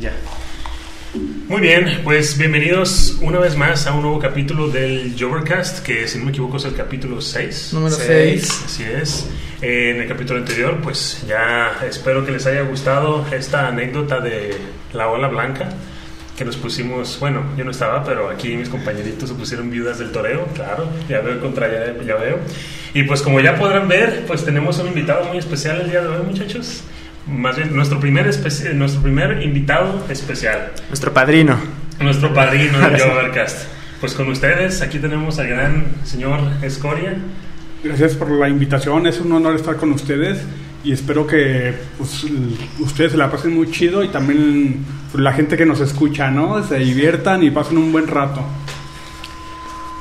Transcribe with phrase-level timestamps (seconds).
[0.00, 0.12] Ya.
[1.46, 6.18] Muy bien, pues bienvenidos una vez más a un nuevo capítulo del Jovercast, que si
[6.18, 7.74] no me equivoco es el capítulo 6.
[7.74, 8.62] Número 6.
[8.64, 9.28] Así es.
[9.60, 14.56] En el capítulo anterior, pues ya espero que les haya gustado esta anécdota de
[14.94, 15.68] la ola blanca
[16.38, 20.12] que nos pusimos, bueno, yo no estaba, pero aquí mis compañeritos se pusieron viudas del
[20.12, 22.38] toreo, claro, ya veo contra ya, ya veo.
[22.94, 26.08] Y pues como ya podrán ver, pues tenemos un invitado muy especial el día de
[26.08, 26.84] hoy, muchachos.
[27.30, 30.72] Más bien, nuestro primer, especi- nuestro primer invitado especial.
[30.88, 31.56] Nuestro padrino.
[32.00, 33.66] Nuestro padrino de Jovercast.
[34.00, 37.16] Pues con ustedes, aquí tenemos al gran señor Escoria.
[37.82, 40.38] Gracias por la invitación, es un honor estar con ustedes
[40.84, 42.24] y espero que pues,
[42.78, 46.64] ustedes se la pasen muy chido y también pues, la gente que nos escucha, ¿no?
[46.66, 48.42] Se diviertan y pasen un buen rato.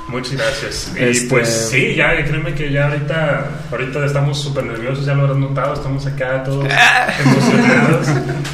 [0.07, 0.93] Muchas gracias.
[0.97, 5.23] Y Este- pues sí, ya créeme que ya ahorita, ahorita estamos súper nerviosos, ya lo
[5.23, 6.66] habrás notado, estamos acá todos
[7.25, 8.07] emocionados.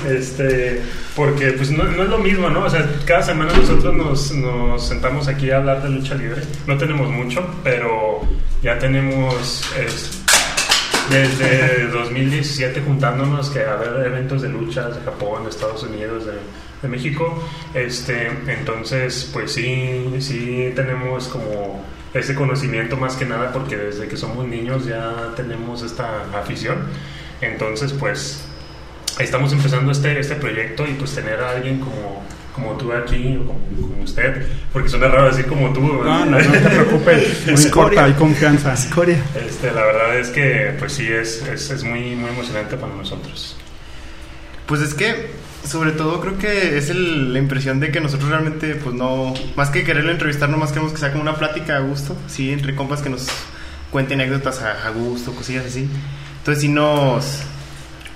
[0.09, 0.81] Este,
[1.15, 2.65] porque pues no, no es lo mismo, ¿no?
[2.65, 6.41] O sea, cada semana nosotros nos, nos sentamos aquí a hablar de lucha libre.
[6.65, 8.21] No tenemos mucho, pero
[8.63, 10.19] ya tenemos es-
[11.09, 16.33] desde 2017 juntándonos que a ver eventos de lucha de Japón, de Estados Unidos, de,
[16.83, 17.41] de México.
[17.73, 24.17] Este, entonces, pues sí, sí tenemos como ese conocimiento más que nada porque desde que
[24.17, 26.77] somos niños ya tenemos esta afición.
[27.41, 28.45] Entonces, pues
[29.19, 32.23] estamos empezando este, este proyecto y pues tener a alguien como,
[32.53, 36.39] como tú aquí, o como, como usted, porque suena raro decir como tú, No, no,
[36.39, 38.73] no te preocupes, no importa, hay confianza.
[38.73, 39.17] Escoria.
[39.35, 43.57] Este, la verdad es que, pues sí, es, es, es muy, muy emocionante para nosotros.
[44.65, 48.95] Pues es que, sobre todo, creo que es la impresión de que nosotros realmente, pues
[48.95, 52.51] no, más que quererlo entrevistar, nomás queremos que sea como una plática a gusto, sí,
[52.51, 53.27] entre compas que nos
[53.91, 55.87] cuenten anécdotas a, a gusto, cosillas así.
[56.39, 57.43] Entonces, si nos,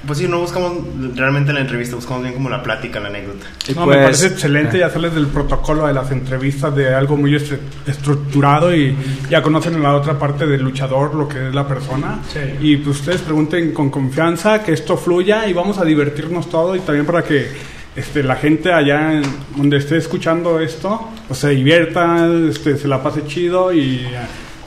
[0.05, 0.73] pues sí, no buscamos
[1.15, 3.45] realmente la entrevista, buscamos bien como la plática, la anécdota.
[3.67, 7.17] Y No, pues- me parece excelente, ya sales del protocolo de las entrevistas de algo
[7.17, 8.95] muy estru- estructurado y
[9.29, 12.19] ya conocen en la otra parte del luchador lo que es la persona.
[12.31, 12.39] Sí.
[12.61, 16.79] Y pues ustedes pregunten con confianza, que esto fluya y vamos a divertirnos todo y
[16.79, 17.47] también para que
[17.95, 19.23] este, la gente allá en-
[19.55, 24.09] donde esté escuchando esto pues se divierta, este, se la pase chido y eh,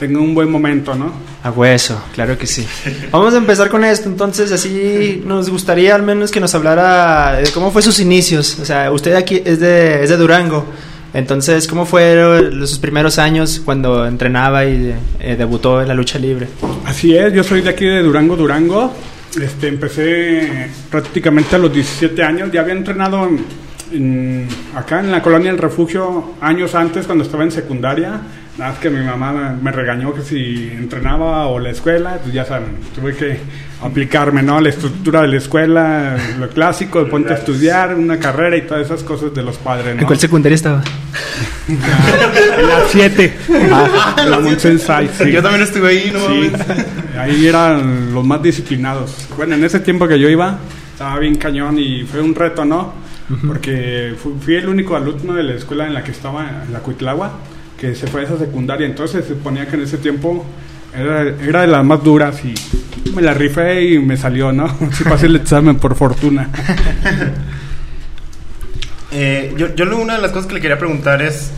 [0.01, 1.13] tenga un buen momento, ¿no?
[1.43, 2.65] A hueso, claro que sí.
[3.11, 7.49] Vamos a empezar con esto, entonces así nos gustaría al menos que nos hablara de
[7.51, 8.57] cómo fue sus inicios.
[8.59, 10.65] O sea, usted aquí es de, es de Durango,
[11.13, 16.47] entonces ¿cómo fueron sus primeros años cuando entrenaba y eh, debutó en la lucha libre?
[16.85, 18.93] Así es, yo soy de aquí de Durango, Durango.
[19.41, 22.49] Este, empecé prácticamente a los 17 años.
[22.51, 23.45] Ya había entrenado en-
[23.93, 28.19] en- acá en la colonia del refugio años antes cuando estaba en secundaria.
[28.61, 32.45] Nada más que mi mamá me- regañó que si entrenaba o la escuela, pues ya
[32.45, 33.39] saben, tuve que
[33.81, 34.61] aplicarme, ¿no?
[34.61, 38.85] La estructura de la escuela, lo clásico, de ponte a estudiar, una carrera y todas
[38.85, 40.15] esas cosas de los padres, ¿no?
[40.15, 40.83] secundaria estaba?
[41.67, 41.79] En
[42.67, 43.33] la 7,
[44.29, 45.31] la Monsensai, sí.
[45.31, 46.19] Yo también estuve ahí, ¿no?
[46.27, 46.51] Sí,
[47.17, 49.27] ahí eran los más disciplinados.
[49.37, 50.59] Bueno, en ese tiempo que yo iba,
[50.93, 52.93] estaba bien cañón y fue un reto, ¿no?
[53.47, 56.79] Porque fu- fui el único alumno de la escuela en la que estaba, en la
[56.79, 57.31] Cuitlagua,
[57.81, 58.85] que se fue a esa secundaria.
[58.85, 60.45] Entonces se ponía que en ese tiempo
[60.95, 62.53] era, era de las más duras y
[63.15, 64.67] me la rifé y me salió, ¿no?
[64.93, 66.47] Sí pasé el examen por fortuna.
[69.13, 71.51] Eh, yo, yo una de las cosas que le quería preguntar es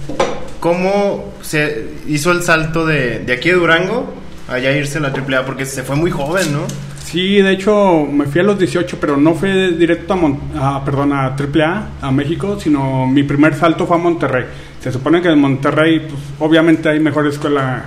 [0.60, 4.12] cómo se hizo el salto de, de aquí de Durango
[4.48, 6.62] a ya irse a la AAA, porque se fue muy joven, ¿no?
[7.06, 10.84] Sí, de hecho me fui a los 18, pero no fue directo a, Mon- a,
[10.84, 14.46] perdón, a AAA, a México, sino mi primer salto fue a Monterrey.
[14.84, 17.86] Se supone que en Monterrey, pues, obviamente hay mejor escuela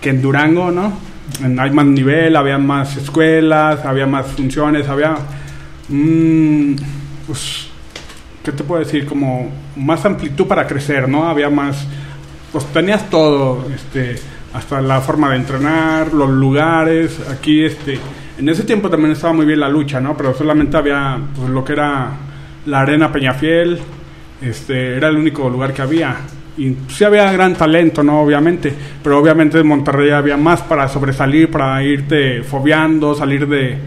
[0.00, 0.92] que en Durango, ¿no?
[1.42, 5.14] En- hay más nivel, había más escuelas, había más funciones, había,
[5.88, 6.74] mm,
[7.28, 7.68] pues,
[8.42, 9.06] ¿qué te puedo decir?
[9.06, 11.28] Como más amplitud para crecer, ¿no?
[11.28, 11.86] Había más,
[12.50, 14.16] pues tenías todo, este,
[14.52, 17.98] hasta la forma de entrenar, los lugares, aquí, este,
[18.38, 20.16] en ese tiempo también estaba muy bien la lucha, ¿no?
[20.16, 22.10] Pero solamente había, pues, lo que era
[22.66, 23.78] la arena Peñafiel,
[24.42, 26.16] este, era el único lugar que había.
[26.58, 28.20] Y sí había gran talento, ¿no?
[28.20, 28.72] Obviamente,
[29.02, 33.78] pero obviamente en Monterrey había más para sobresalir, para irte fobiando, salir de,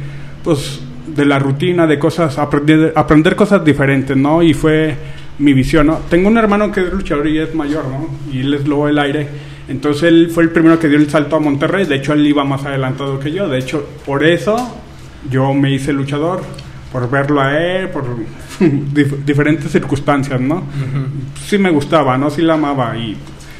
[0.43, 4.41] pues, de la rutina, de cosas, aprender, aprender cosas diferentes, ¿no?
[4.41, 4.95] Y fue
[5.39, 5.99] mi visión, ¿no?
[6.09, 8.07] Tengo un hermano que es luchador y es mayor, ¿no?
[8.33, 9.27] Y él es lobo del aire.
[9.67, 11.85] Entonces él fue el primero que dio el salto a Monterrey.
[11.85, 13.47] De hecho, él iba más adelantado que yo.
[13.47, 14.55] De hecho, por eso
[15.29, 16.41] yo me hice luchador.
[16.95, 18.05] Por verlo a él, por
[18.59, 20.63] dif- diferentes circunstancias, ¿no?
[21.45, 22.29] Sí me gustaba, ¿no?
[22.29, 22.95] Sí la amaba.
[22.97, 23.17] Y,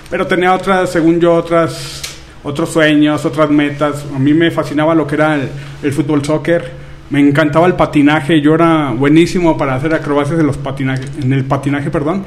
[0.10, 2.02] pero tenía otras, según yo, otras
[2.44, 4.06] otros sueños, otras metas.
[4.16, 5.50] A mí me fascinaba lo que era el,
[5.84, 6.72] el fútbol soccer,
[7.10, 11.44] Me encantaba el patinaje, yo era buenísimo para hacer acrobacias en los patinaje, en el
[11.44, 12.24] patinaje, perdón.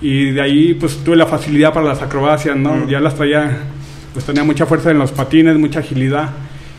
[0.00, 2.74] Y de ahí pues tuve la facilidad para las acrobacias, ¿no?
[2.74, 2.88] Mm.
[2.88, 3.58] Ya las traía,
[4.12, 6.30] pues tenía mucha fuerza en los patines, mucha agilidad.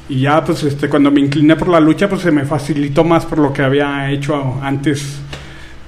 [0.10, 3.26] Y ya pues este cuando me incliné por la lucha pues se me facilitó más
[3.26, 5.20] por lo que había hecho antes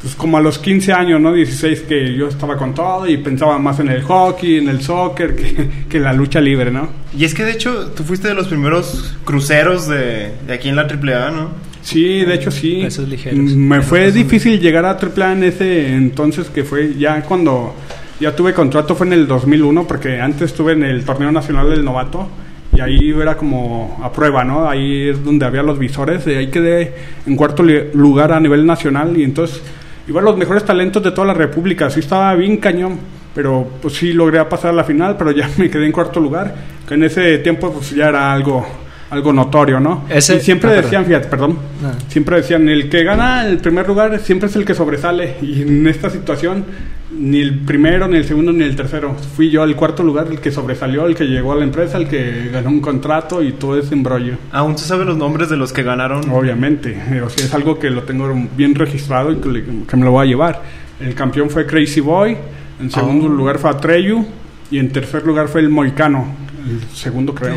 [0.01, 1.33] pues como a los 15 años, ¿no?
[1.33, 5.35] 16 que yo estaba con todo y pensaba más en el hockey, en el soccer
[5.35, 6.89] que, que en la lucha libre, ¿no?
[7.17, 10.75] Y es que de hecho tú fuiste de los primeros cruceros de, de aquí en
[10.75, 11.49] la AAA, ¿no?
[11.81, 12.81] Sí, de hecho sí.
[12.83, 13.39] Pesos ligeros.
[13.39, 17.75] Mm, Me fue pesos difícil llegar a AAA en ese entonces que fue ya cuando
[18.19, 21.83] ya tuve contrato fue en el 2001 porque antes estuve en el torneo nacional del
[21.83, 22.29] novato
[22.75, 24.67] y ahí era como a prueba, ¿no?
[24.69, 26.93] Ahí es donde había los visores, de ahí quedé
[27.25, 29.61] en cuarto lugar a nivel nacional y entonces
[30.07, 32.97] iban los mejores talentos de toda la república, sí estaba bien cañón,
[33.33, 36.53] pero pues sí logré pasar a la final, pero ya me quedé en cuarto lugar,
[36.87, 38.65] que en ese tiempo pues ya era algo
[39.07, 40.03] algo notorio, ¿no?
[40.09, 41.93] Ese- y siempre ah, decían, fíjate, perdón, Ah.
[42.07, 45.35] siempre decían, el que gana el primer lugar siempre es el que sobresale.
[45.43, 46.65] Y en esta situación,
[47.11, 49.15] ni el primero, ni el segundo, ni el tercero.
[49.35, 52.07] Fui yo el cuarto lugar, el que sobresalió, el que llegó a la empresa, el
[52.07, 54.33] que ganó un contrato y todo ese embrollo.
[54.51, 56.29] ¿Aún se sabe los nombres de los que ganaron?
[56.31, 60.03] Obviamente, o sea, es algo que lo tengo bien registrado y que, le- que me
[60.05, 60.61] lo voy a llevar.
[60.99, 62.37] El campeón fue Crazy Boy,
[62.81, 63.29] en segundo Oh.
[63.29, 64.25] lugar fue Atreyu
[64.71, 66.25] y en tercer lugar fue el Moicano,
[66.67, 67.55] el segundo creo.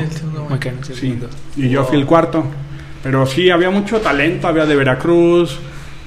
[0.50, 1.28] Muy caro, sí, Sí, segundo.
[1.56, 2.44] y yo fui el cuarto.
[3.02, 5.56] Pero sí, había mucho talento, había de Veracruz,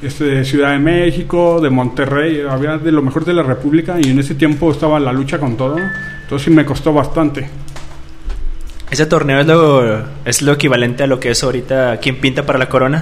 [0.01, 4.09] este, de Ciudad de México, de Monterrey, había de lo mejor de la República y
[4.09, 5.77] en ese tiempo estaba la lucha con todo.
[5.77, 7.47] Entonces sí me costó bastante.
[8.89, 12.59] ¿Ese torneo es lo, es lo equivalente a lo que es ahorita quien pinta para
[12.59, 13.01] la corona?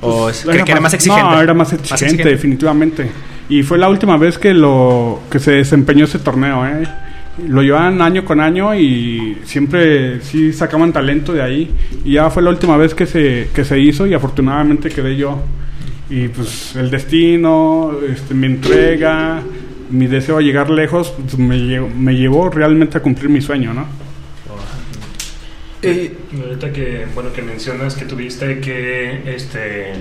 [0.00, 1.30] ¿O es, cree que era más exigente?
[1.30, 3.10] No, era más exigente, definitivamente.
[3.48, 6.86] Y fue la última vez que lo que se desempeñó ese torneo, ¿eh?
[7.46, 11.70] Lo llevaban año con año y siempre sí sacaban talento de ahí.
[12.04, 15.38] Y ya fue la última vez que se, que se hizo y afortunadamente quedé yo.
[16.10, 19.42] Y pues el destino, este, mi entrega,
[19.90, 23.72] mi deseo de llegar lejos, pues, me, llevó, me llevó realmente a cumplir mi sueño,
[23.72, 23.86] ¿no?
[25.82, 29.92] Y ahorita que, bueno, que mencionas que tuviste que, este,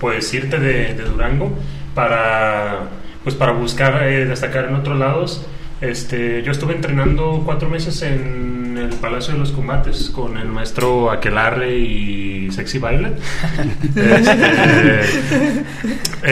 [0.00, 1.56] pues irte de, de Durango
[1.94, 2.88] para,
[3.22, 5.46] pues para buscar eh, destacar en otros lados.
[5.80, 11.10] Este, yo estuve entrenando cuatro meses en el Palacio de los Combates con el maestro
[11.10, 13.12] Aquelarre y Sexy Baile.
[13.98, 15.00] Este,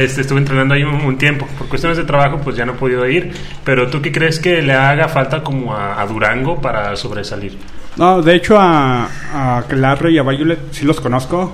[0.05, 1.47] este, estuve entrenando ahí un, un tiempo.
[1.59, 3.33] Por cuestiones de trabajo, pues ya no he podido ir.
[3.65, 7.57] Pero tú qué crees que le haga falta como a, a Durango para sobresalir?
[7.97, 11.53] No, de hecho a, a Clarre y a Violet sí los conozco.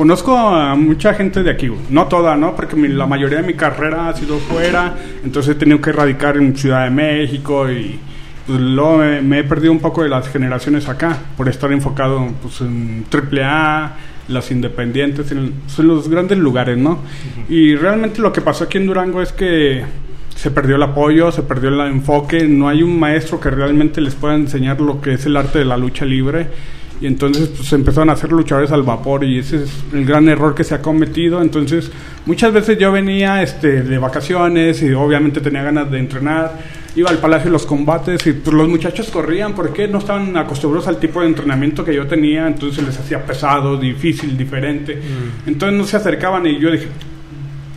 [0.00, 2.56] Conozco a mucha gente de aquí, no toda, ¿no?
[2.56, 6.38] Porque mi- la mayoría de mi carrera ha sido fuera, entonces he tenido que radicar
[6.38, 7.98] en Ciudad de México y
[8.46, 12.26] pues, luego me, me he perdido un poco de las generaciones acá por estar enfocado
[12.40, 13.92] pues, en AAA,
[14.28, 17.00] las independientes, en, pues, en los grandes lugares, ¿no?
[17.50, 19.84] Y realmente lo que pasó aquí en Durango es que
[20.34, 24.14] se perdió el apoyo, se perdió el enfoque, no hay un maestro que realmente les
[24.14, 26.46] pueda enseñar lo que es el arte de la lucha libre
[27.00, 30.28] y entonces pues se empezaron a hacer luchadores al vapor y ese es el gran
[30.28, 31.90] error que se ha cometido, entonces
[32.26, 36.58] muchas veces yo venía este de vacaciones y obviamente tenía ganas de entrenar,
[36.96, 40.88] iba al Palacio de los Combates y pues los muchachos corrían porque no estaban acostumbrados
[40.88, 45.00] al tipo de entrenamiento que yo tenía, entonces les hacía pesado, difícil, diferente,
[45.46, 46.88] entonces no se acercaban y yo dije,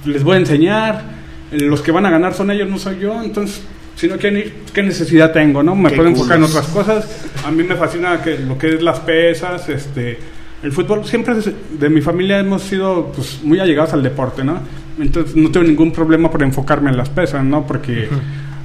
[0.06, 1.14] les voy a enseñar,
[1.52, 3.64] los que van a ganar son ellos, no soy yo, entonces
[4.04, 5.64] si no quieren ir, ¿qué necesidad tengo?
[5.64, 7.26] no Me puedo enfocar en otras cosas.
[7.46, 10.20] A mí me fascina que lo que es las pesas, este,
[10.62, 11.06] el fútbol.
[11.06, 11.36] Siempre
[11.80, 14.60] de mi familia hemos sido pues, muy allegados al deporte, ¿no?
[15.00, 17.66] Entonces no tengo ningún problema por enfocarme en las pesas, ¿no?
[17.66, 18.10] Porque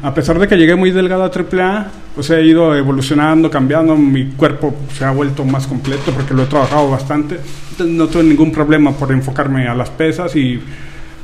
[0.03, 4.31] a pesar de que llegué muy delgado a AAA, pues he ido evolucionando, cambiando, mi
[4.31, 7.37] cuerpo se ha vuelto más completo porque lo he trabajado bastante.
[7.71, 10.61] Entonces no tengo ningún problema por enfocarme a las pesas y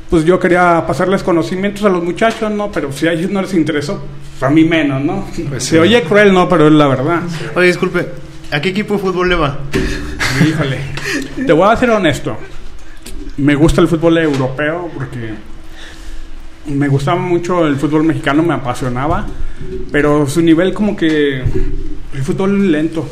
[0.09, 2.71] pues yo quería pasarles conocimientos a los muchachos, ¿no?
[2.71, 4.03] Pero si a ellos no les interesó,
[4.39, 5.25] pues a mí menos, ¿no?
[5.49, 5.77] Pues Se sí.
[5.77, 6.47] oye cruel, ¿no?
[6.47, 7.21] Pero es la verdad.
[7.55, 8.07] Oye, disculpe,
[8.51, 9.59] ¿a qué equipo de fútbol le va?
[10.47, 10.77] Híjole.
[11.45, 12.37] Te voy a ser honesto.
[13.37, 15.33] Me gusta el fútbol europeo porque
[16.67, 19.25] me gustaba mucho el fútbol mexicano, me apasionaba,
[19.91, 23.09] pero su nivel como que el fútbol es lento.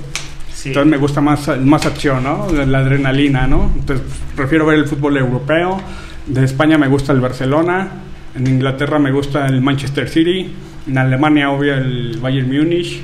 [0.54, 0.70] Sí.
[0.70, 2.48] Entonces me gusta más, más acción, ¿no?
[2.66, 3.72] La adrenalina, ¿no?
[3.76, 5.82] Entonces prefiero ver el fútbol europeo.
[6.27, 7.88] De España me gusta el Barcelona.
[8.36, 10.51] En Inglaterra me gusta el Manchester City.
[10.88, 13.01] En Alemania, obvio, el Bayern Múnich.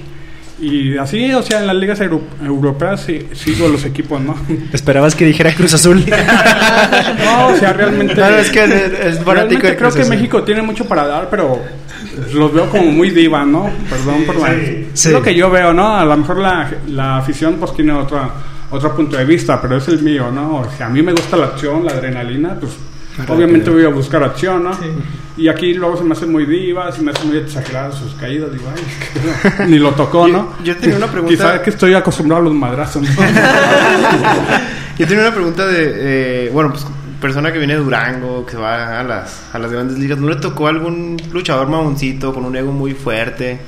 [0.61, 4.35] Y así, o sea, en las ligas euro- europeas sí, sigo los equipos, ¿no?
[4.73, 6.03] Esperabas que dijera Cruz Azul.
[7.23, 8.15] No, o sea, realmente.
[8.19, 10.15] No, es que es- es realmente creo Cruz que Azul.
[10.15, 11.61] México tiene mucho para dar, pero
[12.33, 13.69] los veo como muy diva, ¿no?
[13.89, 14.53] Perdón por la.
[14.53, 14.88] sí.
[14.93, 15.07] Sí.
[15.09, 15.95] Es lo que yo veo, ¿no?
[15.95, 18.29] A lo mejor la, la afición pues tiene otra
[18.71, 20.57] otro punto de vista, pero es el mío, ¿no?
[20.57, 22.73] O sea, a mí me gusta la acción, la adrenalina, pues
[23.27, 24.71] obviamente voy a buscar acción, ¿no?
[25.38, 28.51] Y aquí luego se me hace muy diva, se me hace muy exagerada sus caídas,
[28.51, 30.53] digo, ay, es que ni lo tocó, ¿no?
[30.59, 31.33] Yo, yo tenía una pregunta.
[31.33, 33.01] Quizás que estoy acostumbrado a los madrazos.
[33.03, 33.09] ¿no?
[34.97, 36.85] Yo tenía una pregunta de, eh, bueno, pues
[37.21, 40.27] persona que viene de Durango, que se va a las, a las grandes ligas, ¿no
[40.29, 43.59] le tocó algún luchador mamoncito con un ego muy fuerte?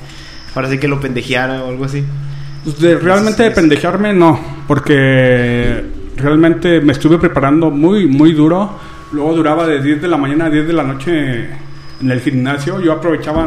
[0.52, 2.04] Para así que lo pendejeara o algo así.
[2.64, 5.84] Pues de- realmente de pendejearme no, porque
[6.16, 8.78] realmente me estuve preparando muy, muy duro.
[9.12, 11.44] Luego duraba de 10 de la mañana a 10 de la noche
[12.00, 12.80] en el gimnasio.
[12.80, 13.46] Yo aprovechaba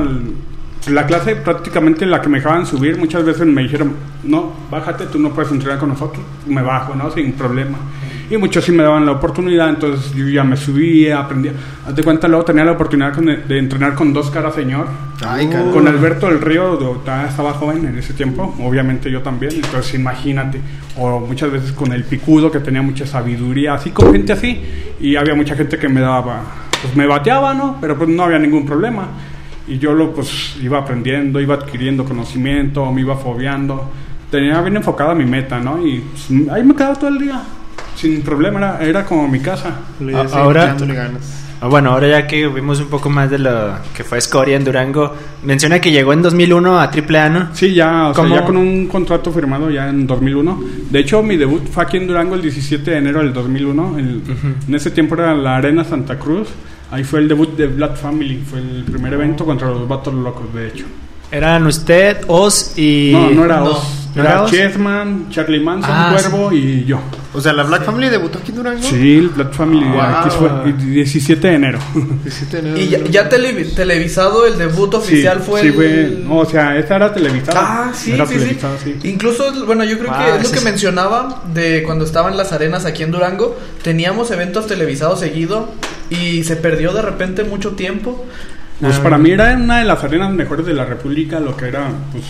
[0.88, 2.98] la clase prácticamente en la que me dejaban subir.
[2.98, 3.94] Muchas veces me dijeron,
[4.24, 6.24] no, bájate, tú no puedes entrenar con nosotros.
[6.46, 7.10] Me bajo, ¿no?
[7.10, 7.78] Sin problema.
[8.30, 11.52] Y muchos sí me daban la oportunidad, entonces yo ya me subía, aprendía.
[11.88, 14.88] Haz de cuenta, luego tenía la oportunidad con- de entrenar con dos caras señor.
[15.26, 15.72] Ay, cabrón.
[15.72, 16.80] Con Alberto del Río,
[17.30, 20.60] estaba joven en ese tiempo, obviamente yo también, entonces imagínate,
[20.98, 24.60] o muchas veces con el picudo que tenía mucha sabiduría, así con gente así,
[25.00, 26.42] y había mucha gente que me daba,
[26.82, 27.78] pues me bateaba, ¿no?
[27.80, 29.08] Pero pues no había ningún problema,
[29.68, 33.90] y yo lo pues iba aprendiendo, iba adquiriendo conocimiento, me iba fobiando,
[34.32, 35.86] tenía bien enfocada mi meta, ¿no?
[35.86, 37.42] Y pues, ahí me quedaba todo el día,
[38.14, 39.80] sin problema, era, era como mi casa.
[40.00, 40.76] Le ahora-.
[41.62, 44.64] Ah, Bueno, ahora ya que vimos un poco más de lo que fue Scoria en
[44.66, 47.50] Durango, menciona que llegó en 2001 a AAA, ¿no?
[47.56, 50.64] Sí, ya, o sea, ya con un contrato firmado ya en 2001.
[50.92, 53.98] De hecho, mi debut fue aquí en Durango el 17 de enero del 2001.
[53.98, 54.22] El-
[54.68, 56.50] En ese tiempo era la Arena Santa Cruz.
[56.92, 58.44] Ahí fue el debut de Blood Family.
[58.48, 60.86] Fue el primer evento contra los Vatos Locos, de hecho.
[61.32, 63.12] Eran usted, Oz y...
[63.14, 63.66] no, no era no.
[63.72, 64.05] Oz.
[64.16, 64.46] ¿No Era?
[64.46, 67.00] Chessman, Charlie Manson, Ah, Cuervo y yo.
[67.34, 68.82] O sea, la Black Family debutó aquí en Durango.
[68.82, 69.86] Sí, Blood Family.
[69.90, 70.02] Wow.
[70.02, 71.80] Aquí fue el 17 de enero.
[72.24, 73.12] 17 de enero Y ya, 2001.
[73.12, 75.74] ya televi- televisado el debut oficial sí, fue sí, el...
[75.74, 76.18] fue.
[76.24, 77.60] no, o sea, esta era televisada.
[77.62, 78.40] Ah, sí, Era sí, sí.
[78.40, 78.96] televisada, sí.
[79.04, 82.86] Incluso, bueno, yo creo Wow, que es lo que mencionaba de cuando estaban las arenas
[82.86, 83.58] aquí en Durango.
[83.84, 85.74] Teníamos eventos televisados seguido
[86.10, 88.26] y se perdió de repente mucho tiempo.
[88.80, 91.68] Pues Ah, para mí era una de las arenas mejores de la República, lo que
[91.68, 92.24] era, pues,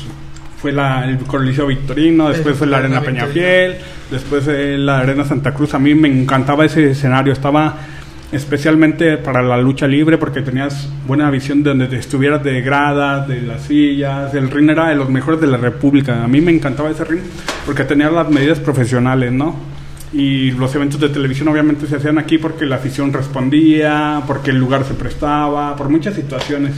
[0.66, 3.76] fue la, el Coliseo Victorino, después fue la Arena Peñafiel,
[4.10, 5.76] después eh, la Arena Santa Cruz.
[5.76, 7.78] A mí me encantaba ese escenario, estaba
[8.32, 13.28] especialmente para la lucha libre porque tenías buena visión de donde te estuvieras de gradas,
[13.28, 16.24] de las sillas, el ring era de los mejores de la República.
[16.24, 17.22] A mí me encantaba ese ring
[17.64, 19.56] porque tenía las medidas profesionales, ¿no?
[20.14, 24.58] Y los eventos de televisión obviamente se hacían aquí porque la afición respondía, porque el
[24.58, 26.74] lugar se prestaba, por muchas situaciones.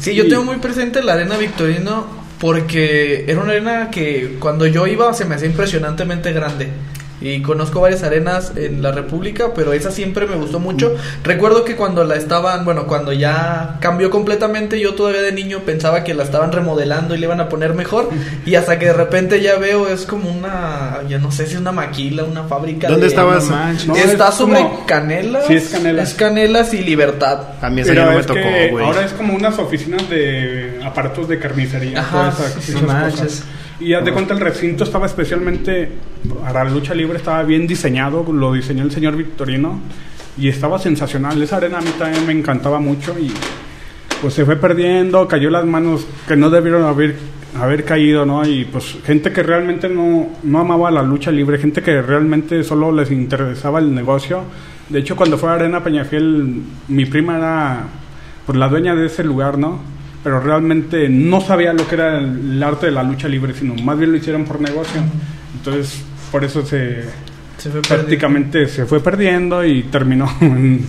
[0.00, 4.86] Sí, yo tengo muy presente la arena Victorino porque era una arena que cuando yo
[4.86, 6.68] iba se me hacía impresionantemente grande.
[7.18, 10.94] Y conozco varias arenas en la República, pero esa siempre me gustó mucho.
[11.24, 16.04] Recuerdo que cuando la estaban, bueno, cuando ya cambió completamente, yo todavía de niño pensaba
[16.04, 18.10] que la estaban remodelando y le iban a poner mejor.
[18.44, 21.72] Y hasta que de repente ya veo, es como una, ya no sé si una
[21.72, 22.88] maquila, una fábrica.
[22.88, 23.48] ¿Dónde de- estabas?
[23.86, 25.46] No Está es sobre como- Canelas.
[25.46, 26.08] Sí, es Canelas.
[26.10, 27.38] Es Canelas y Libertad.
[27.62, 28.40] A mí esa Pero ya no me tocó,
[28.72, 28.84] güey.
[28.84, 33.12] ahora es como unas oficinas de aparatos de carnicería, Ajá, todas esas, sí, sí, esas
[33.12, 33.44] cosas.
[33.78, 35.90] Y haz de cuenta el recinto estaba especialmente
[36.42, 39.80] para la lucha libre, estaba bien diseñado, lo diseñó el señor Victorino
[40.38, 41.40] y estaba sensacional.
[41.42, 43.30] Esa arena a mí también me encantaba mucho y
[44.20, 47.16] pues se fue perdiendo, cayó las manos que no debieron haber
[47.60, 48.46] haber caído, ¿no?
[48.46, 52.92] Y pues gente que realmente no, no amaba la lucha libre, gente que realmente solo
[52.92, 54.42] les interesaba el negocio.
[54.88, 57.84] De hecho, cuando fue a Arena Peñafiel, mi prima era
[58.44, 59.80] pues la dueña de ese lugar, ¿no?
[60.26, 63.76] Pero realmente no sabía lo que era el, el arte de la lucha libre, sino
[63.76, 65.00] más bien lo hicieron por negocio.
[65.56, 66.02] Entonces,
[66.32, 67.04] por eso se
[67.58, 67.88] Se fue perdiendo.
[67.88, 70.84] prácticamente se fue perdiendo y terminó en,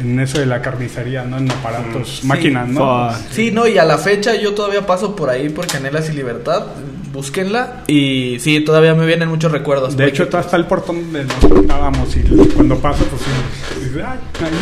[0.00, 1.36] en eso de la carnicería, ¿no?
[1.36, 3.10] En aparatos, máquinas, ¿no?
[3.10, 3.18] Fuck.
[3.30, 6.68] Sí, no, y a la fecha yo todavía paso por ahí por Canelas y Libertad.
[7.12, 7.82] Búsquenla.
[7.88, 9.98] Y sí, todavía me vienen muchos recuerdos.
[9.98, 12.20] De hecho, está hasta el portón donde nos juntábamos y
[12.54, 13.98] cuando paso, pues sí,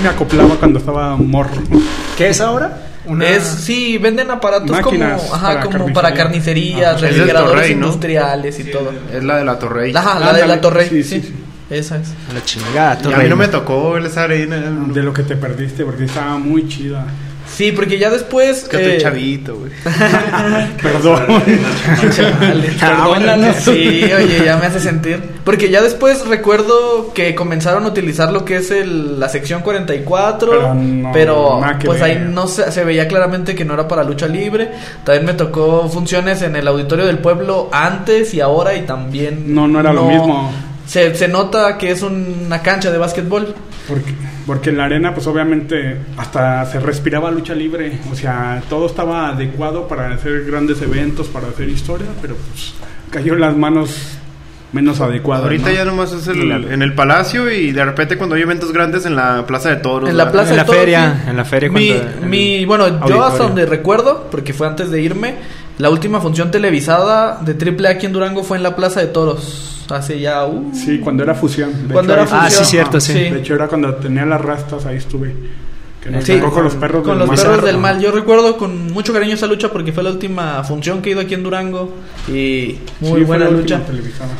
[0.03, 1.63] me acoplaba cuando estaba morro.
[2.19, 2.95] ¿Qué es ahora?
[3.23, 5.95] Es, sí, venden aparatos como, ajá, para como carnicería.
[5.95, 7.87] para carnicerías, refrigeradores Torrey, ¿no?
[7.87, 8.93] industriales y todo.
[9.13, 9.93] Es la de la Torrey.
[9.95, 10.89] Ajá, la de la Ándale, Torre.
[10.89, 11.35] sí, Sí, sí.
[11.69, 12.09] Esa es.
[12.33, 14.57] La chingada, Y a mí no me tocó esa arena.
[14.59, 17.05] De lo que te perdiste, porque estaba muy chida.
[17.49, 18.65] Sí, porque ya después.
[18.65, 19.73] Es que estoy eh, chavito, güey.
[20.83, 21.43] Perdón.
[22.15, 23.57] Chale, perdónanos.
[23.57, 25.23] Sí, oye, ya me hace sentir.
[25.45, 30.51] Porque ya después recuerdo que comenzaron a utilizar lo que es el, la sección 44.
[30.51, 32.11] Pero no, pero, pues ver.
[32.11, 34.73] ahí no se, se veía claramente que no era para lucha libre.
[35.05, 39.55] También me tocó funciones en el auditorio del pueblo antes y ahora y también.
[39.55, 40.53] No, no era lo mismo.
[40.87, 43.55] Se, se nota que es una cancha de básquetbol.
[43.89, 44.13] Porque,
[44.47, 47.99] porque en la arena, pues obviamente, hasta se respiraba lucha libre.
[48.13, 52.75] O sea, todo estaba adecuado para hacer grandes eventos, para hacer historia, pero pues
[53.11, 53.97] cayó en las manos
[54.73, 55.45] menos adecuado.
[55.45, 55.75] Ahorita ¿no?
[55.75, 59.17] ya nomás es el, en el palacio y de repente cuando hay eventos grandes en
[59.17, 60.11] la Plaza de Toros.
[60.11, 60.33] En la ¿verdad?
[60.45, 61.31] plaza En de la Toros, feria, sí.
[61.31, 65.37] en la feria Mi, mi- bueno, yo hasta donde recuerdo, porque fue antes de irme,
[65.79, 69.07] la última función televisada de Triple A aquí en Durango fue en la Plaza de
[69.07, 69.76] Toros.
[69.91, 70.45] Hace ya.
[70.47, 71.89] uh, Sí, cuando era fusión.
[71.89, 72.67] De Cuando hecho, era ahí- Ah, sí, fusión.
[72.67, 73.13] cierto, sí.
[73.13, 73.19] Sí.
[73.31, 75.35] De hecho, era cuando tenía las rastas, ahí estuve.
[76.03, 76.37] Que nos Sí.
[76.39, 78.01] tocó con los perros Con del los perros del mal.
[78.01, 81.21] Yo recuerdo con mucho cariño esa lucha porque fue la última función que he ido
[81.21, 81.93] aquí en Durango.
[82.29, 83.81] Y muy Sí, fue buena lucha.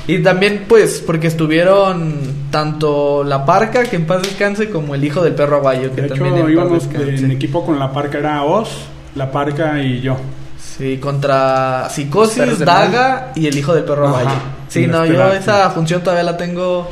[0.07, 2.15] Y también, pues, porque estuvieron
[2.53, 6.09] tanto la parca, que en paz descanse, como el hijo del perro aguayo, que De
[6.09, 8.19] también hecho, en paz íbamos en equipo con la parca.
[8.19, 8.69] Era Oz,
[9.17, 10.17] la parca y yo.
[10.77, 14.21] Sí, contra Psicosis, Daga y el hijo del perro Ajá.
[14.21, 14.39] aguayo.
[14.69, 16.91] Sí, no, yo esa función todavía la tengo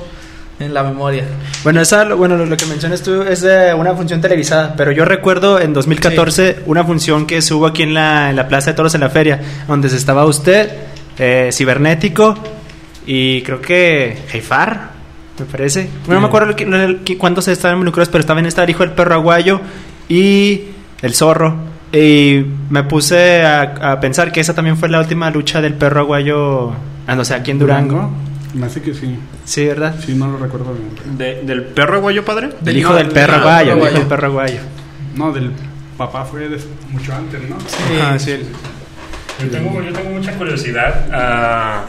[0.59, 1.25] en la memoria.
[1.65, 5.05] Bueno, esa, lo- bueno, lo, que mencionas tú es de una función televisada, pero yo
[5.05, 8.77] recuerdo en 2014 una función que se hubo aquí en la, en la Plaza de
[8.77, 10.71] Toros en la feria, donde se estaba usted,
[11.19, 12.37] eh, Cibernético
[13.07, 14.91] y creo que Jeifar,
[15.39, 15.89] me parece.
[16.07, 16.55] Bueno, no me acuerdo
[17.19, 19.61] cuántos estaban involucrados, pero estaba en esta el hijo del perro aguayo
[20.09, 20.63] y
[21.03, 21.74] el zorro.
[21.97, 26.01] Y me puse a, a pensar que esa también fue la última lucha del perro
[26.01, 26.73] aguayo,
[27.07, 28.11] ah, no sé, aquí en Durango.
[28.55, 29.17] Me hace que sí.
[29.45, 29.95] Sí, ¿verdad?
[30.05, 31.17] Sí, no lo recuerdo bien.
[31.19, 32.51] De- ¿Del perro aguayo padre?
[32.61, 34.61] Del hijo no, del perro aguayo, el hijo del perro aguayo.
[35.15, 35.51] No, del
[35.97, 37.57] papá fue des- mucho antes, ¿no?
[37.67, 37.99] Sí.
[38.01, 38.39] Ajá, sí.
[39.41, 41.07] Yo tengo, yo tengo mucha curiosidad.
[41.13, 41.85] ah,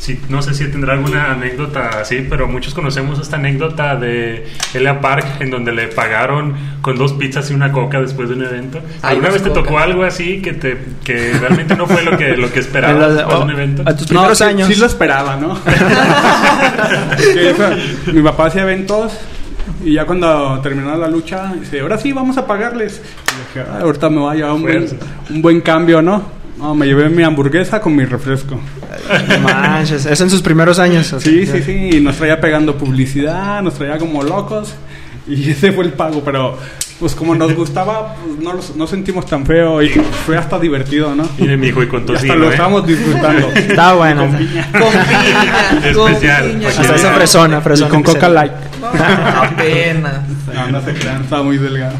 [0.00, 5.00] si, no sé si tendrá alguna anécdota así, pero muchos conocemos esta anécdota de Elia
[5.00, 8.78] Park en donde le pagaron con dos pizzas y una coca después de un evento.
[9.02, 9.64] Ay, ¿Alguna dos vez te cocas.
[9.64, 13.24] tocó algo así que te que realmente no fue lo que lo que esperabas de
[13.24, 13.82] un oh, evento?
[13.86, 14.68] A tus No, primeros sí, años.
[14.68, 15.58] sí lo esperaba, ¿no?
[17.36, 17.70] Eso,
[18.12, 19.12] mi papá hacía eventos
[19.84, 23.00] y ya cuando terminaba la lucha, dice, ahora sí, vamos a pagarles.
[23.02, 24.86] Y dije, "Ay, ahorita me va a llevar un buen,
[25.30, 26.39] un buen cambio, ¿no?
[26.60, 28.60] No, me llevé mi hamburguesa con mi refresco.
[29.28, 31.10] No manches, eso en sus primeros años.
[31.12, 34.74] o sea, Sí, sí, sí, y nos traía pegando publicidad, nos traía como locos
[35.26, 36.58] y ese fue el pago, pero
[36.98, 41.14] pues como nos gustaba, pues no, los- no sentimos tan feo y fue hasta divertido,
[41.14, 41.26] ¿no?
[41.38, 42.50] Mire, mi hijo, y con Y hasta tocino, lo ¿eh?
[42.50, 43.48] estábamos disfrutando.
[43.54, 44.26] Está bueno.
[44.26, 44.68] Con piña,
[45.94, 46.60] con Especial, piña.
[46.60, 47.14] que Hasta esa vean.
[47.14, 47.90] fresona, Y fresona.
[47.90, 48.52] con Coca se- Light.
[48.82, 48.86] No,
[49.42, 50.20] apenas.
[50.54, 51.94] No, no se crean, estaba muy delgado.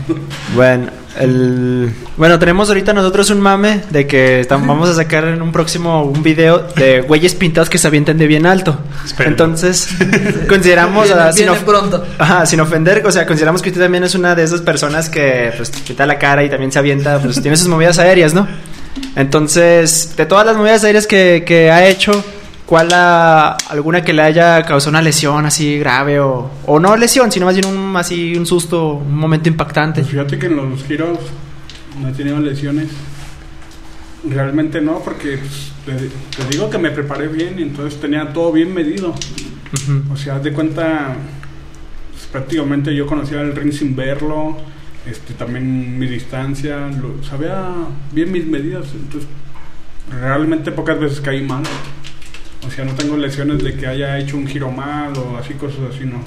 [0.54, 0.88] Bueno,
[1.20, 1.92] el...
[2.16, 6.22] bueno, tenemos ahorita nosotros un mame de que vamos a sacar en un próximo un
[6.22, 8.78] video de güeyes pintados que se avienten de bien alto.
[9.18, 9.88] Entonces,
[10.48, 12.04] consideramos, Viene- sin, viene of- pronto.
[12.18, 15.52] Ajá, sin ofender, o sea, consideramos que usted también es una de esas personas que
[15.56, 18.46] pues quita la cara y también se avienta, pues tiene sus movidas aéreas, ¿no?
[19.16, 22.24] Entonces, de todas las movidas aéreas que, que ha hecho,
[22.70, 27.32] ¿cuál la, alguna que le haya causado una lesión así grave o, o no lesión,
[27.32, 30.02] sino más bien un, así un susto, un momento impactante?
[30.02, 31.18] Pues fíjate que en los giros
[32.00, 32.86] no he tenido lesiones.
[34.28, 35.92] Realmente no, porque pues, te,
[36.44, 39.08] te digo que me preparé bien y entonces tenía todo bien medido.
[39.10, 40.12] Ujú.
[40.12, 41.16] O sea, haz de cuenta,
[42.12, 44.58] pues, prácticamente yo conocía el ring sin verlo,
[45.06, 47.68] este, también mi distancia, lo- sabía
[48.12, 49.28] bien mis medidas, entonces
[50.20, 51.62] realmente pocas veces caí mal.
[52.66, 55.80] O sea, no tengo lesiones de que haya hecho un giro mal o así, cosas
[55.94, 56.20] así, no.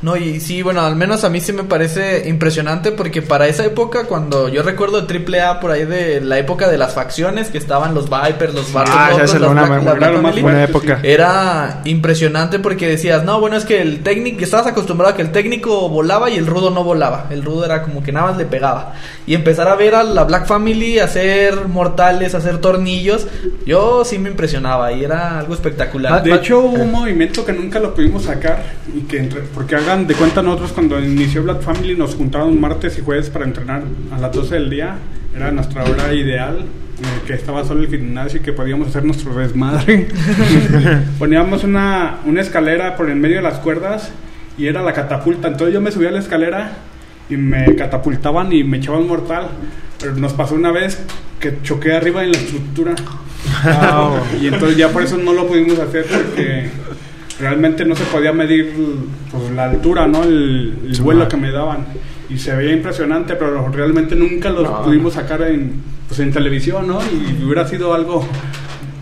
[0.00, 3.64] No, y sí, bueno, al menos a mí sí me parece impresionante porque para esa
[3.64, 7.58] época, cuando yo recuerdo Triple A por ahí de la época de las facciones, que
[7.58, 11.00] estaban los Vipers, los Bartos Ah, Locos, las una Black- la buena- Black época.
[11.02, 15.32] Era impresionante porque decías, no, bueno, es que el técnico, estabas acostumbrado a que el
[15.32, 17.26] técnico volaba y el rudo no volaba.
[17.30, 18.94] El rudo era como que nada más le pegaba.
[19.26, 23.26] Y empezar a ver a la Black Family hacer mortales, hacer tornillos,
[23.66, 26.22] yo sí me impresionaba y era algo espectacular.
[26.22, 28.62] De hecho, hubo un movimiento que nunca lo pudimos sacar.
[28.94, 32.98] Y que entre- porque hagan de cuenta, nosotros cuando inició Black Family nos juntaban martes
[32.98, 34.96] y jueves para entrenar a las 12 del día.
[35.34, 36.58] Era nuestra hora ideal.
[37.00, 40.08] eh, que estaba solo el gimnasio y que podíamos hacer nuestro desmadre.
[41.18, 44.10] Poníamos una, una escalera por en medio de las cuerdas
[44.58, 45.48] y era la catapulta.
[45.48, 46.72] Entonces yo me subía a la escalera
[47.30, 49.48] y me catapultaban y me echaban mortal.
[50.00, 50.98] Pero nos pasó una vez
[51.40, 52.94] que choqué arriba en la estructura.
[54.40, 56.70] Y entonces ya por eso no lo pudimos hacer porque
[57.40, 58.74] realmente no se podía medir
[59.30, 60.22] pues, la altura, ¿no?
[60.24, 61.86] El, el vuelo que me daban.
[62.30, 64.82] Y se veía impresionante, pero realmente nunca lo No.
[64.82, 67.00] pudimos sacar en, pues, en televisión, ¿no?
[67.02, 68.26] Y hubiera sido algo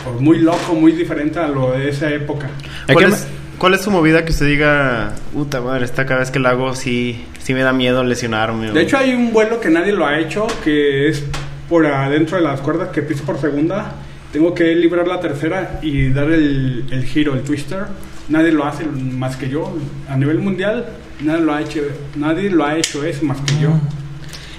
[0.04, 2.48] pues, muy loco, muy diferente a lo de esa época.
[2.92, 3.26] ¿Cuál es,
[3.58, 6.74] cuál es su movida que usted diga, puta madre, esta cada vez que la hago
[6.76, 8.70] sí, sí me da miedo lesionarme?
[8.70, 11.24] o-" De hecho, hay un vuelo que nadie lo ha hecho, que es
[11.68, 13.92] por adentro de las cuerdas que piso por segunda.
[14.36, 17.84] Tengo que librar la tercera y dar el, el giro, el twister.
[18.28, 19.74] Nadie lo hace más que yo.
[20.10, 20.84] A nivel mundial,
[21.24, 21.80] nadie lo ha hecho,
[22.16, 23.70] nadie lo ha hecho eso más que yo.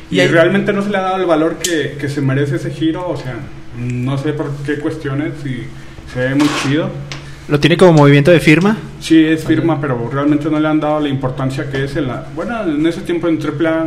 [0.10, 2.56] Y Y, hay- realmente no se le ha dado el valor que, que se merece
[2.56, 3.08] ese giro.
[3.08, 3.36] O sea,
[3.78, 5.66] no sé por qué cuestiones y
[6.12, 6.90] se ve muy chido.
[7.48, 8.78] lo tiene como movimiento de firma.
[9.00, 12.26] Sí, es firma, pero realmente no le han dado la importancia que es en la...
[12.36, 13.86] Bueno, en ese tiempo en AAA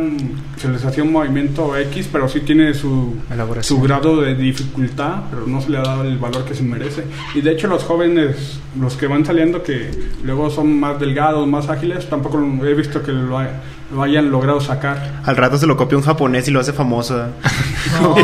[0.61, 3.77] se les hacía un movimiento X, pero sí tiene su, Elaboración.
[3.77, 7.03] su grado de dificultad, pero no se le ha dado el valor que se merece.
[7.35, 9.89] Y de hecho los jóvenes, los que van saliendo, que
[10.23, 13.49] luego son más delgados, más ágiles, tampoco he visto que lo, hay-
[13.93, 15.21] lo hayan logrado sacar.
[15.25, 17.25] Al rato se lo copia un japonés y lo hace famoso.
[18.01, 18.15] No,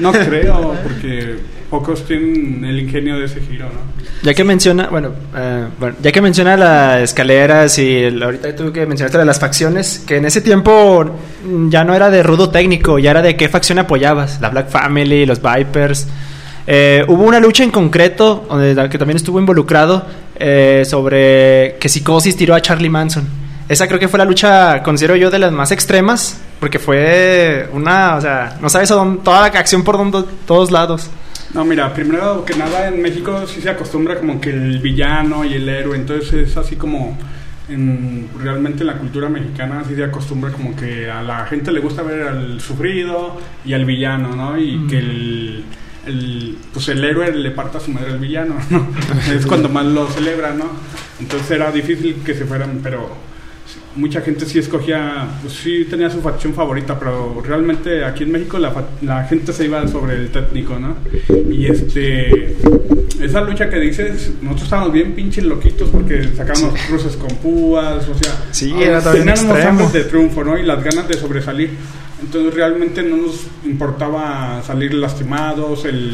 [0.00, 1.36] No creo, porque
[1.70, 3.80] pocos tienen el ingenio de ese giro, ¿no?
[4.22, 8.72] Ya que menciona, bueno, eh, bueno, ya que menciona las escaleras y el- ahorita tú
[8.72, 11.04] que mencionaste las facciones, que en ese tiempo
[11.70, 15.26] ya no era de rudo técnico, ya era de qué facción apoyabas, la Black Family,
[15.26, 16.06] los Vipers.
[16.66, 22.36] Eh, hubo una lucha en concreto, donde, que también estuvo involucrado, eh, sobre que Psicosis
[22.36, 23.26] tiró a Charlie Manson.
[23.68, 28.16] Esa creo que fue la lucha, considero yo, de las más extremas, porque fue una,
[28.16, 31.10] o sea, no sabes dónde, toda la acción por donde, todos lados.
[31.52, 35.54] No, mira, primero que nada en México sí se acostumbra como que el villano y
[35.54, 37.16] el héroe, entonces es así como
[37.68, 41.80] en, realmente en la cultura mexicana sí se acostumbra como que a la gente le
[41.80, 44.58] gusta ver al sufrido y al villano, ¿no?
[44.58, 45.64] Y que el,
[46.06, 48.88] el, pues el héroe le parta a su madre al villano, ¿no?
[49.34, 50.70] es cuando más lo celebra, ¿no?
[51.20, 53.10] Entonces era difícil que se fueran, pero
[53.96, 58.58] mucha gente sí escogía, pues sí tenía su facción favorita, pero realmente aquí en México
[58.58, 60.96] la, gente se iba sobre el técnico, ¿no?
[61.50, 62.56] Y este,
[63.20, 68.14] esa lucha que dices, nosotros estábamos bien pinches loquitos porque sacábamos cruces con púas, o
[68.14, 70.58] sea, Sí, era teníamos hambre de triunfo, ¿no?
[70.58, 71.70] Y las ganas de sobresalir.
[72.20, 76.12] Entonces realmente no nos importaba salir lastimados, el,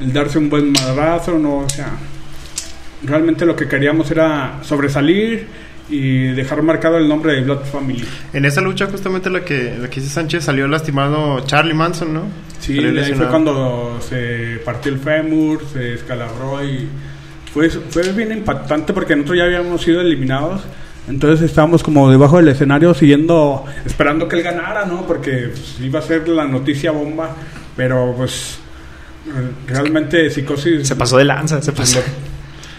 [0.00, 1.58] el darse un buen madrazo, ¿no?
[1.58, 1.90] O sea,
[3.02, 5.46] realmente lo que queríamos era sobresalir
[5.88, 8.04] y dejar marcado el nombre de Blood Family.
[8.32, 12.22] En esa lucha, justamente la que, la que dice Sánchez, salió lastimado Charlie Manson, ¿no?
[12.60, 16.88] Sí, ahí fue cuando se partió el fémur, se escalabró y
[17.52, 20.62] fue, fue bien impactante porque nosotros ya habíamos sido eliminados.
[21.08, 25.04] Entonces estábamos como debajo del escenario siguiendo, esperando que él ganara, ¿no?
[25.04, 27.34] Porque pues, iba a ser la noticia bomba,
[27.76, 28.58] pero pues
[29.26, 31.98] re- realmente Psicosis Se pasó de lanza, se pasó.
[31.98, 32.04] lo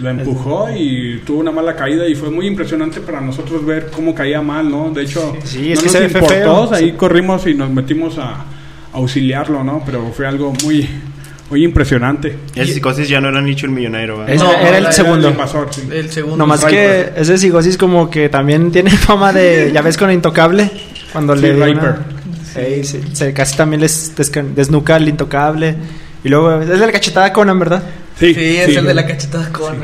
[0.02, 4.42] empujó y tuvo una mala caída y fue muy impresionante para nosotros ver cómo caía
[4.42, 4.90] mal, ¿no?
[4.92, 6.74] De hecho, Sí, es no que nos importó, feo.
[6.74, 6.92] ahí Sí.
[6.94, 8.46] corrimos y nos metimos a, a
[8.94, 9.84] auxiliarlo, ¿no?
[9.86, 10.88] Pero fue algo muy,
[11.50, 12.36] muy impresionante.
[12.56, 14.34] El psicosis ya no era Nicho el millonario, ¿verdad?
[14.34, 15.28] Es- No, era el era segundo.
[15.28, 15.82] El invasor, sí.
[15.92, 16.38] el segundo.
[16.38, 20.70] No más que ese psicosis como que también tiene fama de, ya ves con Intocable,
[21.12, 21.84] cuando Sí, le dio Viper.
[21.84, 22.06] una-
[22.56, 24.14] Ey, sí, se- casi también les
[24.56, 25.76] desnuca al Intocable.
[26.24, 27.84] Y luego, es de la cachetada de Conan, ¿verdad?
[28.20, 29.78] Sí, es el de la cachetada con.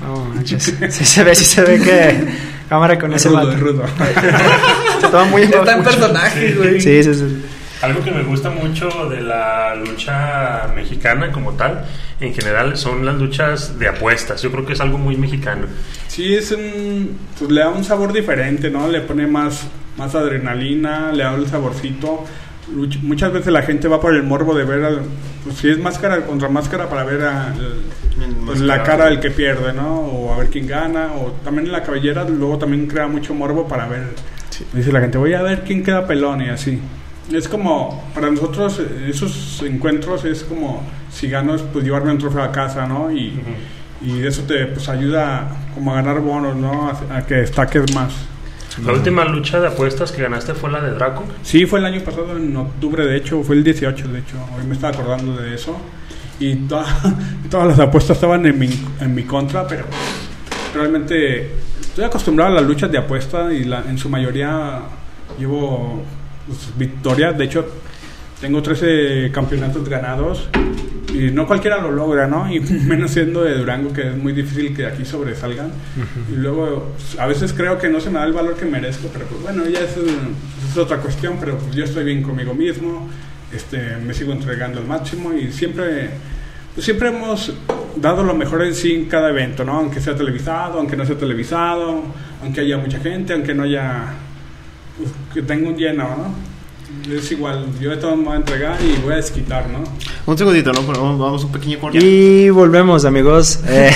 [0.00, 0.74] No, manches.
[0.90, 2.28] Sí se ve, sí se ve que
[2.68, 3.84] cámara con Es ese rudo, rudo.
[5.00, 6.80] Se toma muy Está en personaje, güey.
[6.80, 7.44] Sí, sí, sí.
[7.82, 11.84] Algo que me gusta mucho de la lucha mexicana como tal,
[12.18, 14.40] en general, son las luchas de apuestas.
[14.40, 15.66] Yo creo que es algo muy mexicano.
[16.08, 18.88] Sí, es un, pues le da un sabor diferente, ¿no?
[18.88, 19.66] Le pone más,
[19.98, 22.24] más adrenalina, le da el saborcito.
[23.02, 25.02] Muchas veces la gente va por el morbo de ver, al,
[25.44, 27.54] pues si es máscara contra máscara para ver a,
[28.46, 30.00] pues, la cara del que pierde, ¿no?
[30.00, 33.68] O a ver quién gana, o también en la cabellera luego también crea mucho morbo
[33.68, 34.08] para ver.
[34.72, 36.80] Dice la gente, voy a ver quién queda pelón y así.
[37.32, 42.18] Es como, para nosotros eh, esos encuentros es como, si gano es pues llevarme un
[42.18, 43.10] trofeo a casa, ¿no?
[43.10, 43.40] Y,
[44.02, 46.88] y eso te pues ayuda como a ganar bonos, ¿no?
[46.88, 48.14] A, a que destaques más.
[48.84, 51.24] La última lucha de apuestas que ganaste fue la de Draco.
[51.42, 54.64] Sí, fue el año pasado, en octubre, de hecho, fue el 18, de hecho, hoy
[54.66, 55.76] me estaba acordando de eso.
[56.40, 56.84] Y toda-
[57.50, 58.68] todas las apuestas estaban en mi,
[59.00, 59.84] en mi contra, pero
[60.74, 64.80] realmente estoy acostumbrado a las luchas de apuesta y la, en su mayoría
[65.38, 66.02] llevo
[66.46, 67.38] pues, victorias.
[67.38, 67.64] De hecho,
[68.40, 70.48] tengo 13 campeonatos ganados
[71.14, 72.52] y no cualquiera lo logra, ¿no?
[72.52, 75.70] Y menos siendo de Durango, que es muy difícil que aquí sobresalgan.
[76.32, 79.08] Y luego, pues, a veces creo que no se me da el valor que merezco,
[79.12, 83.08] pero pues bueno, ya es, es otra cuestión, pero pues yo estoy bien conmigo mismo,
[83.52, 86.10] este, me sigo entregando al máximo y siempre,
[86.74, 87.54] pues siempre hemos
[87.96, 89.74] dado lo mejor en sí en cada evento, ¿no?
[89.74, 92.02] Aunque sea televisado, aunque no sea televisado,
[92.42, 94.14] aunque haya mucha gente, aunque no haya,
[94.98, 96.53] pues, que tenga un lleno, ¿no?
[97.10, 99.80] Es igual, yo de todo me voy a entregar y voy a desquitar, ¿no?
[100.26, 100.80] Un segundito, ¿no?
[100.82, 101.98] Pero Vamos, vamos un pequeño corte.
[102.02, 103.60] Y volvemos, amigos.
[103.68, 103.90] Eh,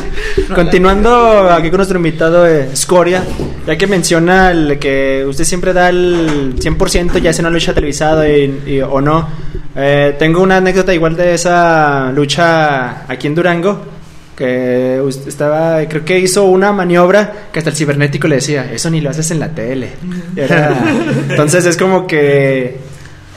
[0.54, 3.22] continuando aquí con nuestro invitado eh, Scoria,
[3.66, 8.28] ya que menciona el que usted siempre da el 100%, ya sea una lucha televisada
[8.28, 9.28] y- y- o no.
[9.74, 13.95] Eh, tengo una anécdota igual de esa lucha aquí en Durango.
[14.36, 19.00] Que estaba, creo que hizo una maniobra que hasta el cibernético le decía, eso ni
[19.00, 19.92] lo haces en la tele.
[20.36, 20.76] Era-
[21.30, 22.78] entonces es como que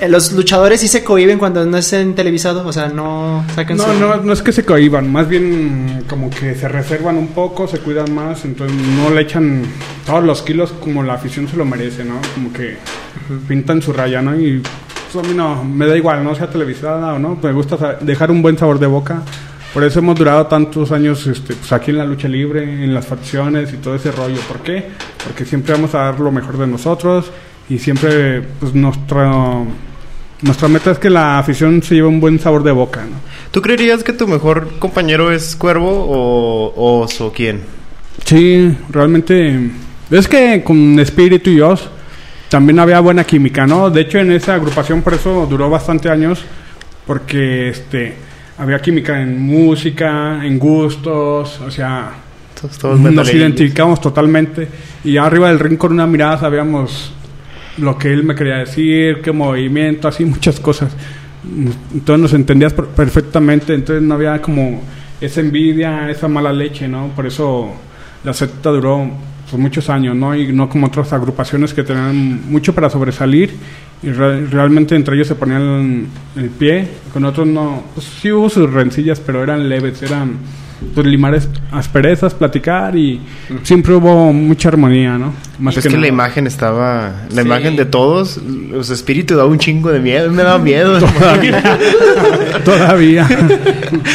[0.02, 3.76] Eh, Los luchadores sí se cohiben cuando no es en televisado, o sea, no sacan
[3.78, 7.28] No, su- no, no es que se cohiban, más bien como que se reservan un
[7.30, 9.64] poco, se cuidan más, entonces no le echan
[10.06, 12.16] todos los kilos como la afición se lo merece, ¿no?
[12.34, 12.78] Como que
[13.48, 14.40] pintan su raya, ¿no?
[14.40, 14.62] Y
[15.12, 18.32] pues, a mí no, me da igual, no sea televisada o no, me gusta dejar
[18.32, 19.22] un buen sabor de boca.
[19.74, 23.06] Por eso hemos durado tantos años este, pues aquí en la lucha libre, en las
[23.06, 24.40] facciones y todo ese rollo.
[24.48, 24.86] ¿Por qué?
[25.24, 27.32] Porque siempre vamos a dar lo mejor de nosotros
[27.70, 29.32] y siempre pues nuestra,
[30.42, 33.18] nuestra meta es que la afición se lleve un buen sabor de boca, ¿no?
[33.52, 37.32] ¿Tú creerías que tu mejor compañero es Cuervo o, o Oso?
[37.36, 37.62] ¿Quién?
[38.26, 39.70] Sí, realmente.
[40.10, 41.76] Es que con Espíritu y yo
[42.50, 43.92] también había buena química, ¿no?
[43.92, 46.44] De hecho, en esa agrupación por eso duró bastante años,
[47.06, 48.16] porque este
[48.60, 52.12] había química en música, en gustos, o sea,
[52.80, 54.68] Todos, nos identificamos totalmente.
[55.04, 57.14] Y arriba del ring con una mirada sabíamos
[57.78, 60.92] lo que él me quería decir, qué movimiento, así muchas cosas.
[61.94, 64.82] Entonces nos entendías per- perfectamente, entonces no había como
[65.22, 67.08] esa envidia, esa mala leche, ¿no?
[67.16, 67.72] Por eso
[68.26, 69.10] la secta duró
[69.50, 70.36] pues, muchos años, ¿no?
[70.36, 73.54] Y no como otras agrupaciones que tenían mucho para sobresalir
[74.04, 78.50] y re- realmente entre ellos se ponían el pie, con otros no, pues sí hubo
[78.50, 80.38] sus rencillas, pero eran leves, eran
[80.96, 81.38] pues limar
[81.74, 83.20] asperezas, platicar y
[83.64, 85.34] siempre hubo mucha armonía, ¿no?
[85.60, 87.24] Más es que, la imagen estaba...
[87.34, 87.48] La Sí.
[87.48, 90.32] imagen de todos, los espíritus daba un chingo de miedo.
[90.32, 90.98] Me daba miedo.
[92.64, 93.28] Todavía.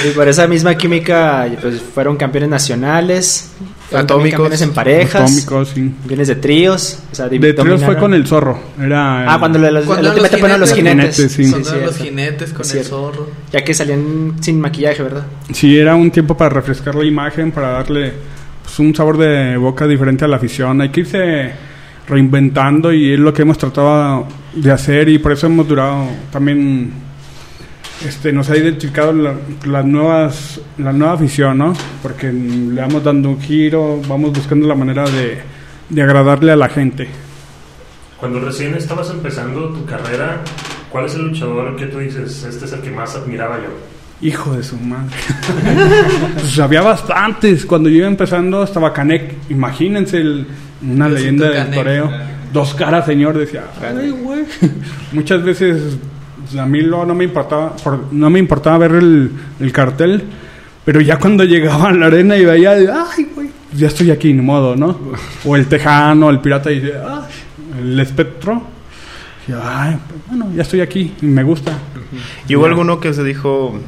[0.06, 3.52] Y por esa misma química, pues fueron campeones nacionales,
[4.00, 4.30] Atómicos.
[4.32, 5.92] campeones en parejas, Atómicos, sí.
[6.00, 8.58] campeones de tríos, o sea, De tríos fue con el zorro.
[8.80, 11.16] Era Ah, cuando le- los, Cuando el eran último los fueron los jinetes.
[11.16, 11.32] jinetes.
[11.32, 13.30] Sí, Son los jinetes con el zorro.
[13.52, 15.26] Ya que salían sin maquillaje, ¿verdad?
[15.52, 18.12] Sí, era un tiempo para refrescar la imagen, para darle
[18.62, 20.80] pues, un sabor de boca diferente a la afición.
[20.80, 21.52] Hay que irse
[22.08, 26.92] reinventando y es lo que hemos tratado de hacer y por eso hemos durado también
[28.06, 29.34] este nos ha identificado la,
[29.66, 31.74] las nuevas la nueva afición, ¿no?
[32.02, 35.38] Porque le vamos dando un giro, vamos buscando la manera de,
[35.88, 37.08] de agradarle a la gente.
[38.18, 40.40] Cuando recién estabas empezando tu carrera,
[40.90, 43.68] ¿cuál es el luchador que tú dices, este es el que más admiraba yo?
[44.26, 45.14] Hijo de su madre.
[46.34, 47.66] pues había bastantes.
[47.66, 49.34] Cuando yo iba empezando estaba Canek.
[49.50, 50.46] Imagínense el-
[50.82, 51.74] una leyenda del Canek.
[51.74, 52.10] toreo.
[52.52, 53.36] Dos caras, señor.
[53.36, 54.44] Decía, ay, güey.
[55.12, 55.98] Muchas veces
[56.44, 59.30] pues, a mí no me importaba, por- no me importaba ver el,
[59.60, 60.22] el cartel.
[60.84, 64.42] Pero ya cuando llegaba a la arena y veía, ay, güey, ya estoy aquí, ni
[64.42, 64.98] modo, ¿no?
[65.44, 66.82] O el tejano, el pirata, y
[67.80, 68.62] el espectro.
[69.62, 71.76] Ay, pues, bueno, ya estoy aquí me gusta.
[72.48, 73.78] ¿Y hubo alguno que se dijo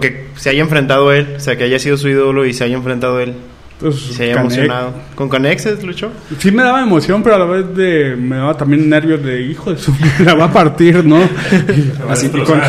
[0.00, 1.34] que se haya enfrentado a él?
[1.36, 3.34] O sea, que haya sido su ídolo y se haya enfrentado a él.
[3.80, 4.36] Pues, se Canek.
[4.40, 4.94] emocionado.
[5.14, 6.10] ¿Con Canexes luchó?
[6.38, 9.72] Sí me daba emoción, pero a la vez de, me daba también nervios de hijo
[9.72, 9.92] de su
[10.24, 11.18] la va a partir, ¿no?
[11.68, 12.60] Y, así, y con-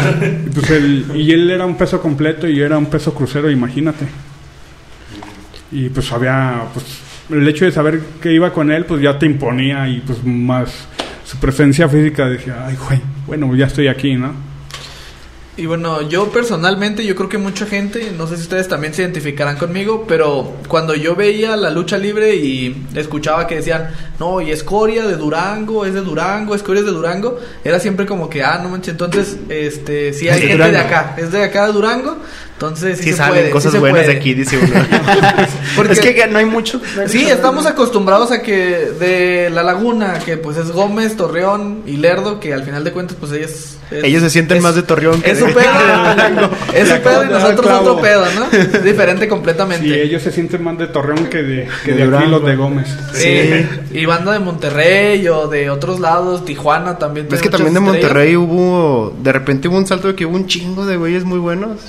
[0.53, 4.05] pues él, y él era un peso completo y yo era un peso crucero, imagínate.
[5.71, 6.85] Y pues había, pues
[7.29, 10.87] el hecho de saber que iba con él, pues ya te imponía y pues más
[11.25, 14.31] su presencia física decía, ay, güey, bueno, ya estoy aquí, ¿no?
[15.57, 19.03] Y bueno, yo personalmente, yo creo que mucha gente, no sé si ustedes también se
[19.03, 23.89] identificarán conmigo, pero cuando yo veía la lucha libre y escuchaba que decían,
[24.19, 28.29] no, y escoria de Durango, es de Durango, escoria es de Durango, era siempre como
[28.29, 31.67] que, ah, no manches, entonces, este, sí hay de gente de acá, es de acá
[31.67, 32.17] de Durango,
[32.55, 34.13] entonces sí, Sí, se salen puede, sí cosas se buenas puede.
[34.13, 34.73] de aquí, dice uno.
[35.75, 36.81] Porque- Es que no hay mucho.
[36.95, 41.15] no hay Sí, mucho- estamos acostumbrados a que de la laguna, que pues es Gómez,
[41.17, 43.51] Torreón y Lerdo, que al final de cuentas pues ellos...
[43.91, 45.69] es- Ellos se sienten es- más de Torreón que Es su de- pedo,
[46.73, 48.57] es su pedo y nosotros otro pedo, ¿no?
[48.57, 49.85] Es diferente completamente.
[49.87, 52.55] Y ellos se sienten más de Torreón que de, que De de, aquí los de
[52.55, 52.87] Gómez.
[53.13, 53.65] Sí.
[53.91, 57.27] Y banda de Monterrey o de otros lados, Tijuana también.
[57.31, 57.79] Es que también de.
[57.81, 59.13] Monterrey hubo...
[59.21, 61.79] De repente hubo un salto de que hubo un chingo de güeyes muy buenos.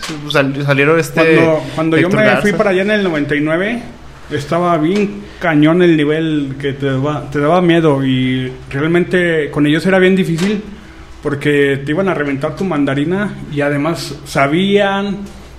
[0.64, 1.36] Salieron este...
[1.36, 2.42] Cuando, cuando yo me Garza.
[2.42, 3.82] fui para allá en el 99,
[4.30, 9.84] estaba bien cañón el nivel que te daba, te daba miedo y realmente con ellos
[9.86, 10.62] era bien difícil
[11.22, 15.18] porque te iban a reventar tu mandarina y además sabían,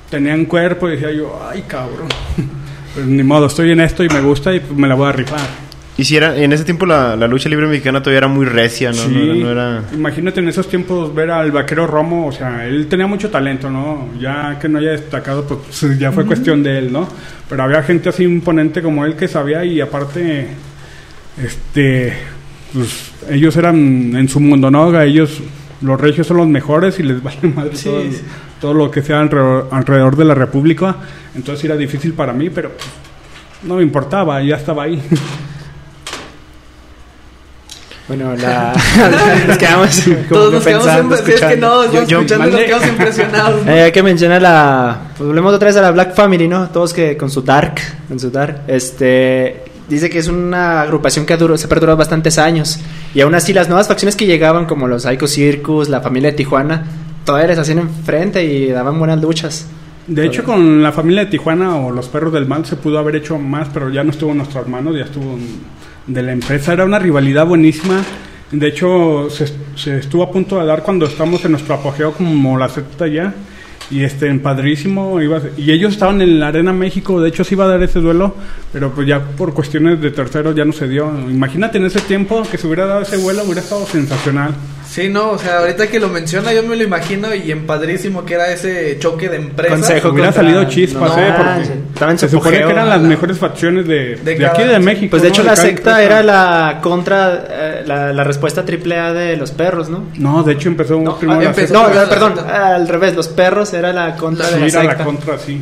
[0.09, 2.07] tenían cuerpo y decía yo, ay cabrón,
[2.93, 5.66] pues ni modo, estoy en esto y me gusta y me la voy a rifar.
[5.97, 6.37] Y si era...
[6.37, 8.95] En ese tiempo la, la lucha libre mexicana todavía era muy recia, ¿no?
[8.97, 9.83] Sí, No, era- no era...
[9.93, 14.09] imagínate en esos tiempos ver al vaquero Romo, o sea, él tenía mucho talento, ¿no?
[14.19, 17.07] Ya que no haya destacado, pues ya fue cuestión de él, ¿no?
[17.49, 20.47] Pero había gente así imponente como él que sabía y aparte,
[21.43, 22.13] este,
[22.73, 24.99] pues ellos eran en su mundo, ¿no?
[25.01, 25.39] Ellos,
[25.81, 28.21] los regios son los mejores y les vale madre Sí, todo, sí.
[28.61, 30.95] todo lo que sea alrededor, alrededor de la República.
[31.35, 32.71] Entonces era difícil para mí, pero
[33.63, 35.01] no me importaba, ya estaba ahí.
[38.07, 38.73] Bueno, la...
[39.47, 41.67] nos quedamos como Todos nos quedamos pensando, en, si es que escuchando.
[41.67, 43.65] no, estamos yo escuchando y nos quedamos impresionados.
[43.65, 43.71] ¿no?
[43.75, 44.97] Eh, que menciona la.
[45.17, 46.69] Pues volvemos otra vez a la Black Family, ¿no?
[46.69, 47.75] Todos que con su Dark.
[48.07, 48.61] Con su Dark.
[48.67, 49.63] Este.
[49.89, 52.77] Dice que es una agrupación que ha durado, se ha perdurado bastantes años.
[53.13, 56.35] Y aún así, las nuevas facciones que llegaban, como los Psycho Circus, la familia de
[56.37, 56.83] Tijuana,
[57.23, 59.65] todavía les hacían enfrente y daban buenas luchas.
[60.05, 63.15] De hecho, con la familia de Tijuana o los perros del mal se pudo haber
[63.15, 65.76] hecho más, pero ya no estuvo en nuestras manos, ya estuvo en-
[66.07, 66.73] de la empresa.
[66.73, 68.03] Era una rivalidad buenísima.
[68.51, 72.57] De hecho, se, se estuvo a punto de dar cuando estamos en nuestro apogeo como
[72.57, 73.33] la secta ya.
[73.89, 77.63] Y este, padrísimo, iba y ellos estaban en la Arena México, de hecho se iba
[77.63, 78.35] a dar ese duelo,
[78.73, 81.09] pero pues ya por cuestiones de terceros ya no se dio.
[81.29, 84.53] Imagínate en ese tiempo que se hubiera dado ese vuelo, hubiera estado sensacional.
[84.97, 88.25] Sí, no, o sea, ahorita que lo menciona yo me lo imagino y en padrísimo
[88.25, 89.77] que era ese choque de empresas.
[89.77, 91.33] Consejo Hubiera salido chispas, No, ¿eh?
[91.37, 95.11] Porque estaban se supone que eran las mejores facciones de, aquí de México.
[95.11, 95.33] Pues de ¿no?
[95.35, 96.03] hecho, la secta empresa.
[96.03, 97.45] era la contra.
[97.47, 100.05] eh, la, la respuesta triple A de los perros, ¿no?
[100.15, 102.03] No, de hecho empezó No, primero ah, la empezó secta.
[102.03, 104.97] No, perdón, al revés, los perros era la contra Sí, de la era secta.
[104.97, 105.61] la contra, sí.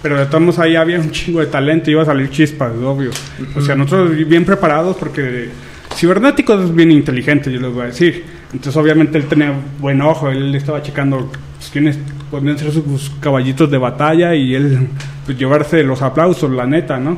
[0.00, 3.10] Pero de todos modos ahí había un chingo de talento, iba a salir chispas, obvio.
[3.54, 5.50] O sea, nosotros bien preparados porque
[5.94, 8.39] Cibernético es bien inteligente, yo les voy a decir.
[8.52, 11.98] Entonces obviamente él tenía buen ojo, él estaba checando pues, quiénes
[12.30, 14.88] podían ser sus caballitos de batalla y él
[15.24, 17.16] pues llevarse los aplausos, la neta, ¿no?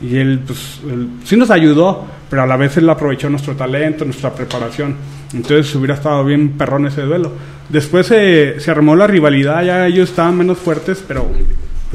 [0.00, 0.80] Y él pues
[1.24, 4.96] sí nos ayudó, pero a la vez él aprovechó nuestro talento, nuestra preparación.
[5.32, 7.32] Entonces hubiera estado bien perrón ese duelo.
[7.68, 11.26] Después se armó la rivalidad, ya ellos estaban menos fuertes, pero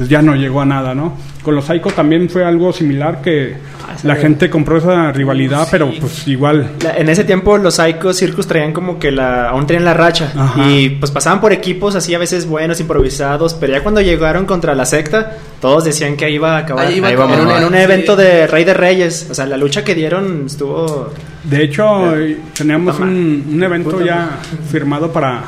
[0.00, 1.12] pues ya no llegó a nada, ¿no?
[1.42, 3.54] Con los Psycho también fue algo similar que
[4.02, 8.46] la gente compró esa rivalidad, pero pues igual La- en ese tiempo los Psycho Circus
[8.46, 10.70] traían como que la, aún traían la racha Ajá.
[10.70, 14.74] y pues pasaban por equipos así a veces buenos, improvisados, pero ya cuando llegaron contra
[14.74, 17.58] la secta, todos decían que ahí iba a acabar Ahí iba a en, un, acabar,
[17.60, 17.78] en un sí.
[17.78, 21.12] evento de Rey de Reyes, o sea, la lucha que dieron estuvo...
[21.44, 24.30] De hecho, eh, teníamos un, un evento Puta ya
[24.70, 25.42] firmado para,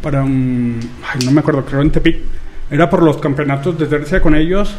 [0.00, 0.78] para un...
[1.12, 2.18] Ay, no me acuerdo, creo en Tepic.
[2.70, 4.72] Era por los campeonatos de tercia con ellos,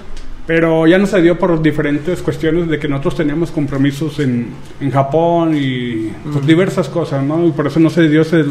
[0.47, 4.47] pero ya no se dio por diferentes cuestiones de que nosotros teníamos compromisos en,
[4.79, 7.45] en Japón y pues, diversas cosas, ¿no?
[7.47, 8.45] Y por eso no se dio ese,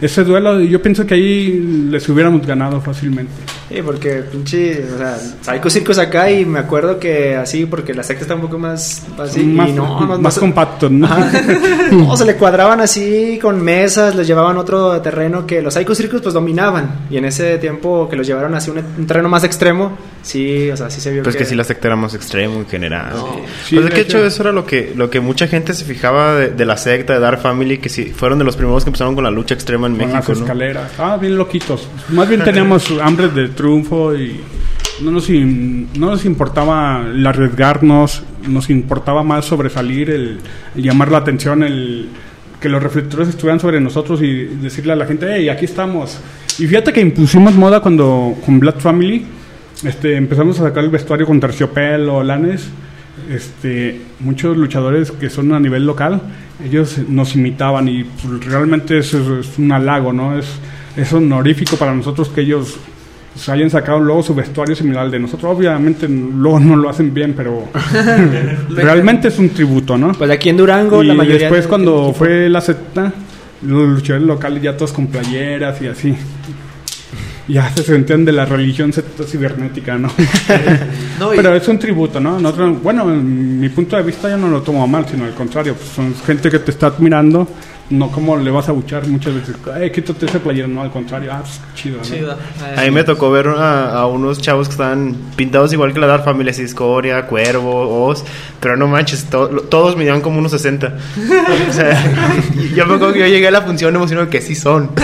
[0.00, 0.60] ese duelo.
[0.60, 3.32] Y yo pienso que ahí les hubiéramos ganado fácilmente.
[3.68, 8.02] Sí, porque pinche, o sea, Psycho Circus acá y me acuerdo que así, porque la
[8.02, 11.08] secta está un poco más así más y no, más se- compactos, ¿no?
[11.90, 16.20] No, se le cuadraban así con mesas, les llevaban otro terreno que los Psycho Circus
[16.20, 17.06] pues dominaban.
[17.10, 20.76] Y en ese tiempo que los llevaron así un, un terreno más extremo, sí, o
[20.76, 23.12] sea, sí se vio Pues que sí la secta era más extremo en general.
[23.64, 24.26] Sí, pues de de que hecho hecho.
[24.26, 27.20] eso era lo que, lo que mucha gente se fijaba de, de la secta, de
[27.20, 29.94] Dark Family, que sí, fueron de los primeros que empezaron con la lucha extrema en
[29.96, 30.44] con México, las ¿no?
[30.44, 30.92] escaleras.
[30.98, 31.88] Ah, bien loquitos.
[32.10, 34.40] Más bien teníamos hambre de triunfo y
[35.02, 40.38] no nos, in- no nos importaba el arriesgarnos, nos importaba más sobresalir, el,
[40.74, 42.08] el llamar la atención, el
[42.60, 46.18] que los reflectores estuvieran sobre nosotros y decirle a la gente, hey, aquí estamos.
[46.58, 49.26] Y fíjate que impusimos moda cuando con Black Family
[49.84, 52.68] este, empezamos a sacar el vestuario con terciopelo, lanes.
[53.30, 56.20] Este, muchos luchadores que son a nivel local,
[56.62, 60.38] ellos nos imitaban y pues, realmente eso es, un halago, ¿no?
[60.38, 60.46] Es,
[60.96, 62.76] es honorífico para nosotros que ellos
[63.32, 65.56] pues, hayan sacado luego su vestuario similar al de nosotros.
[65.56, 67.64] Obviamente luego no lo hacen bien, pero
[68.70, 70.12] realmente es un tributo, ¿no?
[70.12, 73.12] Pues aquí en Durango y la mayoría después cuando equipo- fue la secta,
[73.62, 76.14] los luchadores locales ya todos con playeras y así.
[77.48, 80.10] Ya se sentían de la religión cibernética, ¿no?
[81.36, 82.40] Pero es un tributo, ¿no?
[82.40, 85.74] Nosotros, bueno, en mi punto de vista yo no lo tomo mal, sino al contrario,
[85.74, 87.46] pues son gente que te está admirando,
[87.88, 91.30] no como le vas a buchar muchas veces, eh, quítate ese playero, no, al contrario,
[91.32, 92.02] ah, pues, chido, ¿no?
[92.02, 92.36] Chida.
[92.76, 96.06] A mí me tocó ver a, a unos chavos que estaban pintados igual que la
[96.08, 98.24] Dark Family, así Escoria, Cuervo, Oz,
[98.60, 100.94] pero no manches, to- todos midieron como unos 60.
[101.68, 102.12] o sea,
[102.74, 104.90] yo me acuerdo que yo llegué a la función emocionado que sí son.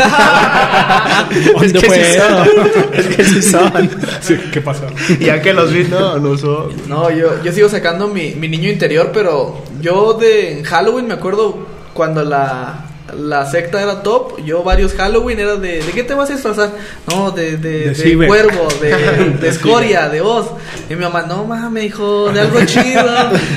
[1.62, 2.49] es ¿Dónde que fue sí son.
[2.95, 3.90] es que sí son.
[4.21, 4.87] Sí, ¿qué pasa?
[5.21, 6.71] Y ya que los vi, no, no son.
[6.88, 11.14] No, yo, yo sigo sacando mi, mi niño interior, pero yo de en Halloween me
[11.14, 11.59] acuerdo
[11.95, 12.85] cuando la,
[13.19, 16.71] la secta era top, yo varios Halloween era de, ¿de qué te vas a disfrazar?
[17.09, 20.47] No, de, de, De de cuervo, de, de escoria, de Oz.
[20.89, 23.05] Y mi mamá, no mames, hijo, de algo chido.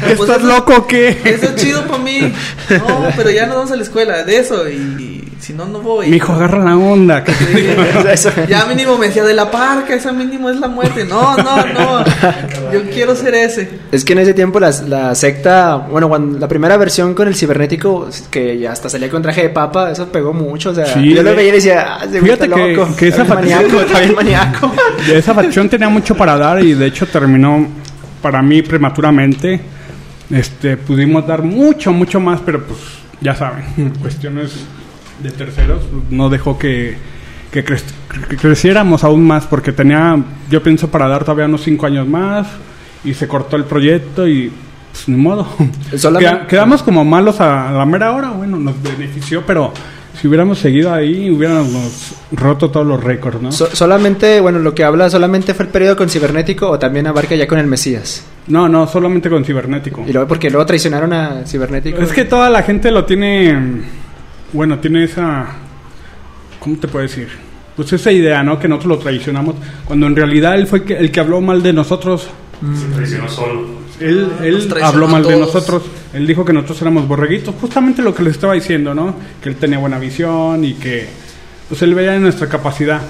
[0.02, 1.20] Pues ¿Estás eso- loco o qué?
[1.24, 2.34] Eso es chido para mí.
[2.70, 4.68] No, pero ya no vamos a la escuela, de eso.
[4.70, 6.08] Y, si no, no voy.
[6.10, 7.24] Mi hijo agarra la onda.
[7.26, 7.68] Sí.
[8.48, 11.06] Ya mínimo me decía de la parca, esa mínimo es la muerte.
[11.06, 12.06] No, no, no.
[12.72, 13.70] Yo quiero ser ese.
[13.92, 18.08] Es que en ese tiempo la, secta, bueno, cuando la primera versión con el cibernético,
[18.32, 20.72] que ya hasta salía con traje de papa, eso pegó mucho.
[20.72, 22.96] O sea, Sí, yo lo veía y decía, ah, güey Fíjate está que- loco.
[22.96, 24.72] que esa facción- maníaco, está bien maníaco.
[25.08, 27.68] De esa facción tenía mucho para dar y de hecho terminó
[28.22, 29.60] para mí prematuramente.
[30.30, 32.80] Este, pudimos dar mucho, mucho más, pero pues
[33.22, 34.54] ya saben, cuestiones
[35.22, 36.95] de terceros, no dejó que,
[37.51, 37.82] que, cre-
[38.30, 40.18] que creciéramos aún más, porque tenía,
[40.49, 42.47] yo pienso, para dar todavía unos cinco años más,
[43.03, 44.51] y se cortó el proyecto y
[44.91, 45.47] pues ni modo.
[45.97, 49.72] Solamente- quedamos como malos a, a la mera hora, bueno, nos benefició, pero
[50.20, 53.51] si hubiéramos seguido ahí, hubiéramos roto todos los récords, ¿no?
[53.51, 57.36] So- solamente, bueno, lo que habla solamente fue el periodo con Cibernético o también abarca
[57.36, 58.26] ya con el Mesías.
[58.47, 60.03] no, no, solamente con cibernético.
[60.07, 62.01] Y luego, porque luego traicionaron a Cibernético.
[62.01, 63.82] Es que toda la gente lo tiene,
[64.56, 65.45] bueno, tiene esa,
[66.60, 67.28] ¿cómo te puedo decir?
[67.76, 68.58] Pues esa idea, ¿no?
[68.58, 71.74] Que nosotros lo traicionamos, cuando en realidad él fue que- el que habló mal de
[71.74, 72.28] nosotros.
[72.74, 73.86] Se traicionó solo.
[73.99, 75.84] Él, traicionó habló mal de nosotros.
[76.14, 77.53] Él dijo que nosotros éramos borreguitos.
[77.60, 79.14] Justamente lo que le estaba diciendo, ¿no?
[79.41, 81.06] Que él tenía buena visión y que,
[81.68, 83.01] pues él veía nuestra capacidad.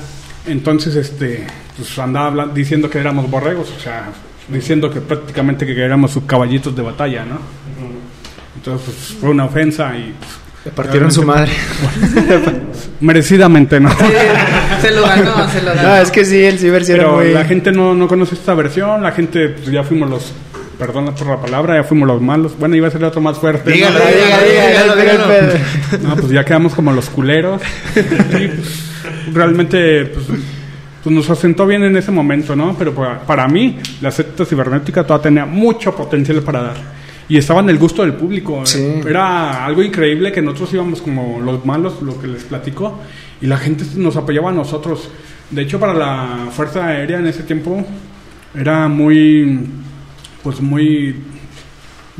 [0.47, 1.45] Entonces, este,
[1.77, 4.09] pues andaba diciendo que éramos borregos, o sea,
[4.47, 7.37] diciendo que prácticamente que éramos sus caballitos de batalla, ¿no?
[8.55, 10.31] Entonces, pues, fue una ofensa y pues,
[10.65, 11.51] Le partieron su madre.
[13.01, 13.89] merecidamente, ¿no?
[14.81, 15.89] se lo ganó, se lo ganó.
[15.89, 17.31] no, es que sí, el Ciber sí era Pero muy...
[17.33, 20.33] la gente no, no conoce esta versión, la gente, pues ya fuimos los,
[20.79, 22.57] perdón por la palabra, ya fuimos los malos.
[22.57, 23.69] Bueno, iba a ser otro más fuerte.
[23.69, 23.75] ¿no?
[23.75, 25.33] Dígalo, Diga, diga, diga, dígalo, diga el dígalo.
[25.91, 26.09] pedo.
[26.09, 27.61] No, pues ya quedamos como los culeros.
[27.95, 28.89] Y, pues,
[29.33, 30.25] realmente, pues,
[31.03, 32.75] pues nos asentó bien en ese momento, ¿no?
[32.77, 36.94] Pero para, para mí, la secta cibernética todavía tenía mucho potencial para dar.
[37.27, 38.65] Y estaba en el gusto del público.
[38.65, 39.01] Sí.
[39.07, 42.99] Era algo increíble que nosotros íbamos como los malos, lo que les platico,
[43.41, 45.09] y la gente nos apoyaba a nosotros.
[45.49, 47.85] De hecho, para la Fuerza Aérea en ese tiempo
[48.53, 49.59] era muy,
[50.43, 51.15] pues muy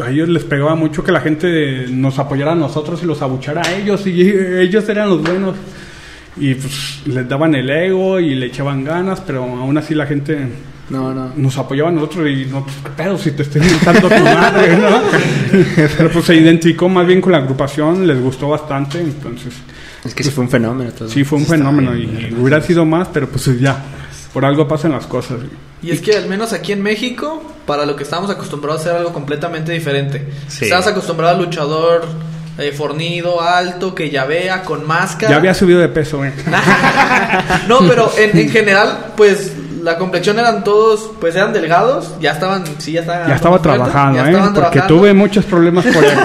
[0.03, 3.61] a ellos les pegaba mucho que la gente nos apoyara a nosotros y los abuchara
[3.61, 4.21] a ellos y
[4.59, 5.55] ellos eran los buenos
[6.37, 10.49] y pues les daban el ego y le echaban ganas pero aún así la gente
[10.89, 11.31] No, no.
[11.35, 14.77] nos apoyaba a nosotros y no pues, ¿qué pedo si te estoy inventando tu madre
[14.77, 15.01] ¿no?
[15.97, 19.53] pero pues se identificó más bien con la agrupación les gustó bastante entonces
[20.03, 21.09] Es que sí fue un fenómeno todo.
[21.09, 23.83] sí fue un Está fenómeno bien, y hubiera sido más pero pues ya
[24.31, 25.39] por algo pasan las cosas
[25.81, 28.95] Y es que al menos aquí en México, para lo que estábamos acostumbrados a hacer
[28.97, 30.27] algo completamente diferente.
[30.47, 30.65] Sí.
[30.65, 32.05] Estabas acostumbrado al luchador
[32.57, 35.31] eh, fornido, alto, que llavea, con máscara.
[35.31, 36.33] ya había subido de peso ¿eh?
[37.67, 39.53] no, pero en, en general, pues
[39.85, 43.27] la complexión eran todos, pues eran delgados, ya estaban, sí, ya estaban.
[43.29, 44.31] ya estaba fuertes, trabajando ya ¿eh?
[44.31, 44.95] estaban porque trabajando.
[44.99, 46.17] tuve muchos problemas por eso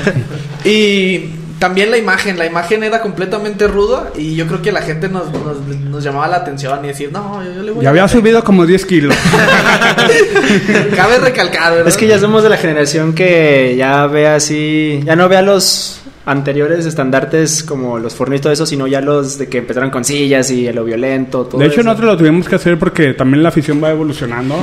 [0.64, 5.08] Y también la imagen, la imagen era completamente ruda y yo creo que la gente
[5.08, 5.58] nos, nos,
[5.90, 8.18] nos llamaba la atención y decir, no, yo, yo le voy Ya a había meter".
[8.18, 9.14] subido como 10 kilos.
[10.96, 11.88] Cabe recalcar, ¿verdad?
[11.88, 15.42] Es que ya somos de la generación que ya ve así, ya no ve a
[15.42, 20.04] los anteriores estandartes como los fornitos de eso, sino ya los de que empezaron con
[20.04, 21.88] sillas y lo violento, todo De hecho, eso.
[21.88, 24.56] nosotros lo tuvimos que hacer porque también la afición va evolucionando.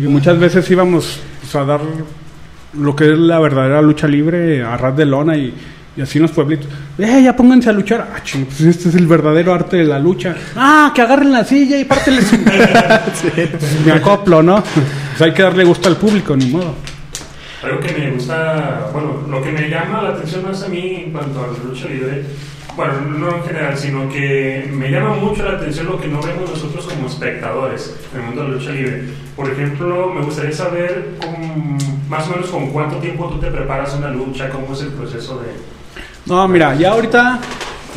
[0.00, 1.80] Y muchas veces íbamos pues, a dar
[2.74, 5.52] lo que es la verdadera lucha libre a ras de lona y,
[5.96, 6.68] y así en los pueblitos.
[6.98, 8.08] ¡Eh, ya pónganse a luchar!
[8.14, 10.36] Ah, ching, pues este es el verdadero arte de la lucha.
[10.54, 12.30] ¡Ah, que agarren la silla y párteles!
[13.84, 14.62] Me acoplo, ¿no?
[14.62, 16.74] Pues hay que darle gusto al público, ni modo.
[17.62, 21.12] Algo que me gusta, bueno, lo que me llama la atención más a mí en
[21.12, 22.22] cuanto a la lucha libre,
[22.76, 26.48] bueno, no en general, sino que me llama mucho la atención lo que no vemos
[26.50, 29.02] nosotros como espectadores en el mundo de la lucha libre.
[29.34, 31.78] Por ejemplo, me gustaría saber con-
[32.08, 35.40] más o menos con cuánto tiempo tú te preparas una lucha, cómo es el proceso
[35.40, 35.48] de...
[36.26, 37.40] No, mira, ya ahorita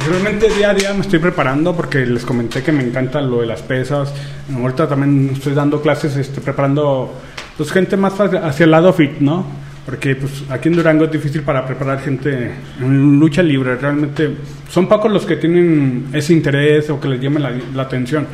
[0.10, 3.46] realmente día a día me estoy preparando porque les comenté que me encanta lo de
[3.46, 4.12] las pesas.
[4.56, 7.14] Ahorita también estoy dando clases, este, preparando
[7.62, 9.46] pues gente más hacia el lado fit, ¿no?
[9.86, 13.76] Porque pues aquí en Durango es difícil para preparar gente en lucha libre.
[13.76, 14.32] Realmente
[14.68, 18.26] son pocos los que tienen ese interés o que les llame la, la atención.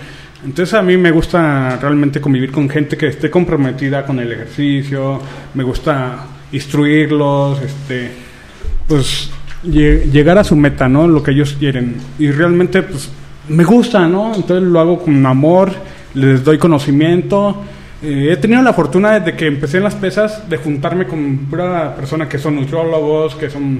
[0.46, 5.20] Entonces a mí me gusta realmente convivir con gente que esté comprometida con el ejercicio.
[5.56, 8.12] Me gusta instruirlos, este,
[8.88, 9.30] pues
[9.66, 11.06] lle- llegar a su meta, ¿no?
[11.08, 11.96] Lo que ellos quieren.
[12.18, 13.10] Y realmente, pues,
[13.50, 14.34] me gusta, ¿no?
[14.36, 15.72] Entonces lo hago con amor,
[16.14, 17.64] les doy conocimiento.
[18.04, 21.95] Eh, he tenido la fortuna desde que empecé en las pesas de juntarme con pura
[21.95, 23.80] persona que son nutriólogos, que son,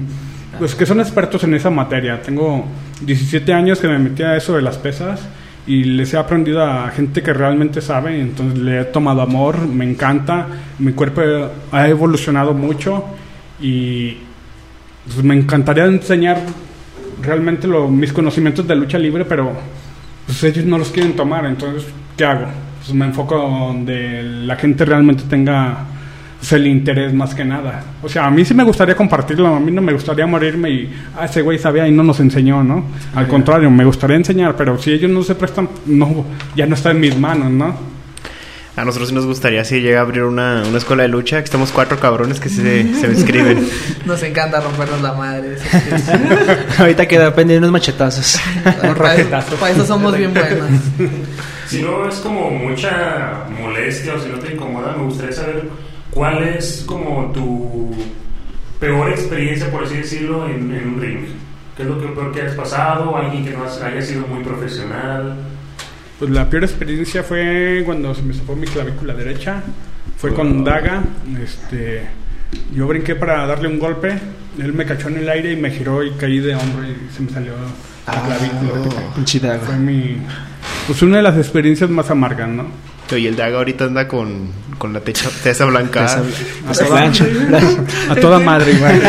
[0.58, 2.20] pues, que son expertos en esa materia.
[2.20, 2.64] Tengo
[3.02, 5.20] 17 años que me metí a eso de las pesas
[5.68, 9.84] y les he aprendido a gente que realmente sabe, entonces le he tomado amor, me
[9.88, 10.46] encanta,
[10.78, 11.20] mi cuerpo
[11.70, 13.04] ha evolucionado mucho
[13.60, 14.16] y
[15.04, 16.38] pues, me encantaría enseñar
[17.22, 19.52] realmente lo- mis conocimientos de lucha libre, pero
[20.26, 22.46] pues ellos no los quieren tomar, entonces ¿qué hago?
[22.88, 25.76] Pues me enfoco donde la gente realmente tenga
[26.38, 27.84] pues, el interés más que nada.
[28.02, 30.90] O sea, a mí sí me gustaría compartirlo, a mí no me gustaría morirme y
[31.14, 32.84] ah, ese güey sabía y no nos enseñó, ¿no?
[33.14, 36.24] Al contrario, me gustaría enseñar, pero si ellos no se prestan, no,
[36.56, 37.74] ya no está en mis manos, ¿no?
[38.78, 41.44] A nosotros sí nos gustaría si llega a abrir una, una escuela de lucha, que
[41.44, 43.68] estamos cuatro cabrones que sí se, se inscriben.
[44.06, 45.56] Nos encanta rompernos la madre.
[46.78, 48.40] Ahorita queda pendiente unos machetazos.
[48.96, 50.70] para, eso, para eso somos bien buenos.
[51.66, 55.64] Si no es como mucha molestia o si no te incomoda, me gustaría saber
[56.10, 57.90] cuál es como tu
[58.78, 61.18] peor experiencia, por así decirlo, en, en un ring.
[61.76, 63.16] ¿Qué es lo que peor que has pasado?
[63.16, 65.36] ¿Alguien que no has- haya sido muy profesional?
[66.18, 69.62] Pues la peor experiencia fue cuando se me zafó mi clavícula derecha.
[70.16, 71.02] Fue con Daga.
[71.40, 72.06] Este,
[72.74, 74.18] yo brinqué para darle un golpe.
[74.58, 77.22] Él me cachó en el aire y me giró y caí de hombro y se
[77.22, 77.52] me salió
[78.06, 79.14] la clavícula.
[79.14, 79.60] Pinche daga.
[79.60, 80.16] Fue mi.
[80.88, 82.66] Pues una de las experiencias más amargas, ¿no?
[83.16, 86.22] Y el Daga ahorita anda con, con la techa, tesa blanca.
[86.68, 87.24] A su plancha.
[88.10, 89.00] A toda madre, igual.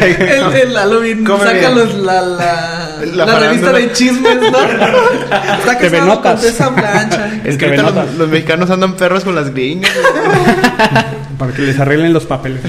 [0.00, 4.58] El, el Halloween saca los, la, la, La la, revista de chismes, ¿no?
[6.22, 7.40] Con esa plancha.
[7.44, 9.90] Es que los, los mexicanos andan perros con las gringas.
[11.38, 12.60] para que les arreglen los papeles.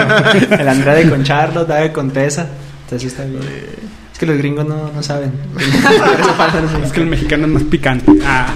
[0.50, 2.48] El Andrade con Charlotte, Daga con Tessa.
[2.84, 3.42] Entonces está bien.
[4.12, 5.32] Es que los gringos no, no saben.
[6.84, 8.12] es que el mexicano es más picante.
[8.24, 8.46] Ah,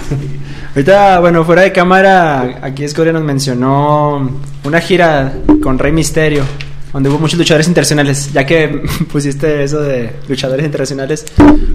[0.79, 6.45] Ahorita, bueno, fuera de cámara, aquí Escoria nos mencionó una gira con Rey Misterio,
[6.93, 11.25] donde hubo muchos luchadores internacionales, ya que pusiste eso de luchadores internacionales.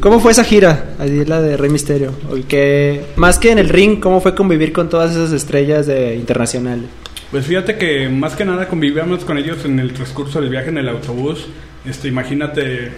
[0.01, 0.95] ¿Cómo fue esa gira?
[0.99, 2.15] Ahí la de Rey Misterio.
[2.49, 6.87] Que, más que en el ring, ¿cómo fue convivir con todas esas estrellas de internacionales?
[7.31, 10.79] Pues fíjate que más que nada convivíamos con ellos en el transcurso del viaje en
[10.79, 11.45] el autobús.
[11.85, 12.91] Este, imagínate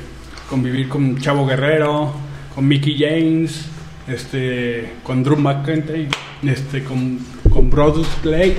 [0.49, 2.13] convivir con Chavo Guerrero,
[2.55, 3.65] con Mickey James,
[4.09, 6.09] este, con Drew McIntyre,
[6.43, 7.19] este, con,
[7.51, 8.57] con Brodus Clay.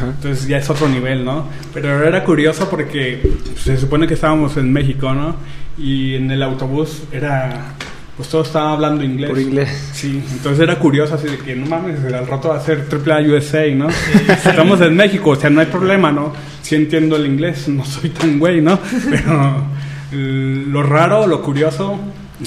[0.00, 1.46] Entonces ya es otro nivel, ¿no?
[1.72, 5.36] Pero era curioso porque pues, se supone que estábamos en México, ¿no?
[5.78, 7.74] Y en el autobús era,
[8.16, 9.30] pues todos estaban hablando inglés.
[9.30, 9.90] Por inglés.
[9.92, 13.20] Sí, entonces era curioso así de que no mames, al rato va a ser AAA
[13.32, 13.88] USA, ¿no?
[14.28, 16.32] Estamos en México, o sea, no hay problema, ¿no?
[16.62, 18.78] Sí entiendo el inglés, no soy tan güey, ¿no?
[19.10, 19.64] Pero
[20.12, 21.98] lo raro, lo curioso,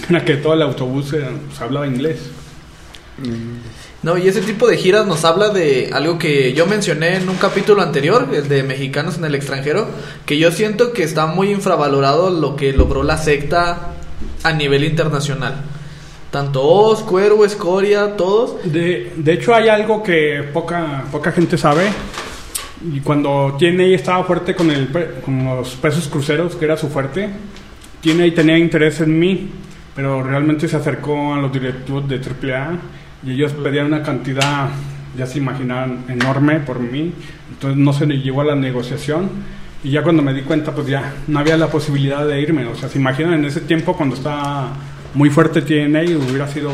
[0.10, 2.32] era que todo el autobús eh, pues, hablaba inglés.
[4.02, 7.36] No, y ese tipo de giras nos habla de algo que yo mencioné en un
[7.36, 9.88] capítulo anterior, el de mexicanos en el extranjero,
[10.26, 13.92] que yo siento que está muy infravalorado lo que logró la secta
[14.44, 15.66] a nivel internacional.
[16.32, 18.64] Tanto Oz, Cuervo, Escoria, todos.
[18.72, 21.90] De, de hecho, hay algo que poca, poca gente sabe.
[22.94, 24.88] Y cuando TNA estaba fuerte con, el,
[25.26, 27.30] con los pesos cruceros, que era su fuerte,
[28.02, 29.50] TNA tenía interés en mí,
[29.94, 32.80] pero realmente se acercó a los directivos de AAA
[33.24, 34.70] y ellos pedían una cantidad,
[35.18, 37.14] ya se imaginan, enorme por mí.
[37.52, 39.30] Entonces no se le llegó a la negociación.
[39.84, 42.66] Y ya cuando me di cuenta, pues ya no había la posibilidad de irme.
[42.66, 44.74] O sea, se imaginan en ese tiempo cuando estaba
[45.14, 46.72] muy fuerte TNA hubiera sido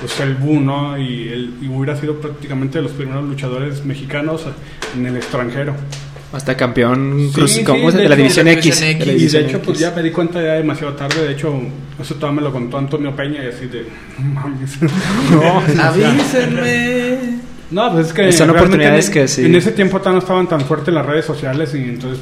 [0.00, 0.98] pues, el boom, ¿no?
[0.98, 4.46] Y, el, y hubiera sido prácticamente los primeros luchadores mexicanos
[4.96, 5.74] en el extranjero.
[6.32, 7.94] Hasta campeón cruz- sí, ¿cómo es?
[7.94, 8.64] de de la hecho, división de la X.
[8.80, 11.24] división de la Y de hecho, pues ya me di cuenta ya demasiado tarde.
[11.26, 11.54] De hecho,
[11.98, 13.86] eso todavía me lo contó Antonio Peña y así de.
[14.18, 14.78] No mames.
[15.30, 17.38] No, Avísenme.
[17.70, 18.32] No, pues es que.
[18.32, 19.44] Son oportunidades en, que sí.
[19.46, 22.20] En ese tiempo no estaban tan fuertes las redes sociales y entonces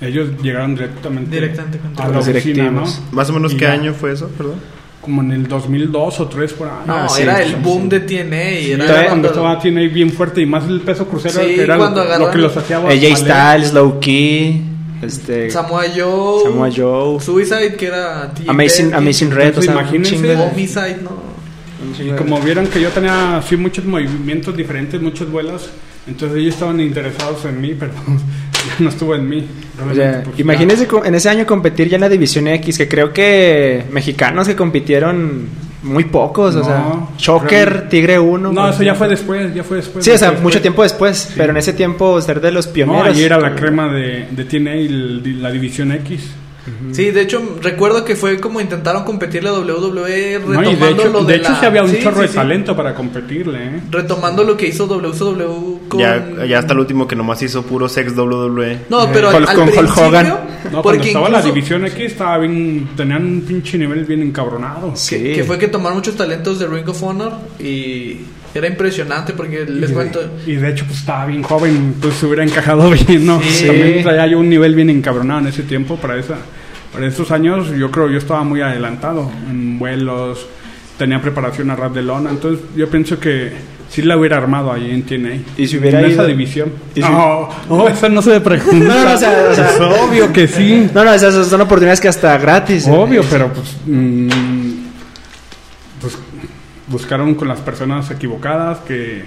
[0.00, 2.70] ellos llegaron directamente, Directamente a la los oficina, ¿no?
[2.80, 3.02] directivos.
[3.12, 3.72] Más o menos, Y ¿qué ya.
[3.72, 4.28] año fue eso?
[4.36, 4.56] Perdón.
[5.02, 6.74] Como en el 2002 o 3 por ahí.
[6.86, 7.56] No, Ah, sí, era sí, el sí.
[7.60, 8.50] boom de TNA.
[8.60, 11.62] y era Era cuando estaba TNA bien fuerte y más el peso crucero Sí, que
[11.62, 13.16] era lo, lo que los hacía AJ valer.
[13.16, 14.62] Styles, Low Key,
[15.02, 16.44] este, Samoa Joe.
[16.44, 18.94] Samoa Joe, Suicide, que era TJ Amazing.
[18.94, 20.36] Amazing Red, o sea, imagínense.
[20.36, 21.32] Homicide, no.
[22.00, 25.68] Y como vieron que yo tenía así muchos movimientos diferentes, muchos vuelos,
[26.06, 27.92] entonces ellos estaban interesados en mí, pero
[28.78, 29.46] no estuvo en mí.
[29.90, 33.84] O sea, imagínense en ese año competir ya en la División X, que creo que
[33.90, 35.46] mexicanos que compitieron
[35.82, 36.94] muy pocos, o No, sea,
[37.72, 38.50] realmente- Tigre 1.
[38.50, 40.04] ya- No, eso ya fue después, ya fue después.
[40.04, 40.42] Sí, o sea, después.
[40.44, 43.16] mucho tiempo después, pero en ese tiempo ser de los No, pioneros.
[43.16, 44.74] ahí era la crema de, de TNA
[45.40, 46.30] la División X.
[46.92, 50.90] Sí, de hecho, recuerdo que fue como intentaron competir la WWE No, retomando y de
[50.90, 52.34] hecho, lo de de hecho la- sí había un Sí, chorro sí, de sí.
[52.34, 53.80] talento para competirle, ¿eh?
[53.90, 55.98] Retomando lo que hizo WCW con...
[56.00, 58.78] Ya, ya hasta el último que nomás hizo puro sex WWE.
[58.90, 60.28] No, pero Hulk- al con Hulk principio, Hogan.
[60.28, 64.92] No, cuando porque estaba la División X estaba bien, tenían un pinche nivel bien encabronado.
[64.94, 65.16] Sí.
[65.18, 68.18] que, que fue que tomaron muchos talentos de Ring of Honor y
[68.54, 70.20] era impresionante porque les y, cuento...
[70.46, 73.40] y de hecho, pues estaba bien joven, pues se hubiera encajado bien, ¿no?
[73.42, 73.66] Sí.
[73.66, 76.36] También traía yo un nivel bien encabronado en ese tiempo para esa.
[76.92, 80.46] Para esos años, yo creo yo estaba muy adelantado en vuelos,
[80.98, 83.50] tenía preparación a ras de lona, entonces yo pienso que
[83.88, 85.30] sí la hubiera armado ahí en TNA.
[85.56, 86.70] Y si hubiera en ido- esa división.
[86.94, 88.76] si- No, no, eso no se pregunta.
[88.86, 90.90] No, no, o sea, o sea- es obvio que sí.
[90.94, 92.86] No, no, esas son oportunidades que hasta gratis.
[92.86, 92.90] eh.
[92.90, 94.28] Obvio, pero pues, mm,
[96.00, 96.18] pues
[96.92, 99.24] buscaron con las personas equivocadas que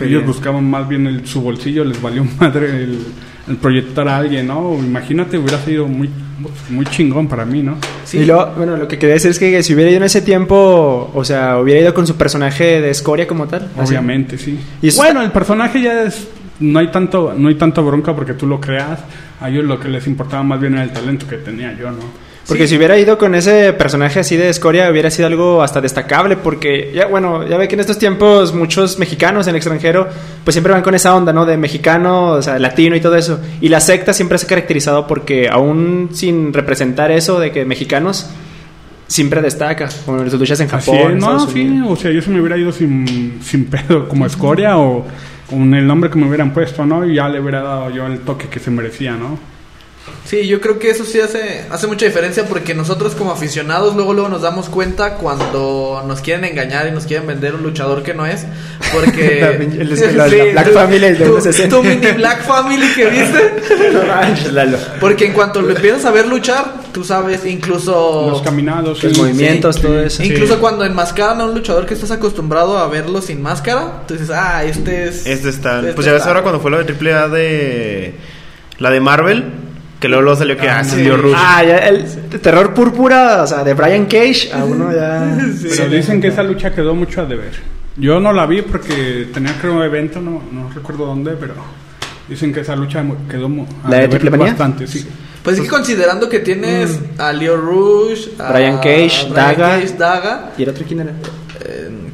[0.00, 2.98] Ellos buscaban más bien el, su bolsillo, les valió madre el,
[3.48, 4.74] el proyectar a alguien, ¿no?
[4.74, 6.10] Imagínate, hubiera sido muy,
[6.68, 7.78] muy chingón para mí, ¿no?
[8.04, 8.18] Sí.
[8.18, 11.10] Y lo, bueno, lo que quería decir es que si hubiera ido en ese tiempo,
[11.14, 13.70] o sea, hubiera ido con su personaje de escoria como tal.
[13.76, 13.90] así.
[13.92, 14.58] Obviamente, sí.
[14.82, 18.34] Y eso bueno, el personaje ya es no hay tanto no hay tanto bronca porque
[18.34, 19.00] tú lo creas.
[19.40, 22.25] A ellos lo que les importaba más bien era el talento que tenía yo, ¿no?
[22.46, 22.70] Porque Sí.
[22.70, 26.36] si hubiera ido con ese personaje así de escoria, hubiera sido algo hasta destacable.
[26.36, 30.08] Porque, ya, bueno, ya ve que en estos tiempos muchos mexicanos en el extranjero,
[30.44, 31.44] pues siempre van con esa onda, ¿no?
[31.44, 33.40] De mexicano, o sea, latino y todo eso.
[33.60, 38.30] Y la secta siempre se ha caracterizado porque, aún sin representar eso de que mexicanos,
[39.08, 39.88] siempre destaca.
[40.04, 40.96] Como en sus luchas en Japón.
[40.98, 44.24] es, en no, sí, o sea, yo se me hubiera ido sin, sin pedo como
[44.24, 45.04] escoria o
[45.50, 47.04] con el nombre que me hubieran puesto, ¿no?
[47.04, 49.36] Y ya le hubiera dado yo el toque que se merecía, ¿no?
[50.24, 54.12] Sí, yo creo que eso sí hace, hace mucha diferencia porque nosotros como aficionados luego
[54.12, 58.12] luego nos damos cuenta cuando nos quieren engañar y nos quieren vender un luchador que
[58.12, 58.44] no es.
[58.92, 59.38] Porque...
[59.40, 61.68] La pinche- el- la- la Black tú- Family de tu- 1.60.
[61.68, 63.38] Tu mini Black Family que viste.
[65.00, 68.26] Porque en cuanto lo empiezas a ver luchar, tú sabes, incluso...
[68.30, 69.20] Los caminados, Los sí.
[69.20, 70.22] movimientos, Sí, todo eso.
[70.24, 74.30] Incluso cuando enmascaran a un luchador que estás acostumbrado a verlo sin máscara, tú dices,
[74.30, 75.24] ah, este es...
[75.26, 75.80] Este está.
[75.80, 76.30] este pues ya ves está".
[76.30, 78.14] ahora cuando fue la de AAA de.
[78.78, 79.44] La de Marvel.
[80.06, 81.02] Que luego, luego salió que Ah, ah, sí.
[81.02, 81.34] Leo Rush.
[81.36, 82.04] Ah, ya el
[82.40, 85.36] terror púrpura, o sea, de Brian Cage, a uno ya.
[85.76, 87.50] Pero dicen que esa lucha quedó mucho a deber.
[87.96, 91.54] Yo no la vi porque tenía creo un evento, no, no recuerdo dónde, pero
[92.28, 93.46] dicen que esa lucha quedó
[93.82, 95.04] a ¿La deber bastante, sí.
[95.42, 98.52] Pues es que considerando que tienes a Leo Rush, a Mm.
[98.52, 99.68] Brian Cage, Brian Daga.
[99.80, 101.12] Cage, Daga, ¿Y el otro quién era?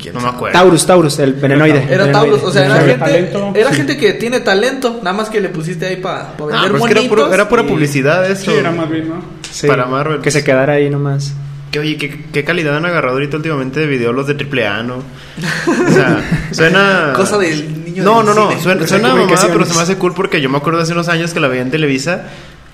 [0.01, 0.59] ¿Quién No me acuerdo.
[0.59, 1.87] Taurus, Taurus, el venenoide.
[1.91, 3.31] Era Taurus, o sea, era gente,
[3.61, 3.77] era sí.
[3.77, 6.83] gente que tiene talento, nada más que le pusiste ahí para Ah, vender pero es
[6.85, 7.09] que era, monitos.
[7.09, 8.51] puro- era pura y- publicidad eso.
[8.51, 9.17] Sí, era más bien, ¿no?
[9.51, 10.21] Sí, para Marvel.
[10.21, 11.33] Que se quedara ahí nomás.
[11.71, 14.97] Que, oye, ¿qué, qué calidad han agarrado ahorita últimamente de videos los de AAA, ¿no?
[14.97, 17.13] O sea, suena...
[17.17, 18.63] Cosa del niño No, del no, no, cine.
[18.63, 21.33] suena, suena mamada, pero se me hace cool porque yo me acuerdo hace unos años
[21.33, 22.25] que la veía en Televisa,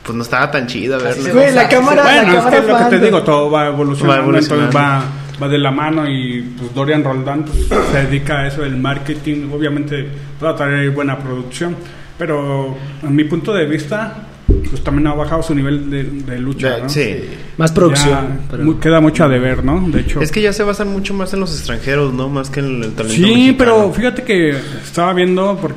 [0.02, 2.66] pues no estaba tan chida se Güey, la cámara, la Bueno, es cámara que es
[2.68, 4.66] lo que te digo, todo va evolucionando, Va evolucionando.
[4.66, 5.04] entonces va,
[5.42, 9.50] va de la mano y pues Dorian Roldán pues, se dedica a eso del marketing,
[9.52, 10.06] obviamente
[10.42, 11.76] va a traer buena producción,
[12.18, 14.24] pero a mi punto de vista
[14.70, 16.88] pues también ha bajado su nivel de, de lucha, ¿no?
[16.88, 17.16] Sí.
[17.58, 18.40] Más Ya producción.
[18.50, 19.88] pero- mu- queda mucho a deber, ¿no?
[19.90, 20.20] De hecho.
[20.20, 22.28] Es que ya se basan mucho más en los extranjeros, ¿no?
[22.28, 23.56] Más que en el talento Sí, mexicano.
[23.58, 24.50] pero fíjate que
[24.82, 25.74] estaba viendo, por-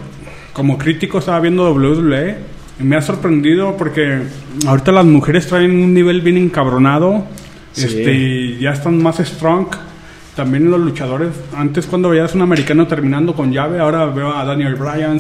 [0.54, 2.36] como crítico estaba viendo WWE
[2.80, 4.20] y me ha sorprendido porque
[4.66, 7.26] ahorita las mujeres traen un nivel bien encabronado,
[7.74, 7.86] Sí.
[7.86, 9.68] este, ya están más strong.
[10.36, 14.76] También los luchadores, antes cuando veías un americano terminando con llave, ahora veo a Daniel
[14.76, 15.20] Bryan,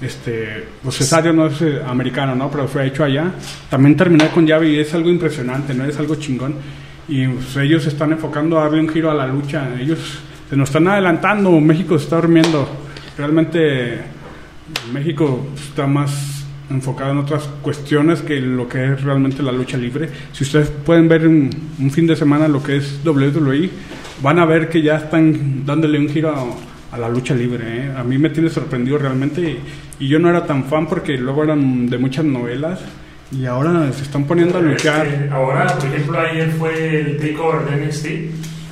[0.00, 2.50] este, pues Cesario no es eh, americano, ¿no?
[2.50, 3.32] Pero fue hecho allá.
[3.70, 5.84] También terminar con llave y es algo impresionante, ¿no?
[5.84, 6.54] Es algo chingón.
[7.08, 9.68] Y pues, ellos están enfocando a darle un giro a la lucha.
[9.80, 9.98] Ellos
[10.48, 12.68] se nos están adelantando, México se está durmiendo.
[13.16, 14.00] Realmente
[14.92, 16.37] México está más
[16.70, 20.08] enfocado en otras cuestiones que lo que es realmente la lucha libre.
[20.32, 23.70] Si ustedes pueden ver un, un fin de semana lo que es WWE,
[24.22, 27.64] van a ver que ya están dándole un giro a, a la lucha libre.
[27.66, 27.92] ¿eh?
[27.96, 31.44] A mí me tiene sorprendido realmente y, y yo no era tan fan porque luego
[31.44, 32.80] eran de muchas novelas
[33.30, 35.06] y ahora se están poniendo a luchar.
[35.06, 38.06] Este, ahora, por ejemplo, ayer fue el takeover de NXT.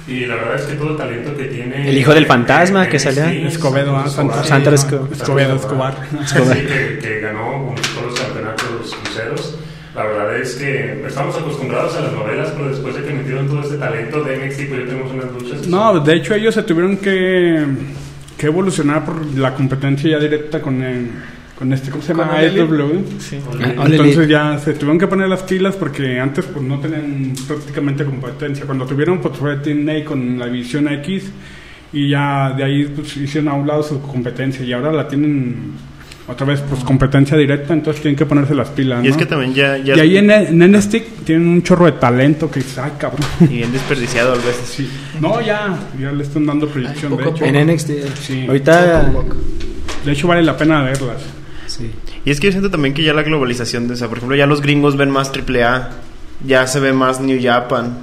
[0.09, 1.89] Y la verdad es que todo el talento que tiene.
[1.89, 3.33] El hijo del fantasma eh, que salía.
[3.33, 5.95] Escobedo, ah, Escobar, Esco- Escobedo, Escobar.
[6.27, 9.59] Sí, que, que ganó con todos los campeonatos cruceros.
[9.97, 13.63] La verdad es que estamos acostumbrados a las novelas, pero después de que metieron todo
[13.63, 15.67] este talento de NXT, pues ya tenemos unas luchas.
[15.67, 17.65] No, son- de hecho ellos se tuvieron que,
[18.39, 21.11] que evolucionar por la competencia ya directa con el,
[21.59, 22.37] con este, ¿cómo se llama?
[22.37, 23.05] AEW.
[23.19, 23.39] Sí.
[23.79, 28.05] Ah, Entonces ya se tuvieron que poner las pilas porque antes pues no tenían prácticamente
[28.05, 28.67] competencia.
[28.67, 31.31] Cuando tuvieron pues fue TNA con la división X
[31.93, 35.73] y ya de ahí pues hicieron a un lado su competencia y ahora la tienen
[36.29, 39.03] otra vez pues competencia directa, entonces tienen que ponerse las pilas.
[39.03, 39.19] Y es ¿no?
[39.21, 39.79] que también ya...
[39.79, 43.27] ya Y ahí en, en NXT tienen un chorro de talento que dices, ay cabrón.
[43.41, 44.69] Y bien desperdiciado a veces.
[44.69, 44.91] Sí.
[45.21, 47.45] No, ya, ya le están dando proyección, Ay, de hecho.
[47.45, 47.91] En NXT.
[48.21, 48.45] Sí.
[48.47, 49.11] Ahorita.
[50.05, 51.23] De hecho, vale la pena verlas.
[51.77, 51.91] Sí.
[52.25, 54.37] Y es que yo siento también que ya la globalización, de, o sea, por ejemplo,
[54.37, 55.91] ya los gringos ven más AAA,
[56.47, 57.97] ya se ve más New Japan,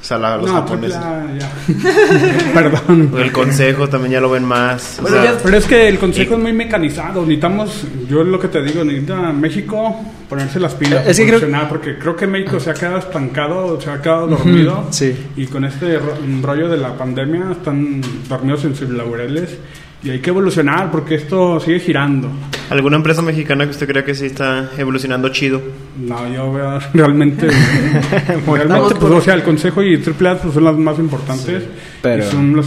[0.00, 0.98] o sea, la- los no, japoneses.
[1.00, 2.52] triple A, ya.
[2.54, 3.12] Perdón.
[3.18, 4.98] El consejo también ya lo ven más.
[4.98, 7.20] o Bueno, sea, ya- Pero es que el consejo es muy mecanizado.
[7.22, 9.96] Necesitamos, yo es lo que te digo, necesita México
[10.28, 11.06] ponerse las pilas.
[11.06, 14.88] Es que creo- porque creo que México se ha quedado estancado, se ha quedado dormido.
[14.90, 15.14] sí.
[15.36, 19.56] Y con este ro- rollo de la pandemia están dormidos en sus laureles.
[20.04, 22.28] Y hay que evolucionar porque esto sigue girando.
[22.70, 25.62] ¿Alguna empresa mexicana que usted crea que sí está evolucionando chido?
[25.98, 27.48] No, yo veo realmente.
[28.46, 31.64] realmente, pues, o sea, el Consejo y AAA pues, son las más importantes.
[32.02, 32.66] pero- y son los,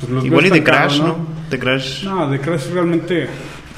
[0.00, 1.16] pues, los Igual y de Crash, ¿no?
[1.50, 2.04] de Crash.
[2.04, 3.26] No, de Crash realmente.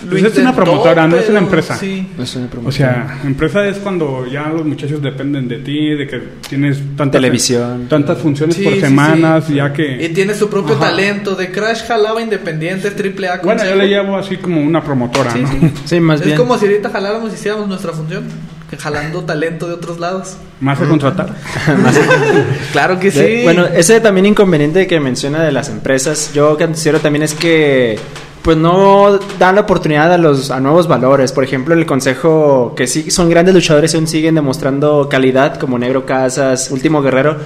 [0.05, 1.77] Lo pues es una promotora, no es una empresa.
[1.77, 2.07] Sí.
[2.19, 6.19] Es una O sea, empresa es cuando ya los muchachos dependen de ti, de que
[6.49, 7.87] tienes tantas Televisión.
[7.89, 9.55] tantas funciones Sí, por sí, semanas, sí.
[9.55, 10.87] ya Y que tiene su propio Ajá.
[10.91, 11.35] talento.
[11.35, 13.39] De Crash jalaba independiente, triple A.
[13.43, 15.49] bueno, yo le llevo así como una promotora, Sí, ¿no?
[15.51, 15.73] sí.
[15.85, 16.39] Sí, más es bien.
[16.39, 18.25] como si ahorita jaláramos y hiciéramos nuestra función.
[18.79, 20.37] Jalando talento de otros lados.
[20.61, 21.35] Más a contratar.
[22.73, 23.43] Claro que De- sí.
[23.43, 27.99] Bueno, ese también inconveniente que menciona de las empresas, yo que considero también es que
[28.43, 31.33] pues no dan la oportunidad a los a nuevos valores.
[31.33, 36.07] Por ejemplo, el consejo que sí son grandes luchadores aún siguen demostrando calidad como Negro
[36.07, 37.37] Casas, Último Guerrero,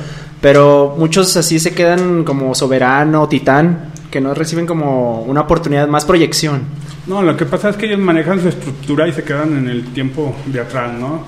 [0.41, 6.05] pero muchos así se quedan como Soberano, Titán, que no reciben como una oportunidad más
[6.05, 6.63] proyección.
[7.07, 9.85] No, lo que pasa es que ellos manejan su estructura y se quedan en el
[9.93, 11.25] tiempo de atrás, ¿no?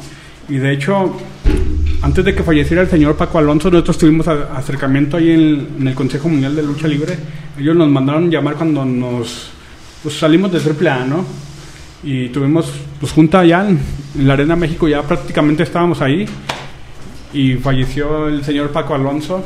[0.48, 1.16] Y de hecho,
[2.02, 6.28] antes de que falleciera el señor Paco Alonso, nosotros tuvimos acercamiento ahí en el Consejo
[6.28, 7.18] Mundial de Lucha Libre.
[7.58, 9.55] Ellos nos mandaron llamar cuando nos
[10.02, 11.24] pues, salimos de AAA, ¿no?
[12.02, 13.80] Y tuvimos pues junta allá en,
[14.18, 16.26] en la Arena México, ya prácticamente estábamos ahí.
[17.32, 19.44] Y falleció el señor Paco Alonso.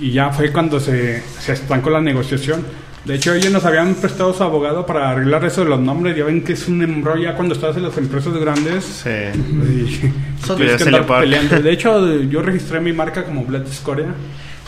[0.00, 2.64] Y ya fue cuando se, se estancó la negociación.
[3.06, 6.16] De hecho, ellos nos habían prestado su abogado para arreglar eso de los nombres.
[6.16, 8.84] Ya ven que es un embrollo ya cuando estás en las empresas grandes.
[8.84, 9.10] Sí.
[9.10, 10.12] Y
[10.58, 11.60] Ya que peleando.
[11.60, 14.08] De hecho, yo registré mi marca como Blood Scoria.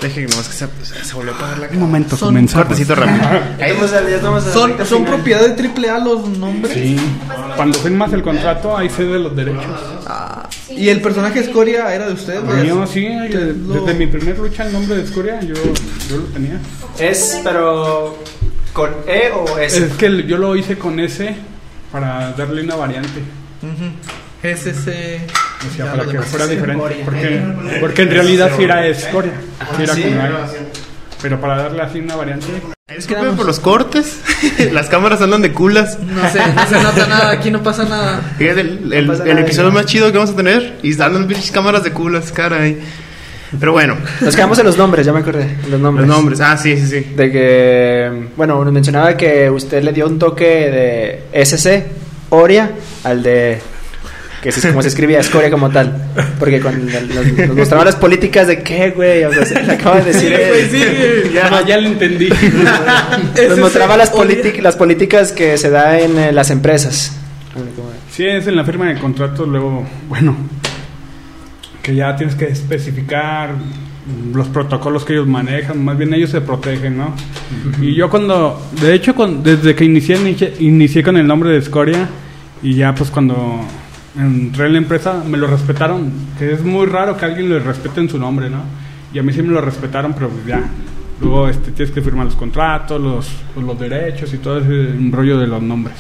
[0.01, 2.67] Deje que nomás que se, se volvió a pagar la Un momento, Son comenzamos.
[2.67, 3.29] Cortecito rápido.
[4.53, 6.73] son, son propiedad de triple A los nombres.
[6.75, 6.97] Sí.
[7.57, 9.65] Cuando firmas el contrato, ahí cede los derechos.
[10.07, 12.41] Ah, y el personaje Escoria era de usted.
[12.43, 13.01] Mío, sí.
[13.07, 15.55] de- lo- Desde mi primer lucha, el nombre de Scoria, yo,
[16.09, 16.61] yo lo tenía.
[17.01, 18.17] Es, pero
[18.73, 21.35] con E o Es que yo lo hice con S
[21.91, 23.21] para darle una variante.
[24.45, 25.23] Es ese.
[25.67, 26.85] O sea, ya para que fuera es diferente.
[27.01, 27.05] Escoria.
[27.05, 29.33] Porque, porque en realidad sí era escoria.
[29.77, 30.49] Sí era A.
[31.21, 32.47] Pero para darle así una variante.
[32.95, 34.21] Disculpen por los cortes.
[34.73, 35.99] Las cámaras andan de culas.
[36.01, 38.21] No sé, no se nota nada, aquí no pasa nada.
[38.39, 40.77] Fíjate, el, el- pasa el nada, episodio más chido que vamos a tener.
[40.83, 42.79] Y están las pinches cámaras de culas, caray.
[43.59, 45.57] Pero bueno, Nos quedamos en los nombres, ya me acordé.
[45.63, 46.07] Los los nombres.
[46.07, 46.41] nombres.
[46.41, 47.15] Ah, sí, sí, sí.
[47.17, 50.45] De que, bueno, nos mencionaba que usted le dio un toque
[51.33, 51.85] de SC,
[52.31, 52.71] Oria,
[53.05, 53.59] al de.
[54.43, 56.11] Que es como se escribía, Escoria como tal.
[56.39, 59.25] Porque con, nos, nos mostraba las políticas de qué, güey.
[59.25, 60.31] O sea, se le acaba de decir.
[60.31, 60.69] Güey, él.
[60.71, 61.31] sí.
[61.35, 62.29] Ya, ya lo entendí.
[63.49, 64.13] Nos mostraba las,
[64.63, 67.17] las políticas que se da en eh, las empresas.
[68.11, 70.37] Sí, es en la firma del contrato, luego, bueno,
[71.83, 73.55] que ya tienes que especificar
[74.33, 77.15] los protocolos que ellos manejan, más bien ellos se protegen, ¿no?
[77.81, 82.09] Y yo cuando, de hecho, desde que inicié, inicié, inicié con el nombre de Scoria
[82.63, 83.61] y ya pues cuando
[84.19, 88.01] entré en la empresa me lo respetaron, que es muy raro que alguien le respete
[88.01, 88.63] en su nombre, ¿no?
[89.13, 90.63] Y a mí sí me lo respetaron, pero ya.
[91.21, 95.39] Luego este, tienes que firmar los contratos, los, pues, los derechos y todo ese rollo
[95.39, 95.97] de los nombres.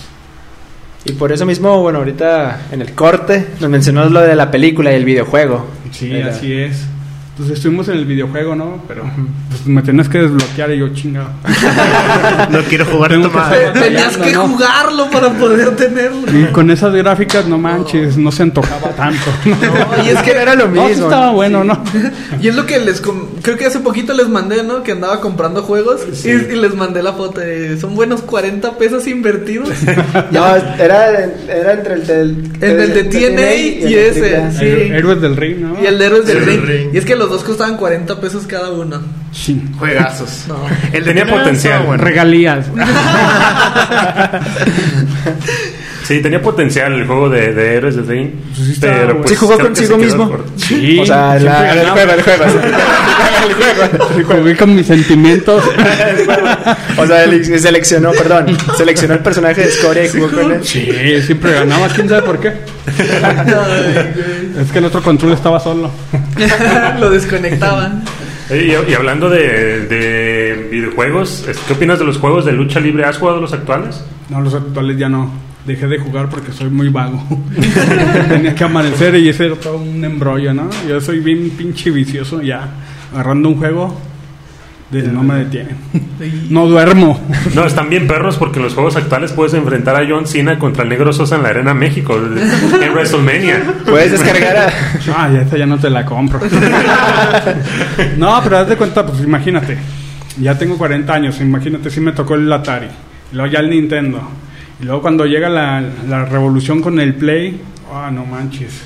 [1.04, 4.92] Y por eso mismo, bueno, ahorita en el corte nos mencionó lo de la película
[4.92, 5.66] y el videojuego.
[5.90, 6.86] Sí, Era- así es.
[7.38, 8.82] Entonces estuvimos en el videojuego, ¿no?
[8.88, 9.04] Pero
[9.48, 11.28] pues, me tenías que desbloquear y yo chingado.
[12.50, 13.78] No quiero jugar Tengo que.
[13.80, 14.48] Tenías que No.
[14.48, 16.22] jugarlo para poder tenerlo.
[16.36, 19.30] Y con esas gráficas, no manches, no se antojaba tanto.
[19.44, 19.56] ¿no?
[19.98, 21.04] No, y Es que era lo No, sí mismo.
[21.04, 21.80] estaba bueno, ¿no?
[22.40, 23.00] Y es lo que les...
[23.00, 24.82] com- Creo que hace poquito les mandé, ¿no?
[24.82, 27.40] Que andaba comprando juegos y, y les mandé la foto.
[27.40, 29.68] de, Son buenos 40 pesos invertidos.
[30.32, 30.44] No,
[30.78, 32.52] era, era entre el del.
[32.60, 34.92] El del de TNA y el de ese, sí.
[34.92, 35.82] Héroes del Ring, ¿no?
[35.82, 36.66] Y el de Héroes del Héroes Ring.
[36.66, 36.90] del Ring.
[36.94, 39.00] Y es que los dos costaban 40 pesos cada uno.
[39.32, 39.62] Sí.
[39.78, 40.44] Juegazos.
[40.48, 40.56] No.
[40.92, 41.82] El de Tenía potencial.
[41.84, 42.02] bueno.
[42.02, 42.66] Regalías.
[46.04, 48.30] Sí, tenía potencial el juego de, de Héroes del Ring.
[48.54, 49.20] Pues sí estaba bueno.
[49.26, 50.38] Sí, jugó consigo mismo.
[50.56, 50.98] Sí.
[51.00, 52.44] O sea, la- el juego, el juego.
[54.40, 55.62] Jugué con mis sentimientos.
[56.96, 60.64] O sea, él seleccionó, perdón, seleccionó el personaje de Scoria y jugó con él.
[60.64, 60.90] Sí,
[61.24, 61.88] siempre ganaba.
[61.88, 62.52] ¿Quién sabe por qué?
[64.58, 65.90] Es que el otro control estaba solo.
[67.00, 68.02] Lo desconectaban.
[68.50, 73.04] Y, y hablando de, de videojuegos, ¿qué opinas de los juegos de lucha libre?
[73.04, 74.02] ¿Has jugado los actuales?
[74.30, 75.30] No, los actuales ya no.
[75.66, 77.22] Dejé de jugar porque soy muy vago.
[78.28, 80.70] Tenía que amanecer y ese era todo un embrollo, ¿no?
[80.88, 82.68] Yo soy bien pinche vicioso ya.
[83.12, 84.00] Agarrando un juego,
[84.90, 85.76] no me detienen.
[86.50, 87.20] No duermo.
[87.54, 90.82] No, están bien perros porque en los juegos actuales puedes enfrentar a John Cena contra
[90.82, 92.16] el Negro Sosa en la Arena México,
[92.82, 93.62] en WrestleMania.
[93.86, 94.72] Puedes descargar a.
[95.16, 96.40] Ah, ya esa ya no te la compro.
[98.16, 99.78] no, pero haz de cuenta, pues imagínate.
[100.40, 102.88] Ya tengo 40 años, imagínate si me tocó el Atari.
[103.32, 104.20] Y luego ya el Nintendo.
[104.80, 107.60] Y luego cuando llega la, la revolución con el Play,
[107.92, 108.82] ah, no manches.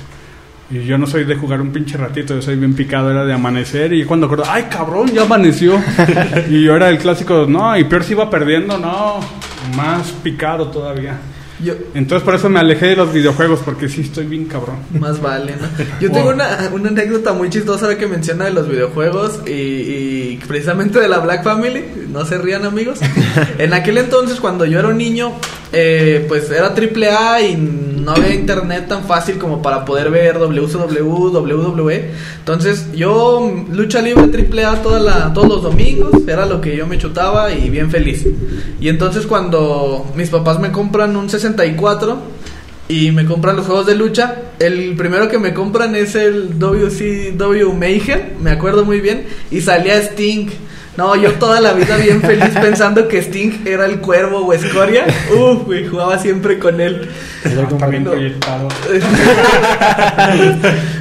[0.73, 3.31] Y yo no soy de jugar un pinche ratito, yo soy bien picado, era de
[3.31, 3.93] amanecer.
[3.93, 5.79] Y cuando acuerdo, ay cabrón, ya amaneció.
[6.49, 9.19] y yo era el clásico, no, y peor si iba perdiendo, no,
[9.77, 11.15] más picado todavía.
[11.61, 14.77] Yo, Entonces por eso me alejé de los videojuegos, porque sí estoy bien cabrón.
[14.99, 15.67] Más vale, ¿no?
[16.01, 20.99] Yo tengo una, una anécdota muy chistosa que menciona de los videojuegos y, y precisamente
[20.99, 21.83] de la Black Family.
[22.09, 22.99] No se rían, amigos.
[23.57, 25.33] en aquel entonces, cuando yo era un niño,
[25.71, 30.37] eh, pues era triple A y no había internet tan fácil como para poder ver
[30.37, 32.11] WCW, WWE.
[32.43, 36.85] Entonces, yo lucha libre triple A toda la, todos los domingos, era lo que yo
[36.85, 38.27] me chutaba y bien feliz.
[38.81, 42.17] Y entonces, cuando mis papás me compran un 64
[42.89, 44.41] y me compran los juegos de lucha.
[44.59, 49.97] El primero que me compran es el WCW Mayhem, me acuerdo muy bien, y salía
[49.97, 50.49] Sting.
[50.95, 55.05] No, yo toda la vida bien feliz pensando que Sting era el cuervo o escoria.
[55.31, 57.09] Uf, güey, jugaba siempre con él.
[57.55, 57.67] No.
[58.05, 58.67] proyectado.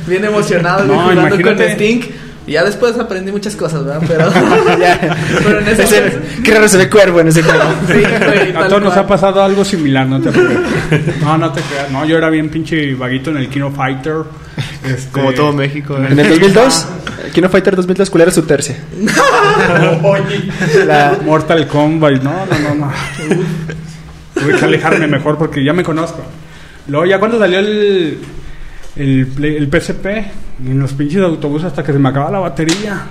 [0.07, 1.73] bien emocionado güey, No, jugando con imagínate.
[1.73, 2.01] Sting.
[2.45, 4.03] Y ya después aprendí muchas cosas, ¿verdad?
[4.09, 4.29] Pero,
[4.81, 5.17] Ya.
[5.45, 7.63] pero en ese Ese- qué raro se ve cuervo en ese juego.
[7.87, 11.21] Sí, güey, A todos nos ha pasado algo similar, no te preocupes.
[11.23, 11.91] No, no te creas.
[11.91, 14.17] No, yo era bien pinche vaguito en el Kino Fighter.
[14.85, 16.07] Este, Como todo México, ¿eh?
[16.11, 16.87] En el 2002,
[17.33, 18.77] Kino Fighter 2002, ¿cuál era su tercia?
[20.03, 20.51] Oye,
[20.87, 22.93] La- Mortal Kombat, no, no, no, no.
[24.35, 26.23] Tuve que alejarme mejor porque ya me conozco.
[26.89, 28.19] Luego ya cuando salió el,
[28.97, 30.07] el, Play- el PSP,
[30.67, 33.03] en los pinches autobuses hasta que se me acaba la batería,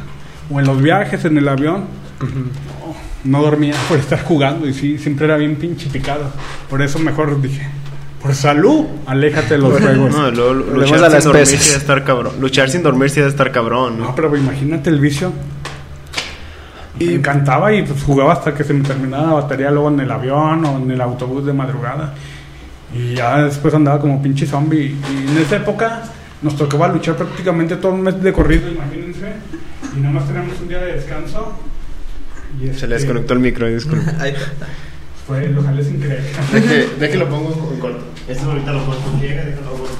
[0.49, 1.85] o en los viajes, en el avión,
[2.19, 6.31] no, no dormía por estar jugando y sí, siempre era bien pinche picado.
[6.69, 7.65] Por eso mejor dije,
[8.21, 10.11] por salud, aléjate de los juegos.
[10.11, 11.59] No, luchar sin dormir pesas.
[11.61, 12.33] sí debe estar cabrón.
[12.39, 14.15] Luchar sin dormir sí debe estar cabrón, No, ¿no?
[14.15, 15.31] pero imagínate el vicio.
[16.99, 19.99] Y me encantaba y pues jugaba hasta que se me terminaba la batería luego en
[20.01, 22.13] el avión o en el autobús de madrugada.
[22.93, 24.95] Y ya después andaba como pinche zombie.
[25.09, 26.03] Y en esa época
[26.41, 29.33] nos tocaba luchar prácticamente todo un mes de corrido, imagínense.
[29.95, 31.53] Y nada más tenemos un día de descanso.
[32.61, 34.05] Y Se este, le desconectó el micro, disculpe.
[35.33, 35.53] Ahí está.
[35.55, 36.23] Fue, lo jalé sin querer.
[36.53, 38.03] Deje, deje lo pongo en corto.
[38.27, 39.97] Esto ahorita lo pongo en llega, déjalo corto.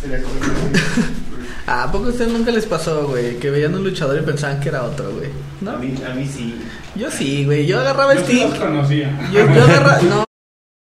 [0.00, 0.24] Se le el.
[1.70, 3.36] Ah, ¿A poco a ustedes nunca les pasó, güey?
[3.38, 5.26] Que veían un luchador y pensaban que era otro, güey.
[5.28, 5.78] A ¿No?
[5.78, 6.54] mí, a mí sí.
[6.94, 7.66] Yo sí, güey.
[7.66, 9.10] Yo agarraba el Yo los conocía.
[9.30, 10.00] Yo, yo agarraba.
[10.08, 10.24] No.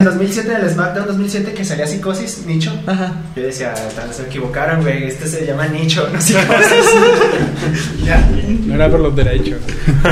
[0.01, 2.73] En 2007, en el SmackDown 2007, que salía Psicosis, Nicho.
[2.85, 3.13] Ajá.
[3.37, 5.05] Yo decía, tal vez se equivocaron, güey.
[5.05, 8.05] Este se llama Nicho, no Psicosis.
[8.05, 8.29] ya.
[8.67, 9.61] No era por los derechos.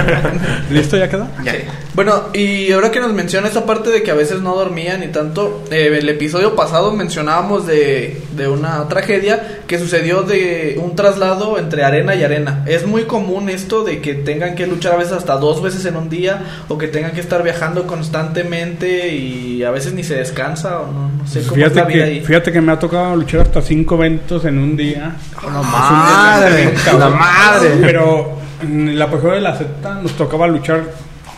[0.70, 0.96] ¿Listo?
[0.96, 1.28] ¿Ya quedó?
[1.44, 1.54] Ya.
[1.94, 5.08] Bueno, y ahora que nos menciona esa parte de que a veces no dormían y
[5.08, 11.58] tanto, eh, el episodio pasado mencionábamos de, de una tragedia que sucedió de un traslado
[11.58, 12.64] entre arena y arena.
[12.66, 15.96] Es muy común esto de que tengan que luchar a veces hasta dos veces en
[15.96, 20.80] un día o que tengan que estar viajando constantemente y a veces ni se descansa
[20.80, 22.20] o no, no sé cómo es la Fíjate vida que, ahí.
[22.20, 25.16] fíjate que me ha tocado luchar hasta cinco eventos en un día.
[25.44, 27.70] La madre, la madre.
[27.80, 30.84] Pero en el apogeo de la secta nos tocaba luchar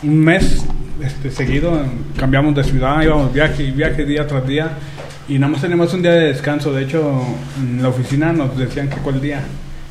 [0.03, 0.65] un mes
[1.01, 1.79] este, seguido.
[2.17, 4.71] Cambiamos de ciudad, íbamos viaje y viaje día tras día.
[5.27, 6.71] Y nada más teníamos un día de descanso.
[6.71, 7.21] De hecho,
[7.59, 9.41] en la oficina nos decían que cuál día.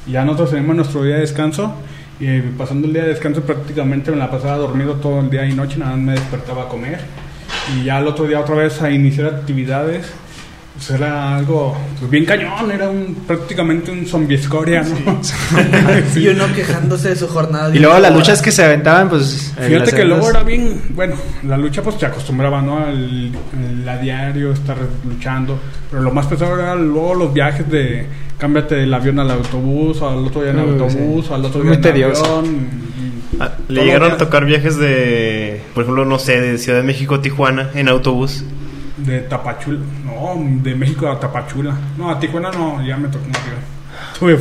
[0.06, 1.74] Y ya nosotros tenemos nuestro día de descanso.
[2.20, 5.52] Y pasando el día de descanso prácticamente me la pasaba dormido todo el día y
[5.52, 5.78] noche.
[5.78, 7.00] Nada más me despertaba a comer.
[7.72, 10.06] Y ya el otro día otra vez a iniciar actividades.
[10.74, 15.20] Pues era algo pues, bien cañón, era un, prácticamente un zombie escoria, ¿no?
[16.20, 17.72] Y uno quejándose de su jornada.
[17.72, 19.54] Y luego las luchas que se aventaban, pues.
[19.56, 22.78] Fíjate que luego era bien, bueno, la lucha pues te acostumbraba, ¿no?
[22.78, 23.30] Al,
[23.88, 24.76] a diario estar
[25.08, 25.60] luchando,
[25.90, 30.26] pero lo más pesado era luego los viajes de cámbiate del avión al autobús, al
[30.26, 31.32] otro día en autobús, sí.
[31.32, 32.38] al otro Muy día en tedioso.
[32.38, 32.68] avión.
[33.40, 36.84] Ah, ¿Le todo llegaron a tocar viajes de, por ejemplo, no sé, de Ciudad de
[36.84, 38.44] México a Tijuana en autobús?
[38.96, 41.76] De Tapachula, no, de México a Tapachula.
[41.98, 43.24] No, a Tijuana no, ya me tocó.
[44.18, 44.36] Tuve,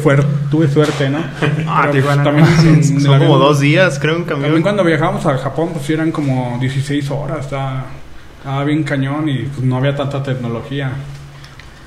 [0.51, 1.17] tuve suerte, ¿no?
[1.67, 4.43] Ah, Pero, pues, Tijuana también Son como dos días, creo, en camión.
[4.43, 7.85] También cuando viajábamos a Japón, pues sí eran como 16 horas, estaba,
[8.37, 10.91] estaba bien cañón y pues no había tanta tecnología.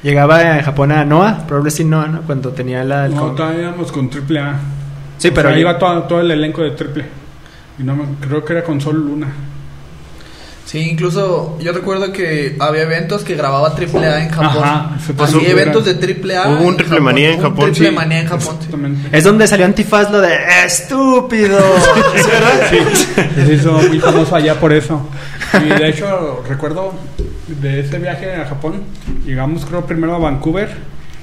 [0.03, 2.23] Llegaba en Japón a Noah, Pro Wrestling Noah, ¿no?
[2.23, 3.07] Cuando tenía la.
[3.07, 4.41] el No, con- todavía íbamos con triple
[5.17, 5.21] A.
[5.21, 5.49] Sí, O pero.
[5.51, 7.05] sea, iba todo, todo el elenco de triple.
[7.79, 9.29] Y no me, creo que era con Sol Luna.
[10.65, 14.65] Sí, incluso yo recuerdo que había eventos que grababa AAA en Japón.
[14.65, 16.49] Ajá, se Así pasó, eventos de AAA.
[16.49, 17.95] Hubo un Triple Manía en Japón, Un Triple sí.
[17.95, 18.57] Manía en Japón.
[18.61, 19.09] sí.
[19.13, 20.35] Es donde salió Antifaz lo de
[20.67, 21.61] estúpido.
[22.17, 22.69] ¿Sí, verdad?
[22.69, 25.09] Sí, se hizo muy famoso allá por eso.
[25.65, 26.95] Y de hecho, recuerdo
[27.47, 28.83] de ese viaje a Japón,
[29.25, 30.69] llegamos creo primero a Vancouver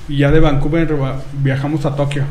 [0.07, 2.23] y ya de Vancouver va- viajamos a Tokio.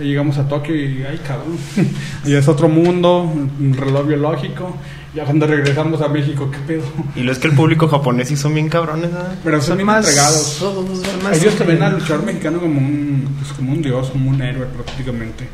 [0.00, 1.56] Llegamos a Tokio y, ay, cabrón,
[2.24, 4.76] ya es otro mundo, un reloj biológico.
[5.14, 6.84] Ya cuando regresamos a México, ¿qué pedo?
[7.16, 9.34] Y lo es que el público japonés sí son bien cabrones, ¿verdad?
[9.42, 10.62] Pero son, bien más- entregados.
[11.32, 14.66] Ellos te ven al luchador mexicano como un, pues, como un dios, como un héroe
[14.66, 15.48] prácticamente.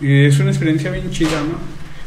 [0.00, 1.56] Y es una experiencia bien chida, ¿no?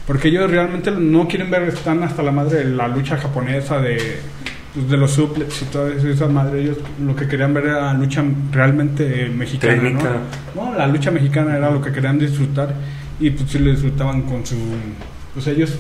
[0.06, 4.20] Porque ellos realmente no quieren ver, están hasta la madre de la lucha japonesa, de,
[4.76, 6.62] pues, de los suplets y toda esa madre.
[6.62, 10.10] Ellos lo que querían ver era lucha realmente mexicana, Técnica.
[10.54, 10.72] ¿no?
[10.72, 12.76] No, la lucha mexicana era lo que querían disfrutar
[13.20, 14.56] y pues sí lo disfrutaban con su...
[15.34, 15.74] Pues ellos,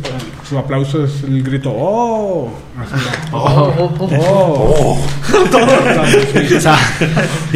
[0.47, 2.51] su aplauso es el grito, ¡oh!
[2.77, 2.93] Así,
[3.31, 4.97] Oh, oh, oh.
[4.97, 4.97] ¡oh!
[6.49, 6.57] Sí.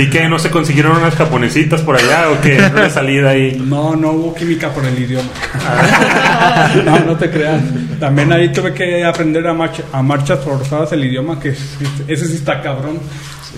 [0.02, 0.28] ¿Y qué?
[0.30, 2.58] ¿No se consiguieron unas japonesitas por allá o qué?
[2.74, 3.58] Una salida ahí.
[3.70, 5.30] No, no hubo química por el idioma.
[6.86, 7.62] no, no te creas.
[8.00, 11.78] También ahí tuve que aprender a, marcha- a marchas forzadas el idioma, que es-
[12.08, 13.00] ese sí está cabrón.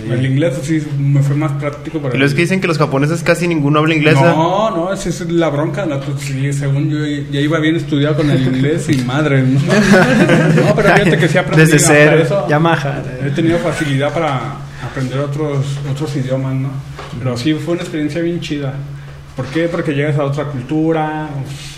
[0.10, 3.24] El inglés sí me fue más práctico para Y los que dicen que los japoneses
[3.24, 4.16] casi ninguno habla inglés.
[4.16, 4.36] ¿verdad?
[4.36, 5.86] No, no, esa es la bronca.
[5.86, 9.44] la- pues, sí, según yo ya iba bien estudiado con el inglés y madre.
[9.44, 9.60] No,
[10.66, 11.66] No, pero fíjate que sí aprendí.
[11.66, 12.48] desde cero, eso.
[12.48, 13.02] Yamaha.
[13.26, 14.40] He tenido facilidad para
[14.92, 16.70] aprender otros otros idiomas, ¿no?
[17.18, 18.74] Pero sí fue una experiencia bien chida.
[19.36, 19.68] ¿Por qué?
[19.68, 21.30] Porque llegas a otra cultura,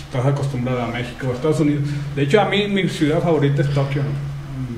[0.06, 1.84] estás acostumbrado a México, a Estados Unidos.
[2.16, 4.02] De hecho, a mí mi ciudad favorita es Tokio.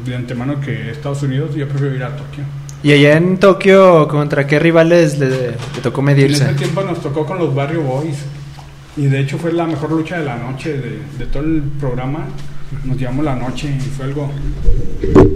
[0.04, 2.44] De antemano que Estados Unidos, yo prefiero ir a Tokio.
[2.82, 6.44] Y allá en Tokio, ¿contra qué rivales le, le tocó En medirse?
[6.44, 8.16] ese tiempo nos tocó con los Barrio Boys.
[8.96, 12.20] Y de hecho fue la mejor lucha de la noche de, de todo el programa.
[12.84, 14.30] Nos llevamos la noche y fue algo.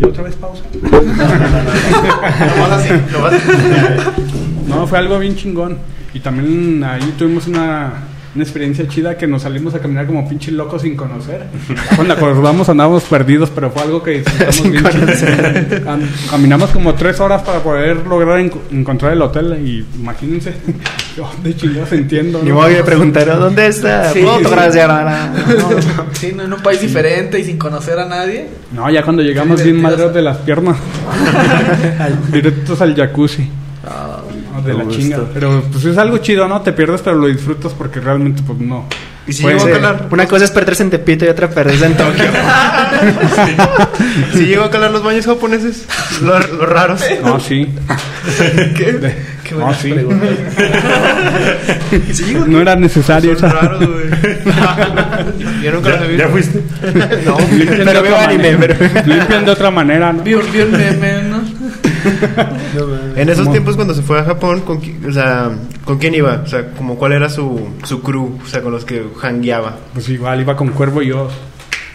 [0.00, 0.62] ¿Y otra vez pausa?
[4.66, 5.78] No, fue algo bien chingón.
[6.14, 7.92] Y también ahí tuvimos una,
[8.34, 11.46] una experiencia chida que nos salimos a caminar como pinches locos sin conocer.
[11.96, 17.58] Cuando acordamos andábamos perdidos, pero fue algo que disfrutamos bien Caminamos como tres horas para
[17.60, 19.58] poder lograr enco- encontrar el hotel.
[19.66, 20.54] Y imagínense,
[21.16, 22.40] yo de chingados entiendo.
[22.42, 22.56] Ni ¿no?
[22.56, 24.12] modo que preguntaron, ¿dónde está?
[24.12, 24.44] Sí, ¿Puedo sí.
[24.44, 26.04] no.
[26.12, 28.48] Sí, no, en un país diferente y sin conocer a nadie.
[28.72, 30.76] No, ya cuando llegamos bien madres de las piernas.
[32.32, 33.48] Directos al jacuzzi.
[34.60, 35.18] No, de la chinga.
[35.34, 36.60] Pero pues es algo chido, ¿no?
[36.62, 38.86] Te pierdes, pero lo disfrutas porque realmente pues no.
[39.26, 40.06] Y si Puede llegó a calar.
[40.10, 42.24] Una cosa es perderse en Tepito y otra perderse en Tokio.
[44.32, 45.84] Si llegó a calar los baños japoneses.
[46.22, 47.02] Los, los raros.
[47.24, 47.68] No, sí.
[48.76, 49.94] qué, qué buena No, sí.
[52.46, 53.58] No era necesario Son esa.
[53.60, 54.10] raros, güey.
[55.62, 56.26] Yo nunca los he ¿Ya, visto.
[56.26, 56.62] ya fuiste?
[57.26, 58.76] No, limpian de Pero otra veo anime, manera.
[58.78, 60.22] pero- Limpian de otra manera, ¿no?
[60.22, 61.42] Vio el meme, ¿no?
[63.16, 63.52] En esos ¿Cómo?
[63.52, 65.50] tiempos cuando se fue a Japón, ¿con, o sea,
[65.84, 66.42] ¿con quién iba?
[66.44, 69.76] O sea, como cuál era su, su crew, o sea, con los que hangueaba.
[69.92, 71.28] Pues igual iba con Cuervo y yo.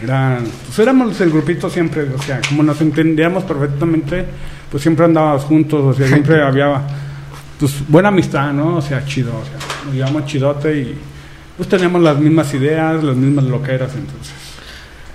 [0.03, 4.25] Era, pues éramos el grupito siempre, o sea, como nos entendíamos perfectamente,
[4.69, 6.81] pues siempre andábamos juntos, o sea, siempre había
[7.59, 8.75] pues buena amistad, ¿no?
[8.75, 10.97] O sea, chido, o sea, nos llevamos chidote y
[11.55, 14.33] pues teníamos las mismas ideas, las mismas loqueras, entonces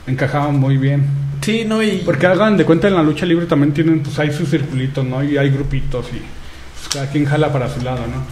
[0.07, 1.05] encajaban muy bien.
[1.41, 2.03] Sí, no, y.
[2.05, 5.23] Porque hagan de cuenta en la lucha libre también tienen, pues hay sus circulitos, ¿no?
[5.25, 8.25] Y hay grupitos y pues, cada quien jala para su lado, ¿no?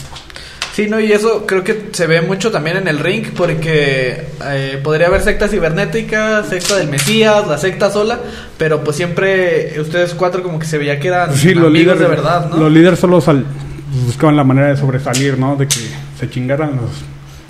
[0.74, 4.80] Sí, no, y eso creo que se ve mucho también en el ring, porque eh,
[4.82, 8.20] podría haber secta cibernética, secta del Mesías, la secta sola,
[8.56, 12.06] pero pues siempre ustedes cuatro como que se veía que eran Sí, los líderes, de
[12.06, 12.58] verdad, ¿no?
[12.58, 13.44] Los líderes solo sal-
[14.06, 15.56] buscaban la manera de sobresalir, ¿no?
[15.56, 15.80] De que
[16.20, 16.90] se chingaran los,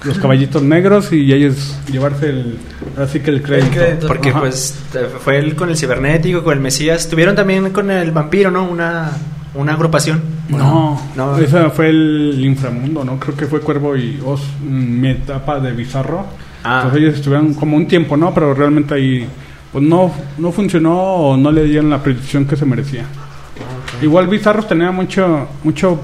[0.04, 2.58] los caballitos negros y ellos llevarse el,
[2.96, 3.72] así que el crédito.
[3.74, 4.06] crédito.
[4.06, 4.40] Porque Ajá.
[4.40, 7.08] pues te- fue él con el cibernético, con el Mesías.
[7.08, 8.64] Tuvieron también con el vampiro, ¿no?
[8.64, 9.10] Una,
[9.54, 10.22] una agrupación.
[10.48, 11.36] No, No.
[11.38, 13.18] ese fue el inframundo, ¿no?
[13.18, 16.24] Creo que fue Cuervo y Oz, en mi etapa de Bizarro.
[16.64, 16.82] Ah.
[16.84, 18.32] Entonces ellos estuvieron como un tiempo, ¿no?
[18.32, 19.26] Pero realmente ahí
[19.72, 23.04] pues no, no funcionó o no le dieron la predicción que se merecía.
[24.00, 26.00] Igual Bizarros tenía mucho, mucho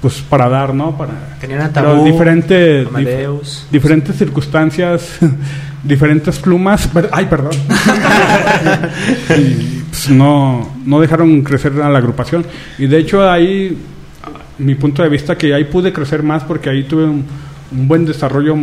[0.00, 0.96] pues para dar, ¿no?
[0.96, 3.66] Para Tenían Tabú, diferente, dif- Amadeus.
[3.70, 5.18] diferentes circunstancias,
[5.84, 6.86] diferentes plumas.
[6.88, 7.52] per- Ay, perdón.
[9.36, 12.44] y pues, no, no dejaron crecer a la agrupación.
[12.78, 13.76] Y de hecho ahí,
[14.58, 17.24] mi punto de vista, que ahí pude crecer más porque ahí tuve un,
[17.72, 18.56] un buen desarrollo.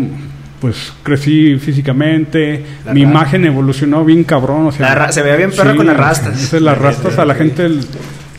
[0.60, 4.66] Pues crecí físicamente, La mi imagen evolucionó bien cabrón.
[4.66, 6.52] O sea, se veía bien perro con las rastas.
[6.54, 7.70] las rastas a la gente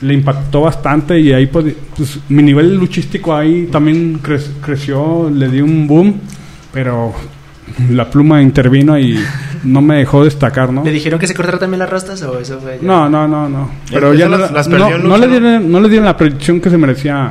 [0.00, 5.48] le impactó bastante y ahí pues, pues, mi nivel luchístico ahí también cre- creció, le
[5.48, 6.14] di un boom,
[6.72, 7.12] pero
[7.90, 9.18] la pluma intervino y
[9.64, 10.84] no me dejó destacar, ¿no?
[10.84, 12.78] ¿Le dijeron que se cortara también las rastas o eso fue?
[12.80, 12.86] ya?
[12.86, 13.70] No, no, no, no.
[13.90, 15.32] Pero ya no, las- las no- perdió en no lucha, le ¿no?
[15.48, 17.30] dieron, no le dieron la predicción que se merecía.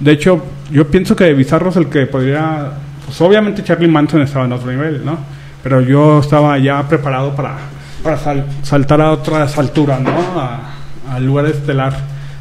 [0.00, 2.70] De hecho, yo pienso que Bizarro es el que podría,
[3.06, 5.16] pues obviamente Charlie Manson estaba en otro nivel, ¿no?
[5.62, 7.56] Pero yo estaba ya preparado para,
[8.02, 10.10] para sal- saltar a otras alturas, ¿no?
[10.10, 10.71] A-
[11.12, 11.96] Al lugar estelar.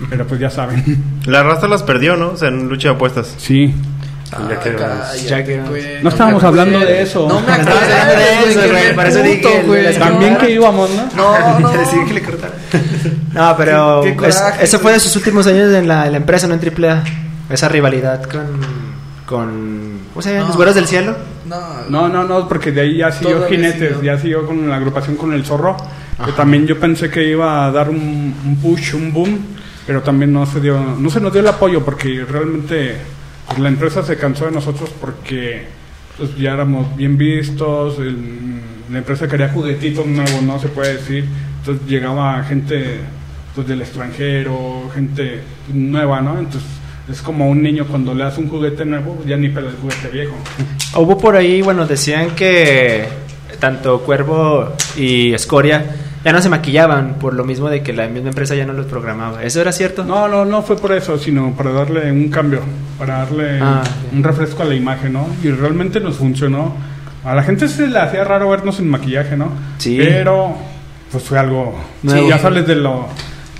[0.09, 1.03] Pero pues ya saben.
[1.25, 2.29] La raza las perdió, ¿no?
[2.29, 3.35] O sea, en lucha de apuestas.
[3.37, 3.73] Sí.
[4.49, 5.99] Ya que- cállate, ya que-.
[6.01, 7.27] No estábamos hablando de eso.
[7.27, 7.75] No me hablando
[8.17, 9.99] de eso, güey, por eso dije güey.
[9.99, 11.03] También que íbamos, ¿no?
[11.15, 11.71] No, no.
[12.07, 12.55] Que le cortaron.
[13.33, 16.11] No, pero Qué- qué es- coraje, eso fue de sus últimos años en la, en
[16.13, 17.03] la empresa, no en AAA.
[17.49, 18.45] Esa rivalidad con.
[19.25, 20.43] con ¿Cómo se llaman?
[20.47, 20.55] ¿Los No.
[20.57, 21.15] güeros del cielo?
[21.45, 21.59] No,
[21.89, 25.33] No, no, no, porque de ahí ya siguió Jinetes, ya siguió con la agrupación con
[25.33, 25.77] el Zorro,
[26.25, 27.97] que también yo pensé que iba a dar un,
[28.45, 29.39] un push, un boom,
[29.87, 32.95] pero también no se dio, no se nos dio el apoyo porque realmente
[33.47, 35.63] pues, la empresa se cansó de nosotros porque
[36.17, 41.25] pues, ya éramos bien vistos, el- la empresa quería juguetitos nuevos, no se puede decir,
[41.59, 42.97] entonces llegaba gente
[43.55, 45.41] pues, del extranjero, gente
[45.73, 46.37] nueva, ¿no?
[46.37, 46.69] Entonces
[47.09, 50.09] es como un niño cuando le das un juguete nuevo, ya ni pela el juguete
[50.09, 50.35] viejo.
[50.95, 53.07] Hubo por ahí, bueno, decían que
[53.61, 55.85] tanto Cuervo y Escoria
[56.23, 58.85] ya no se maquillaban por lo mismo de que la misma empresa ya no los
[58.85, 59.41] programaba.
[59.43, 60.03] ¿Eso era cierto?
[60.03, 62.59] No, no, no fue por eso, sino para darle un cambio,
[62.99, 63.81] para darle Ah,
[64.11, 65.27] un refresco a la imagen, ¿no?
[65.41, 66.75] Y realmente nos funcionó.
[67.23, 69.49] A la gente se le hacía raro vernos sin maquillaje, ¿no?
[69.79, 69.97] Sí.
[69.97, 70.55] Pero,
[71.11, 71.75] pues fue algo.
[72.03, 72.29] Nuevo.
[72.29, 73.07] Ya sales de lo,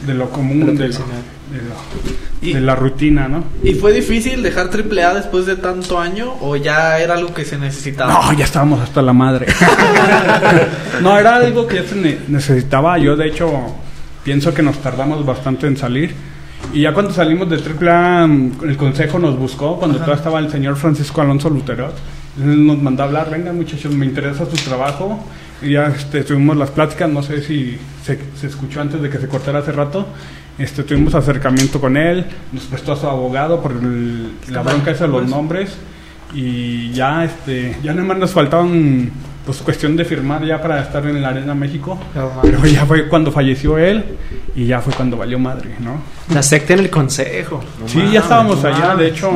[0.05, 3.43] de lo común, De lo de, lo- Y- la rutina, ¿no?
[3.63, 7.57] ¿Y fue difícil dejar AAA después de tanto año o ya era algo que se
[7.57, 8.13] necesitaba?
[8.13, 9.47] No, ya estábamos hasta la madre.
[11.01, 12.97] no, era algo que ya se ne- necesitaba.
[12.97, 13.49] Yo, de hecho,
[14.23, 16.15] pienso que nos tardamos bastante en salir.
[16.73, 20.49] Y ya cuando salimos de AAA, mm, el consejo nos buscó, cuando todavía estaba el
[20.51, 21.91] señor Francisco Alonso Lutero.
[22.39, 25.23] Él nos mandó a hablar, venga muchachos, me interesa su trabajo.
[25.61, 29.17] Y ya este, tuvimos las pláticas, no sé si se, se escuchó antes de que
[29.19, 30.07] se cortara hace rato.
[30.57, 35.05] Este, tuvimos acercamiento con él, nos prestó a su abogado por el- la bronca esa
[35.05, 35.75] de los nombres
[36.33, 39.09] y ya este ya nada más nos faltaban
[39.45, 41.99] pues cuestión de firmar ya para estar en la Arena México
[42.41, 44.03] pero ya fue cuando falleció él
[44.55, 46.01] y ya fue cuando valió madre no
[46.33, 47.61] La secta en el consejo.
[47.81, 48.97] No sí mames, ya estábamos no allá mames.
[48.99, 49.31] de hecho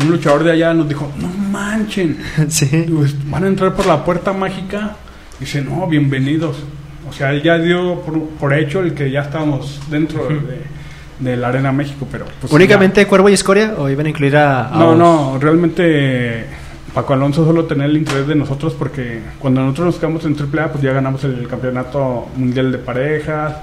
[0.00, 2.18] un luchador de allá nos dijo no manchen
[2.48, 2.86] sí.
[2.94, 4.96] pues, van a entrar por la puerta mágica
[5.40, 6.56] dice no bienvenidos
[7.08, 10.62] o sea él ya dio por, por hecho el que ya estábamos dentro de,
[11.18, 14.68] de la Arena México pero pues, ¿Únicamente Cuervo y Escoria o iban a incluir a.?
[14.68, 14.98] a No, vos?
[14.98, 16.44] no, realmente
[16.94, 20.72] Paco Alonso solo tenía el interés de nosotros porque cuando nosotros nos quedamos en AAA,
[20.72, 23.54] pues ya ganamos el campeonato mundial de parejas.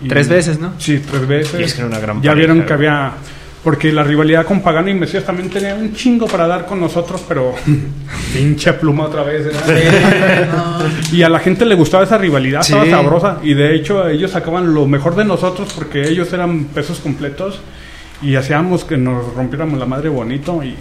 [0.00, 0.74] y- Tres veces, ¿no?
[0.78, 1.58] Sí, tres veces.
[1.60, 3.12] Y es que era una gran ya pareja, vieron que había...
[3.62, 7.22] Porque la rivalidad con Pagano y Mesías también tenía un chingo para dar con nosotros,
[7.28, 7.54] pero
[8.34, 9.46] pinche pluma otra vez.
[9.46, 10.78] No.
[11.12, 12.72] Y a la gente le gustaba esa rivalidad, Sí.
[12.72, 13.38] estaba sabrosa.
[13.42, 17.60] Y de hecho ellos sacaban lo mejor de nosotros porque ellos eran pesos completos
[18.22, 20.62] y hacíamos que nos rompiéramos la madre bonito.
[20.62, 20.76] Y,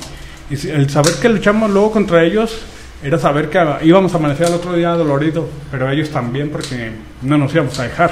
[0.49, 2.59] y el saber que luchamos luego contra ellos
[3.03, 6.91] era saber que íbamos a amanecer al otro día dolorido, pero ellos también porque
[7.23, 8.11] no nos íbamos a dejar.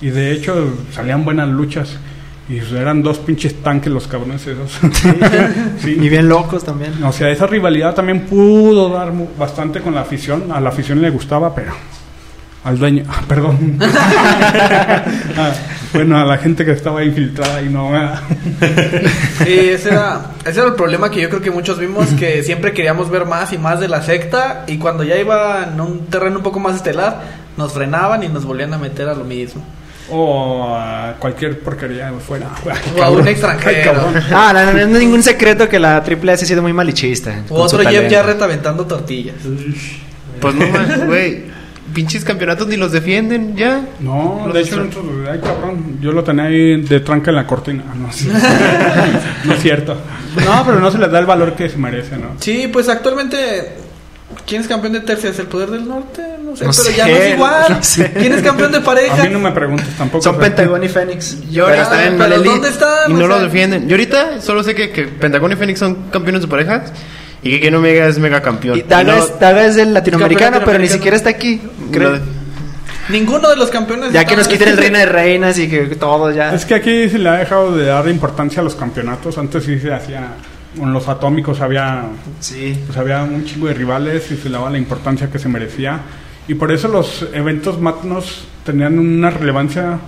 [0.00, 1.96] Y de hecho salían buenas luchas.
[2.50, 4.72] Y eran dos pinches tanques los cabrones esos.
[5.78, 5.90] Sí.
[6.00, 7.02] Y bien locos también.
[7.04, 10.50] O sea, esa rivalidad también pudo dar bastante con la afición.
[10.50, 11.72] A la afición le gustaba, pero
[12.64, 13.78] al dueño, ah, perdón.
[15.36, 15.52] Ah,
[15.92, 17.94] bueno, a la gente que estaba infiltrada y no.
[17.94, 18.20] ah.
[19.44, 22.72] Sí, ese era, ese era el problema que yo creo que muchos vimos, que siempre
[22.72, 26.38] queríamos ver más y más de la secta y cuando ya iba en un terreno
[26.38, 27.22] un poco más estelar,
[27.56, 29.62] nos frenaban y nos volvían a meter a lo mismo.
[30.12, 32.48] O a cualquier porquería fuera.
[32.96, 33.92] O a un extranjero.
[34.32, 37.42] Ah, no, no, no es ningún secreto que la Triple S ha sido muy malichista.
[37.48, 38.14] O otro Jeff talento.
[38.14, 39.36] Jarrett aventando tortillas.
[40.40, 41.44] Pues no, man, güey.
[41.94, 43.84] Pinches campeonatos ni los defienden ya.
[43.98, 44.88] No, Los de hecho,
[45.30, 47.82] ay cabrón, yo lo tenía ahí de tranca en la cortina.
[47.90, 48.28] Ah, No, sí.
[49.44, 49.96] no es cierto.
[50.44, 52.36] No, pero no se les da el valor que se merece, ¿no?
[52.38, 53.72] Sí, pues actualmente,
[54.46, 55.38] ¿quién es campeón de tercias?
[55.38, 56.22] ¿El poder del norte?
[56.44, 57.64] No sé, No pero sé, ya no es igual.
[57.70, 58.10] no sé.
[58.12, 59.22] ¿Quién es campeón de A pareja?
[59.24, 60.22] mí no me preguntes tampoco.
[60.22, 61.36] Son o sea, Pentagón y Fénix.
[61.50, 63.10] Yo Pero están- en pero ¿dónde están?
[63.10, 63.88] Y O no lo sea- defienden.
[63.88, 66.92] Yo ahorita solo sé que, que Pentagón y Fénix son campeones de parejas.
[67.42, 68.78] Y que Kenny Omega es mega campeón.
[68.78, 71.60] Y Daga, Y no- es, Daga es del latinoamericano, pero ni siquiera está aquí.
[71.90, 72.16] creo.
[72.16, 72.40] no-
[73.08, 74.12] Ninguno de los campeones.
[74.12, 76.54] Ya que nos quiten el reina de reinas y que todo ya.
[76.54, 79.36] Es que aquí se le ha dejado de dar importancia a los campeonatos.
[79.38, 80.28] Antes sí se hacía.
[80.78, 82.04] Con los atómicos había.
[82.40, 82.78] Sí.
[82.86, 86.00] Pues había un chingo de rivales y se le daba la importancia que se merecía.
[86.48, 89.98] Y por eso los eventos magnos tenían una relevancia.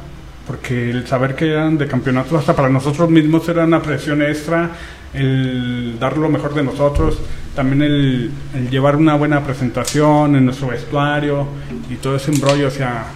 [0.47, 4.70] Porque el saber que eran de campeonatos, hasta para nosotros mismos, era una presión extra.
[5.14, 7.18] El dar lo mejor de nosotros.
[7.55, 11.47] También el, el llevar una buena presentación en nuestro vestuario.
[11.90, 12.68] Y todo ese embrollo.
[12.68, 13.06] O sea,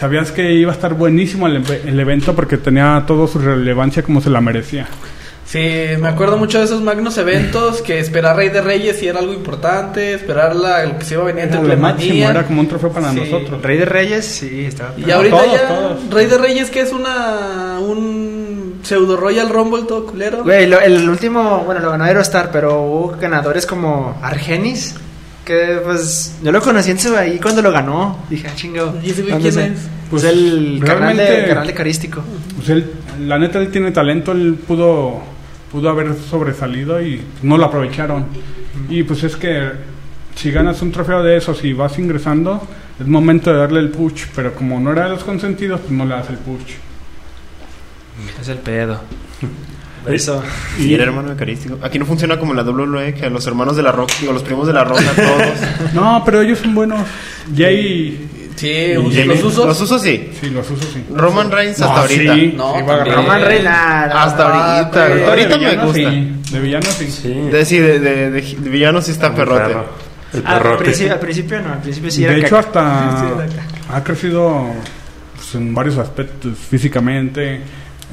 [0.00, 4.22] Sabías que iba a estar buenísimo el, el evento porque tenía toda su relevancia como
[4.22, 4.86] se la merecía.
[5.50, 9.18] Sí, me acuerdo mucho de esos magnos eventos que esperar Rey de Reyes si era
[9.18, 12.44] algo importante, esperar la, el que se iba a venir Era entre lo máximo, era
[12.46, 13.18] como un trofeo para Sí.
[13.18, 13.60] nosotros.
[13.60, 14.94] Rey de Reyes, sí, estaba.
[14.96, 16.10] Y ahorita Todos, ya todos.
[16.10, 20.44] Rey de Reyes que es una un pseudo Royal Rumble todo culero.
[20.44, 24.94] Güey, lo- el último, bueno, lo ganó Aerostar, pero hubo ganadores como Argenis,
[25.44, 28.18] que pues yo lo conocí en su ahí cuando lo ganó.
[28.30, 28.94] Dije, ah, chingo.
[29.02, 29.72] ¿Y ese güey ¿dónde quién es?
[29.72, 29.78] es?
[30.10, 32.22] Pues Pues, el carnal de, carnal de Carístico.
[32.56, 32.92] Pues él,
[33.26, 35.20] la neta, él tiene talento, él pudo,
[35.70, 38.26] pudo haber sobresalido y no lo aprovecharon.
[38.88, 39.70] Y pues es que
[40.34, 42.66] si ganas un trofeo de esos y vas ingresando,
[42.98, 46.04] es momento de darle el push, pero como no era de los consentidos, pues no
[46.04, 46.74] le das el push.
[48.40, 49.00] Es el pedo.
[50.06, 50.42] Eso.
[50.78, 51.78] Y era hermano eucarístico.
[51.82, 54.32] Aquí no funciona como en la WWE, que a los hermanos de la roca, digo,
[54.32, 55.92] los primos de la roca, todos.
[55.94, 57.06] No, pero ellos son buenos.
[57.54, 59.66] Jay, Sí, Y los usos.
[59.66, 60.30] Los usos sí.
[60.40, 61.02] sí, los usos sí.
[61.14, 62.34] Roman Reigns hasta ahorita.
[62.34, 62.74] sí, No.
[63.04, 64.04] Roman Reina.
[64.22, 65.28] Hasta ahorita.
[65.30, 66.10] ahorita me gusta.
[66.10, 66.32] sí.
[66.52, 67.10] De villano sí.
[67.10, 67.28] Sí.
[67.32, 69.68] De, sí, de, de, de, de villano sí está perrote.
[69.68, 69.84] Perro.
[70.34, 70.84] El Ah, al, perrote.
[70.84, 73.08] principio, al principio no, al principio sí era de hecho, caca.
[73.08, 73.46] hasta
[73.96, 74.66] ha crecido
[75.34, 77.60] pues, en varios aspectos, físicamente.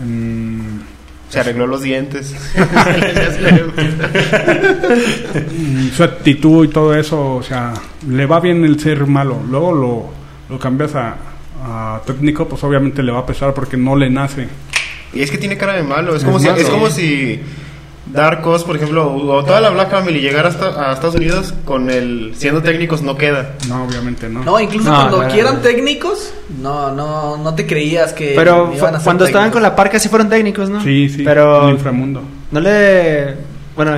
[0.02, 0.82] en-
[1.30, 2.34] Se arregló los dientes.
[5.96, 7.74] Su actitud y todo eso, o sea,
[8.10, 9.42] le va bien el ser malo.
[9.50, 10.10] Luego lo,
[10.50, 11.16] lo cambias a,
[11.64, 14.48] a técnico, pues obviamente le va a pesar porque no le nace.
[15.14, 16.12] y es que tiene cara de malo.
[16.16, 17.42] Es Es como, si, es como si
[18.14, 21.90] Dark Horse, por ejemplo, o toda la Black Family llegara hasta, a Estados Unidos con
[21.90, 23.56] el siendo técnicos no queda.
[23.68, 24.44] No, obviamente no.
[24.46, 25.62] No, incluso No, cuando no, quieran no.
[25.62, 29.62] técnicos, no, no, no te creías que Pero iban a fu- ser cuando estaban con
[29.62, 30.82] la parca sí fueron técnicos, ¿no?
[30.82, 32.22] Sí, sí, Pero el inframundo.
[32.52, 33.36] no le.
[33.76, 33.92] Bueno,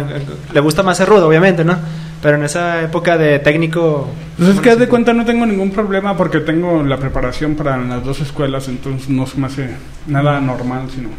[0.52, 1.78] le gusta más ser rudo, obviamente, ¿no?
[2.22, 4.10] Pero en esa época de técnico.
[4.38, 8.04] Pues es que de cuenta no tengo ningún problema porque tengo la preparación para las
[8.04, 9.70] dos escuelas, entonces no se me hace
[10.08, 11.10] nada normal, sino...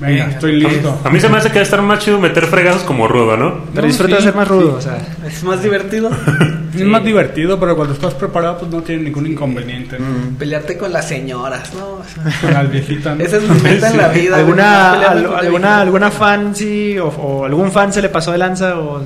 [0.00, 0.34] Venga, Venga.
[0.34, 0.98] estoy listo.
[1.04, 3.60] A mí se me hace que debe estar más chido meter fregazos como rudo, ¿no?
[3.72, 4.98] Pero No, disfruta de sí, ser más rudo, o sea.
[5.26, 6.10] Es más divertido
[6.74, 9.96] Es más divertido, pero cuando estás preparado pues no tiene ningún inconveniente.
[10.00, 10.06] ¿no?
[10.06, 10.34] Mm.
[10.34, 11.84] pelearte con las señoras, ¿no?
[11.86, 13.16] O sea, Con las viejitas.
[13.16, 13.22] ¿no?
[13.24, 14.36] Esa es mi meta en la vida.
[14.38, 16.98] ¿Alguna, al- alguna, alguna fan, sí?
[16.98, 18.76] O, o algún fan se le pasó de lanza?
[18.80, 19.00] O,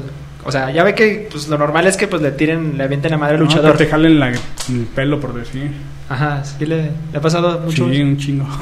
[0.45, 3.11] o sea, ya ve que pues, lo normal es que pues le tiren, le avienten
[3.11, 3.73] la madre al No, luchador.
[3.77, 5.71] que te jalen la- el pelo, por decir.
[6.09, 7.87] Ajá, sí le, le ha pasado mucho.
[7.91, 8.47] Sí, un chingo.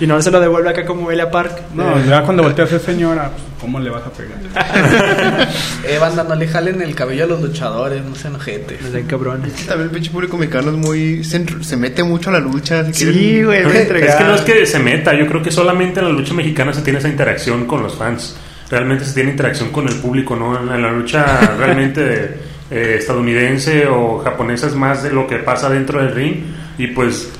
[0.00, 1.60] Y no se lo devuelve acá como Elia Park.
[1.74, 4.38] No, Eh, ya cuando volteas a señora, pues, ¿cómo le vas a pegar?
[5.84, 8.80] Eh, banda, no le jalen el cabello a los luchadores, no sean ojetes.
[8.80, 9.52] no sean cabrones.
[9.66, 11.24] También el pinche público mexicano es muy.
[11.24, 12.84] Se, se mete mucho a la lucha.
[12.84, 16.06] se Sí, güey, Es que no es que se meta, yo creo que solamente en
[16.06, 18.36] la lucha mexicana se tiene esa interacción con los fans.
[18.70, 20.58] Realmente se tiene interacción con el público, ¿no?
[20.58, 22.38] En la, en la lucha realmente
[22.70, 26.34] eh, estadounidense o japonesa es más de lo que pasa dentro del ring.
[26.76, 27.30] Y pues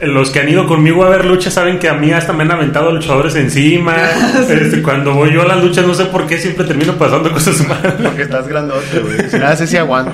[0.00, 2.50] los que han ido conmigo a ver luchas saben que a mí hasta me han
[2.52, 3.96] aventado luchadores encima.
[4.48, 7.66] Este, cuando voy yo a las luchas no sé por qué siempre termino pasando cosas
[7.66, 7.94] malas.
[8.02, 9.28] Porque estás grandote, güey.
[9.28, 10.12] Si nada, sé si aguanta.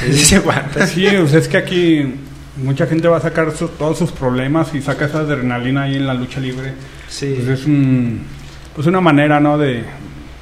[0.00, 0.86] Sí, sí se aguanta.
[0.86, 2.14] Sí, pues es que aquí
[2.62, 6.06] mucha gente va a sacar sus- todos sus problemas y saca esa adrenalina ahí en
[6.06, 6.74] la lucha libre.
[7.08, 7.34] Sí.
[7.44, 8.20] Pues es un,
[8.74, 9.58] pues una manera, ¿no?
[9.58, 9.82] De,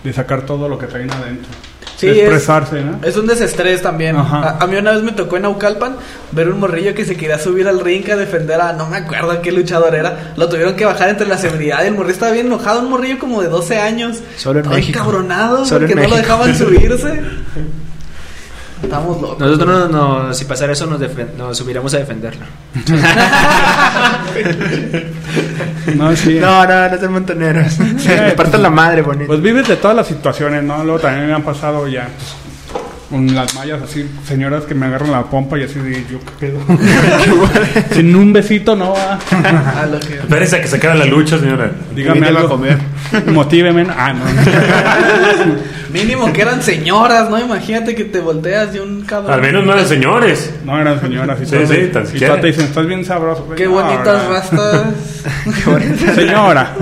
[0.05, 1.51] de sacar todo lo que traen adentro.
[1.97, 2.99] Sí, es- expresarse, ¿no?
[3.03, 4.17] Es un desestrés también.
[4.17, 4.57] Ajá.
[4.59, 5.97] A, a mí una vez me tocó en Naucalpan
[6.33, 9.43] ver un morrillo que se quería subir al ring a defender a no me acuerdo
[9.43, 10.33] qué luchador era.
[10.37, 13.19] Lo tuvieron que bajar entre la seguridad y el morrillo estaba bien enojado, un morrillo
[13.19, 14.21] como de 12 años.
[14.39, 14.99] Solo en Estaba México.
[14.99, 17.21] encabronado Solo en porque no lo dejaban subirse.
[18.83, 19.39] Estamos locos.
[19.39, 20.99] Nosotros no, no- si pasara eso nos,
[21.37, 22.47] nos subiríamos a defenderlo.
[25.95, 26.39] No, sí.
[26.41, 27.79] No, no, no sean montoneros.
[27.79, 29.27] Me partan la madre, bonito.
[29.27, 30.83] Pues vives de todas las situaciones, ¿no?
[30.85, 32.35] Luego también me han pasado ya pues,
[33.11, 36.47] con las mallas así, señoras que me agarran la pompa y así de yo qué
[36.47, 36.61] pedo.
[37.95, 39.19] Sin un besito no va.
[39.83, 41.73] A lo que- Espérese a que se acabe la lucha, señora.
[41.95, 42.49] Dígame Invíteme a algo.
[42.55, 42.79] comer.
[43.27, 43.87] Motíveme.
[43.91, 44.25] Ah, no.
[45.93, 47.39] Mínimo que eran señoras, ¿no?
[47.41, 49.33] Imagínate que te volteas de un cabrón.
[49.33, 50.53] Al menos no eran señores.
[50.65, 51.39] No eran señoras.
[51.43, 53.49] Y Sí, sí, tan y te dicen, estás bien sabroso.
[53.57, 54.87] Qué No, bonitas rastas.
[56.15, 56.75] Señora.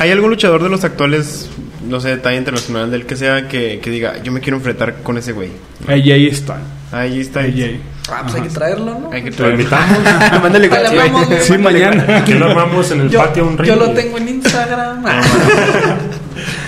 [0.00, 1.48] ¿Hay algún luchador de los actuales,
[1.90, 5.18] no sé, talla internacional, del que sea, que, que diga, yo me quiero enfrentar con
[5.18, 5.50] ese güey?
[5.88, 6.58] AJ está.
[6.92, 7.40] Ahí está.
[7.40, 7.80] AJ.
[8.10, 9.10] Ah, pues hay que traerlo, ¿no?
[9.12, 9.58] Hay que Lo traerlo.
[9.60, 9.98] invitamos.
[10.42, 11.40] Mándale Ahí güey.
[11.40, 12.18] Sí, mañana.
[12.18, 13.68] Aquí lo armamos en el Yo, patio un ring.
[13.68, 15.04] yo lo tengo en Instagram.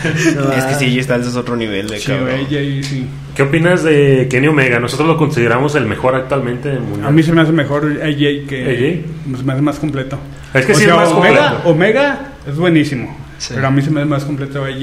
[0.04, 2.40] Es que sí, está, ese es otro nivel de Sí, cabrón.
[2.40, 3.06] AJ, sí.
[3.34, 4.78] ¿Qué opinas de Kenny Omega?
[4.80, 7.06] Nosotros lo consideramos el mejor actualmente en el mundial.
[7.08, 9.04] A mí se me hace mejor AJ que.
[9.30, 9.38] AJ.
[9.38, 10.18] Se me hace más completo.
[10.52, 11.68] Es que O sí sea, es más Omega, completo.
[11.70, 13.16] Omega es buenísimo.
[13.42, 13.54] Sí.
[13.56, 14.76] Pero a mí se me hace más completo AJ.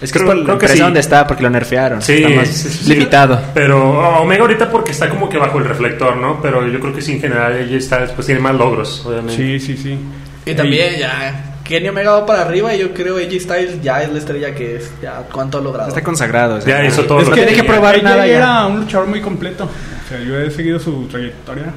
[0.00, 0.80] Es que Creo- es por la creo que empresa sí.
[0.80, 2.02] donde está, porque lo nerfearon.
[2.02, 2.90] Sí, está más sí, sí, sí.
[2.92, 3.40] limitado.
[3.54, 6.40] Pero Omega ahorita porque está como que bajo el reflector, ¿no?
[6.42, 9.34] Pero yo creo que sí, en general ella está, pues tiene más logros, obviamente.
[9.36, 9.98] Sí, sí, sí.
[10.46, 14.12] Y también ya Kenny Omega va para arriba y yo creo AJ Styles ya es
[14.12, 14.90] la estrella que es.
[15.02, 15.88] Ya cuánto ha logrado.
[15.88, 16.56] Está consagrado.
[16.56, 18.36] o sea, Ya hizo todo Es lo que tiene que probar AJ nada ya.
[18.36, 19.64] era un luchador muy completo.
[19.64, 21.72] O sea, yo he seguido su trayectoria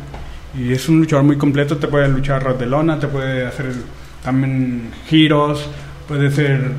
[0.58, 1.76] y es un luchador muy completo.
[1.78, 3.66] Te puede luchar ras de lona, te puede hacer
[4.24, 5.66] también giros,
[6.08, 6.72] puede ser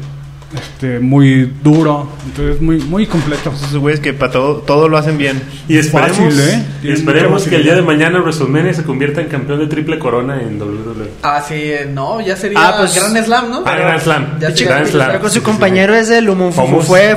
[0.55, 2.09] este, muy duro.
[2.27, 3.51] Entonces, muy, muy completo.
[3.55, 5.41] Esos güeyes que para todo, todo lo hacen bien.
[5.67, 6.63] Y esperemos, Fácil, ¿eh?
[6.83, 10.43] y esperemos que el día de mañana WrestleMania se convierta en campeón de triple corona
[10.43, 11.09] en WWE.
[11.23, 13.63] Ah, sí, eh, no, ya sería Ah, pues- Grand Slam, ¿no?
[13.65, 14.39] Ah, Grand Slam.
[14.41, 15.07] Ya sería- Slam.
[15.09, 16.67] Pero con Sí, su sí, compañero es el humo fue,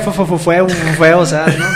[0.00, 0.38] fue,
[0.96, 1.66] fue, o sea, ¿no?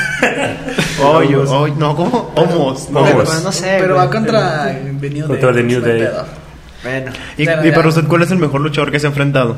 [1.10, 1.48] Hoyos.
[1.50, 2.32] Oh, no, ¿cómo?
[2.36, 2.88] Homos.
[2.90, 3.76] No, no sé.
[3.80, 4.06] Pero güey.
[4.06, 4.66] va contra
[5.00, 5.28] The New Day.
[5.28, 5.98] Contra The New Day.
[6.00, 6.39] pedo.
[6.82, 7.12] Bueno.
[7.36, 9.56] ¿Y, para usted cuál es el mejor luchador que se ha enfrentado?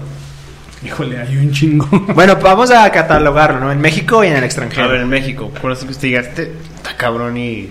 [0.85, 1.89] Híjole, hay un chingo.
[2.15, 3.71] Bueno, vamos a catalogarlo, ¿no?
[3.73, 4.89] En México y en el A extranjero.
[4.89, 6.21] ver, en México, ¿cuál es el que usted diga?
[6.21, 7.69] Este está cabrón y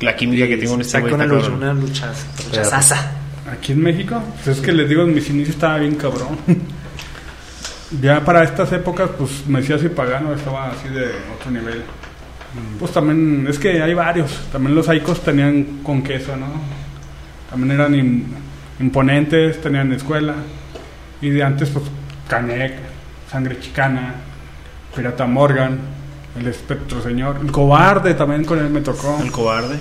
[0.00, 2.12] la química que tengo en este güey una lucha, una lucha,
[2.46, 3.12] luchazaza.
[3.50, 6.38] Aquí en México, pues es que les digo, en mis inicios estaba bien cabrón.
[8.00, 11.06] ya para estas épocas, pues Mesías y Pagano estaba así de
[11.36, 11.82] otro nivel.
[12.78, 14.38] Pues también, es que hay varios.
[14.52, 16.46] También los Aicos tenían con queso, ¿no?
[17.48, 18.24] También eran im-
[18.80, 20.34] imponentes, tenían escuela.
[21.20, 21.84] Y de antes, pues
[22.28, 22.74] Canek,
[23.30, 24.14] Sangre Chicana,
[24.94, 25.78] Pirata Morgan,
[26.38, 29.18] El Espectro Señor, El Cobarde también con él me tocó.
[29.22, 29.78] El cobarde.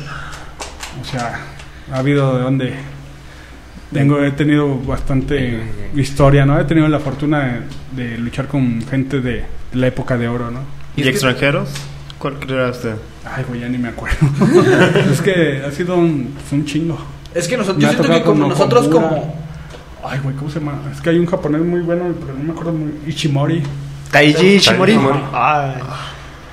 [1.02, 1.40] O sea,
[1.92, 2.74] ha habido de dónde.
[3.94, 5.64] Tengo, he tenido bastante
[5.96, 6.60] historia, ¿no?
[6.60, 7.64] He tenido la fortuna
[7.96, 10.62] de, de luchar con gente de, la época de oro, ¿no?
[10.96, 11.70] ¿Y, extranjeros?
[12.18, 12.96] ¿Cuál creerá usted?
[13.26, 14.18] Ay, güey, ya ni me acuerdo.
[15.12, 17.00] es que ha sido un, pues, un chingo.
[17.36, 19.36] Es que nosotros, yo siento que como nosotros como...
[20.04, 20.80] Ay, güey, ¿cómo se llama?
[20.94, 22.92] Es que hay un japonés muy bueno, pero no me acuerdo muy...
[23.08, 23.62] Ichimori.
[24.12, 24.56] Taiji.
[24.56, 24.98] Ishimori.
[25.34, 25.74] Ay.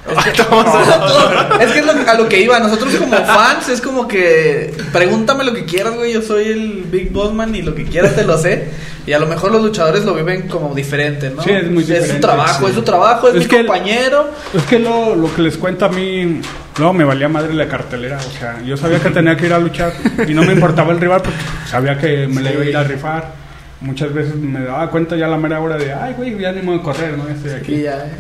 [0.09, 0.31] Es que,
[1.65, 2.59] es que es lo- a lo que iba.
[2.61, 6.13] Nosotros como fans es como que pregúntame lo que quieras, güey.
[6.13, 8.69] Yo soy el Big Boss Man y lo que quieras te lo sé.
[9.07, 11.43] Y a lo mejor los luchadores lo viven como diferente, ¿no?
[11.43, 12.71] Sí, es muy Es diferente, su trabajo, sí.
[12.71, 14.31] es su trabajo, es, Es mi que- compañero.
[14.55, 16.41] Es que lo, lo que les cuento a mí,
[16.79, 18.19] no, me valía madre la cartelera.
[18.19, 19.93] O sea, yo sabía que tenía que ir a luchar
[20.29, 22.85] y no me importaba el rival porque sabía que me la iba a ir a
[22.85, 23.33] rifar.
[23.81, 26.61] Muchas veces me daba cuenta ya a la mera hora de, ay, güey, ya ni
[26.63, 27.29] voy a correr, ¿no?
[27.29, 27.75] Estoy aquí.
[27.75, 28.11] Y ya, eh.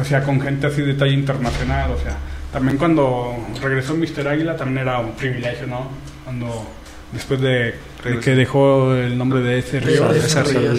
[0.00, 1.90] O sea, con gente así de talla internacional.
[1.92, 2.16] O sea,
[2.52, 4.28] también cuando regresó Mr.
[4.28, 5.88] Águila también era un privilegio, ¿no?
[6.24, 6.68] Cuando
[7.12, 10.16] después de, de que dejó el nombre de ese Ríos.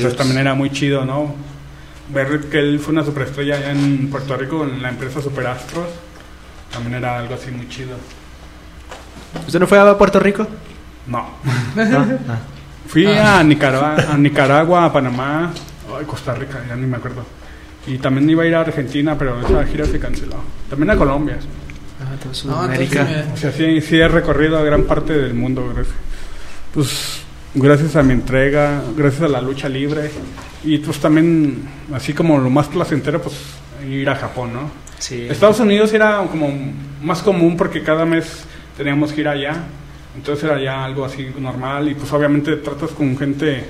[0.02, 1.34] pues también era muy chido, ¿no?
[2.14, 5.88] Ver que él fue una superestrella allá en Puerto Rico en la empresa Superastros
[6.76, 7.95] también era algo así muy chido.
[9.47, 10.45] ¿Usted no fue a Puerto Rico?
[11.07, 11.30] No.
[11.76, 12.56] No.
[12.88, 15.52] Fui a Nicaragua, a Nicaragua, a Panamá,
[15.97, 17.26] ay, Costa Rica, ya ni me acuerdo.
[17.88, 20.35] Y también iba a ir a Argentina, pero esa gira se canceló.
[20.69, 21.38] También a Colombia.
[21.99, 23.03] Ah, todo No, entonces, Sudamérica.
[23.06, 25.95] mira, O sea, sí, sí he recorrido gran parte del mundo, gracias.
[26.73, 27.22] Pues
[27.56, 30.11] gracias a mi entrega, gracias a la lucha libre
[30.64, 33.35] y pues también, así como lo más placentero, pues
[33.89, 34.85] ir a Japón, ¿no?
[35.00, 35.28] Sí.
[35.30, 36.50] Estados Unidos era como
[37.02, 38.46] más común porque cada mes
[38.78, 39.64] teníamos que ir allá,
[40.16, 43.66] entonces era ya algo así normal y pues obviamente tratas con gente,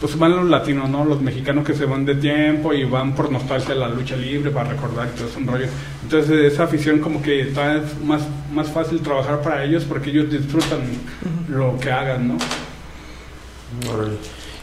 [0.00, 1.04] pues van los latinos, ¿no?
[1.04, 4.50] Los mexicanos que se van de tiempo y van por nostalgia a la lucha libre
[4.50, 5.66] para recordar y todo es un rollo.
[6.02, 8.22] Entonces esa afición como que todavía es más,
[8.52, 10.80] más fácil trabajar para ellos porque ellos disfrutan
[11.48, 12.38] lo que hagan, ¿no?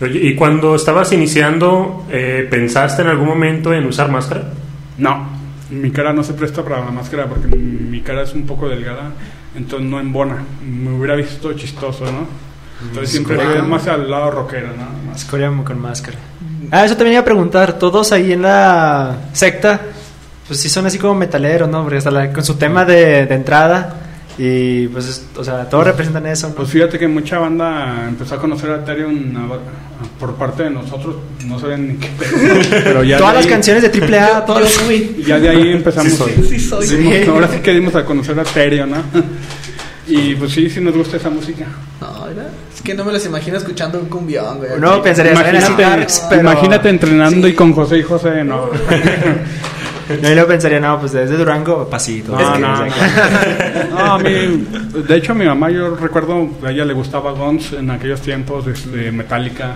[0.01, 4.51] Y cuando estabas iniciando, eh, ¿pensaste en algún momento en usar máscara?
[4.97, 5.32] No,
[5.73, 9.11] mi cara no se presta para la máscara porque mi cara es un poco delgada,
[9.55, 10.37] entonces no embona.
[10.65, 12.27] Me hubiera visto chistoso, ¿no?
[12.87, 15.09] Entonces siempre más al lado rockero, ¿no?
[15.11, 16.17] Más- Escoria con máscara.
[16.71, 17.77] Ah, eso también iba a preguntar.
[17.79, 19.79] Todos ahí en la secta,
[20.47, 21.83] pues sí son así como metaleros, ¿no?
[21.83, 23.95] Porque hasta la- con su tema de, de entrada.
[24.37, 26.55] Y pues, es- o sea, todos representan eso, ¿no?
[26.55, 31.15] Pues fíjate que mucha banda empezó a conocer a Ethereum a- por parte de nosotros,
[31.45, 32.09] no sabían ni qué.
[32.83, 34.79] Pero ya Todas las ahí- canciones de AAA, Yo todas.
[35.27, 36.11] Ya de ahí empezamos.
[36.13, 36.31] Sí soy.
[36.47, 36.87] Sí, soy.
[36.87, 38.97] dimos- ahora sí que dimos a conocer a Ethereum, ¿no?
[40.07, 41.65] Y pues sí, sí nos gusta esa música.
[42.01, 44.71] No, mira, es que no me los imagino escuchando un cumbión, güey.
[44.77, 46.41] No, pensaría, Imagínate, darks, pero...
[46.41, 47.53] imagínate entrenando Sí.
[47.53, 48.69] y con José y José, no.
[50.21, 52.33] No, yo lo pensaría, no, pues desde Durango, pasito.
[52.33, 53.95] No, Es que, no, o sea, no.
[53.95, 54.67] No, a mí,
[55.07, 58.67] de hecho, a mi mamá, yo recuerdo, a ella le gustaba Guns en aquellos tiempos,
[58.67, 59.75] este, Metallica,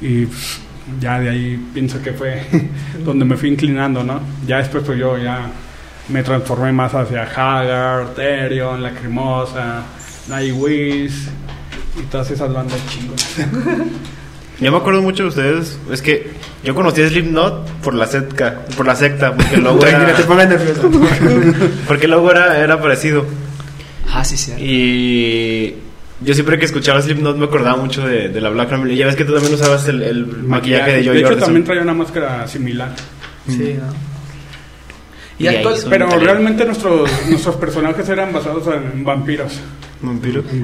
[0.00, 0.60] y pues,
[1.00, 2.42] ya de ahí pienso que fue
[3.04, 4.20] donde me fui inclinando, ¿no?
[4.46, 5.50] Ya después, pues yo ya
[6.08, 9.82] me transformé más hacia Haggard, Therion, Lacrimosa,
[10.28, 11.28] Nightwish,
[11.98, 13.36] y todas esas bandas chingonas.
[14.60, 15.78] Yo me acuerdo mucho de ustedes.
[15.90, 16.30] Es que
[16.62, 20.22] yo conocí a Slipknot por la secta, por la secta, porque el logo era, te
[20.24, 20.90] pongas nervioso.
[21.88, 23.26] porque el logo era, era parecido.
[24.12, 24.52] ah, sí, sí.
[24.58, 25.74] Y
[26.24, 28.94] Yo siempre que escuchaba Slipknot me acordaba mucho de, de la Black Family.
[28.96, 31.46] Ya ves que tú también usabas el, el maquillaje de Joey De hecho, Jordison.
[31.46, 32.94] también traía una máscara similar.
[33.48, 33.92] Sí, ¿no?
[35.38, 35.74] Y actual...
[35.90, 39.58] Pero realmente nuestros, nuestros personajes eran basados en vampiros.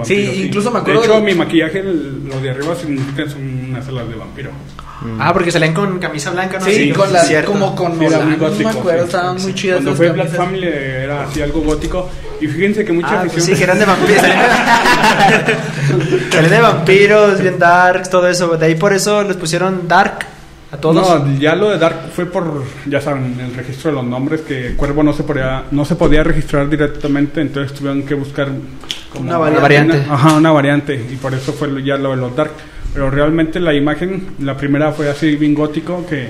[0.04, 3.66] Sí, incluso me acuerdo De hecho, de- mi maquillaje, el- lo de arriba, significa son
[3.70, 4.50] unas alas de vampiro.
[5.20, 6.64] Ah, porque salían con camisa blanca, ¿no?
[6.64, 7.52] Sí, con la, cierto.
[7.52, 9.04] como con Sí, era no me acuerdo, sí.
[9.04, 10.28] estaban muy chidas Cuando fue Black.
[10.34, 12.10] Family era así algo gótico.
[12.40, 14.20] Y fíjense que mucha Ah, pues sí, que eran de vampiros.
[14.22, 14.50] Salían,
[16.32, 18.56] salían de vampiros, bien darks, todo eso.
[18.56, 20.26] De ahí por eso les pusieron dark
[20.70, 20.94] a todos.
[21.24, 24.74] No, ya lo de Dark fue por, ya saben, el registro de los nombres, que
[24.76, 28.48] Cuervo no se podía, no se podía registrar directamente, entonces tuvieron que buscar
[29.12, 30.04] como Una variante.
[30.08, 32.52] ajá, una variante, y por eso fue ya lo de los Dark.
[32.92, 36.28] Pero realmente la imagen, la primera fue así bien gótico, que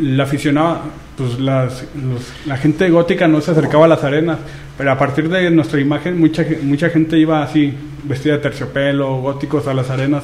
[0.00, 0.82] la aficionaba,
[1.16, 4.38] pues las, los- la gente gótica no se acercaba a las arenas,
[4.78, 7.74] pero a partir de nuestra imagen mucha, mucha gente iba así,
[8.04, 10.22] vestida de terciopelo, góticos a las arenas,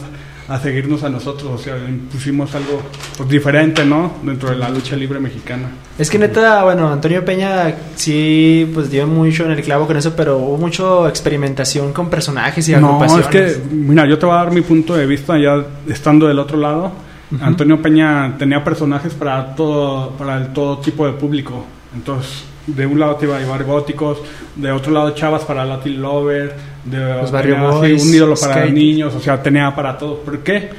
[0.48, 1.74] a seguirnos a nosotros, o sea,
[2.12, 2.80] pusimos algo
[3.16, 4.12] pues, diferente, ¿no?
[4.22, 5.68] Dentro de la lucha libre mexicana.
[5.98, 10.14] Es que neta, bueno, Antonio Peña sí, pues dio mucho en el clavo con eso,
[10.14, 13.56] pero hubo mucha experimentación con personajes y No, es agrupaciones.
[13.56, 16.58] que, mira, yo te voy a dar mi punto de vista ya estando del otro
[16.58, 16.92] lado.
[17.40, 21.64] Antonio Peña tenía personajes para todo, para el todo tipo de público.
[21.92, 24.18] Entonces, de un lado te iba a llevar góticos,
[24.56, 28.72] de otro lado chavas para Latin Lover, de Los Barrio Boys, un ídolo para skate.
[28.72, 30.20] niños, o sea, tenía para todo.
[30.20, 30.70] ¿Por qué?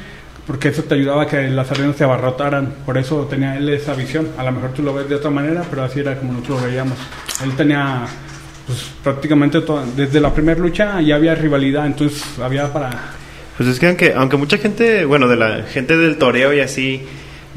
[0.45, 2.73] Porque eso te ayudaba a que las arenas se abarrotaran.
[2.85, 4.29] Por eso tenía él esa visión.
[4.37, 6.67] A lo mejor tú lo ves de otra manera, pero así era como nosotros lo
[6.67, 6.97] veíamos.
[7.43, 8.05] Él tenía
[8.65, 9.83] pues, prácticamente todo.
[9.95, 12.91] Desde la primera lucha ya había rivalidad, entonces había para.
[13.57, 17.05] Pues es que aunque, aunque mucha gente, bueno, de la gente del toreo y así,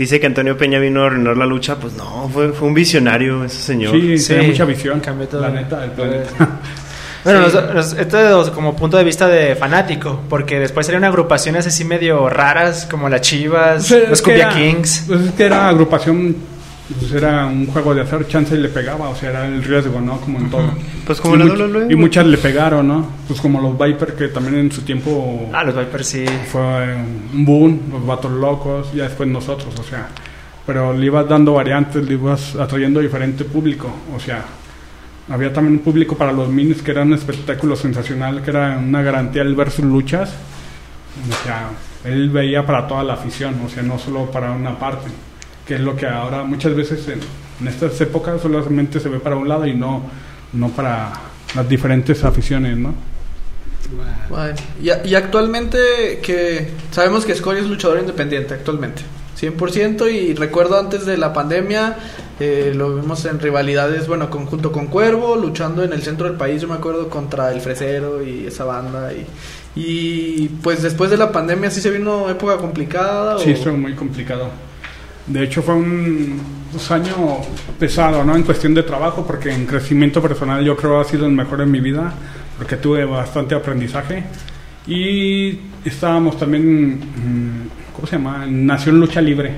[0.05, 3.45] dice que Antonio Peña vino a arruinar la lucha, pues no, fue, fue un visionario
[3.45, 3.93] ese señor.
[3.93, 5.01] Sí, Sí, tenía mucha visión.
[5.01, 5.41] cambió todo.
[5.43, 6.31] La neta, del planeta.
[7.23, 7.55] Bueno, Sí.
[7.57, 11.85] nos- nos- esto es como punto de vista de fanático, porque después salieron agrupaciones así
[11.85, 15.05] medio raras, como las Chivas, los Cumbia era- Kings.
[15.07, 16.35] Pues es que era agrupación,
[16.99, 20.01] pues era un juego de hacer chance y le pegaba, o sea, era el riesgo,
[20.01, 20.21] ¿no?
[20.21, 20.71] Como en todo.
[21.07, 21.93] Pues como y, la much- WWE.
[21.93, 23.07] y muchas le pegaron, ¿no?
[23.29, 26.25] Pues como los Viper, que también en su tiempo Ah, los Vipers sí.
[26.51, 26.97] fue
[27.33, 30.09] un boom, los vatos locos, ya después nosotros, o sea.
[30.67, 34.45] Pero le ibas dando variantes, le ibas atrayendo diferente público, o sea.
[35.29, 39.01] Había también un público para los minis que era un espectáculo sensacional, que era una
[39.03, 40.33] garantía el ver sus luchas.
[41.29, 41.69] O sea,
[42.05, 45.07] él veía para toda la afición, o sea, no solo para una parte,
[45.71, 47.21] que es lo que ahora muchas veces en,
[47.61, 50.03] en estas épocas solamente se ve para un lado y no,
[50.53, 51.13] no para
[51.55, 52.93] las diferentes aficiones, ¿no?
[54.29, 59.03] Bueno, y, y actualmente que sabemos que Scory es luchador independiente actualmente,
[59.41, 61.97] 100% y recuerdo antes de la pandemia
[62.41, 66.37] eh, lo vimos en rivalidades, bueno, con, junto con Cuervo, luchando en el centro del
[66.37, 69.25] país, yo me acuerdo contra el Fresero y esa banda y,
[69.77, 73.39] y pues después de la pandemia sí se vino época complicada.
[73.39, 74.51] Sí, o- estuvo muy complicado.
[75.27, 76.41] De hecho, fue un,
[76.73, 77.39] pues, año
[77.79, 78.35] pesado, ¿no?
[78.37, 81.71] En cuestión de trabajo, porque en crecimiento personal yo creo ha sido el mejor en
[81.71, 82.13] mi vida,
[82.59, 84.25] porque tuve bastante aprendizaje.
[84.87, 88.45] Y estábamos también, mm, ¿cómo se llama?
[88.45, 89.53] En Nación Lucha Libre.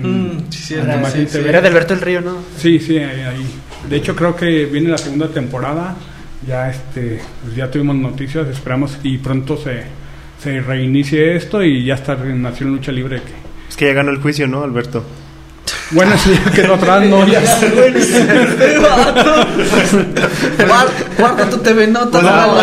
[0.00, 1.38] En- Mm, sí, era- sí, sí.
[1.38, 2.36] Era de Alberto el Río, ¿no?
[2.56, 3.46] Sí, sí, ahí, ahí.
[3.88, 5.96] De hecho, creo que viene la segunda temporada.
[6.46, 9.82] Ya, este, pues, ya tuvimos noticias, esperamos y pronto se,
[10.40, 13.16] se reinicie esto y ya está en Nación Lucha Libre.
[13.22, 15.02] que- Es que ya ganó el juicio, ¿no, Alberto?
[15.90, 17.40] Bueno, sí, quedó atrás, no, ya.
[18.80, 19.46] Vato.
[21.18, 22.22] Guarda, tu TV Notas.
[22.22, 22.54] Lalo.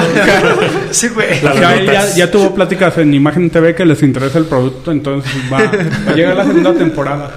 [0.92, 1.42] Sí, güey.
[1.42, 5.58] Ya, ya, ya tuvo pláticas en Imagen TV que les interesa el producto, entonces va,
[5.60, 7.32] va a llegar la segunda temporada.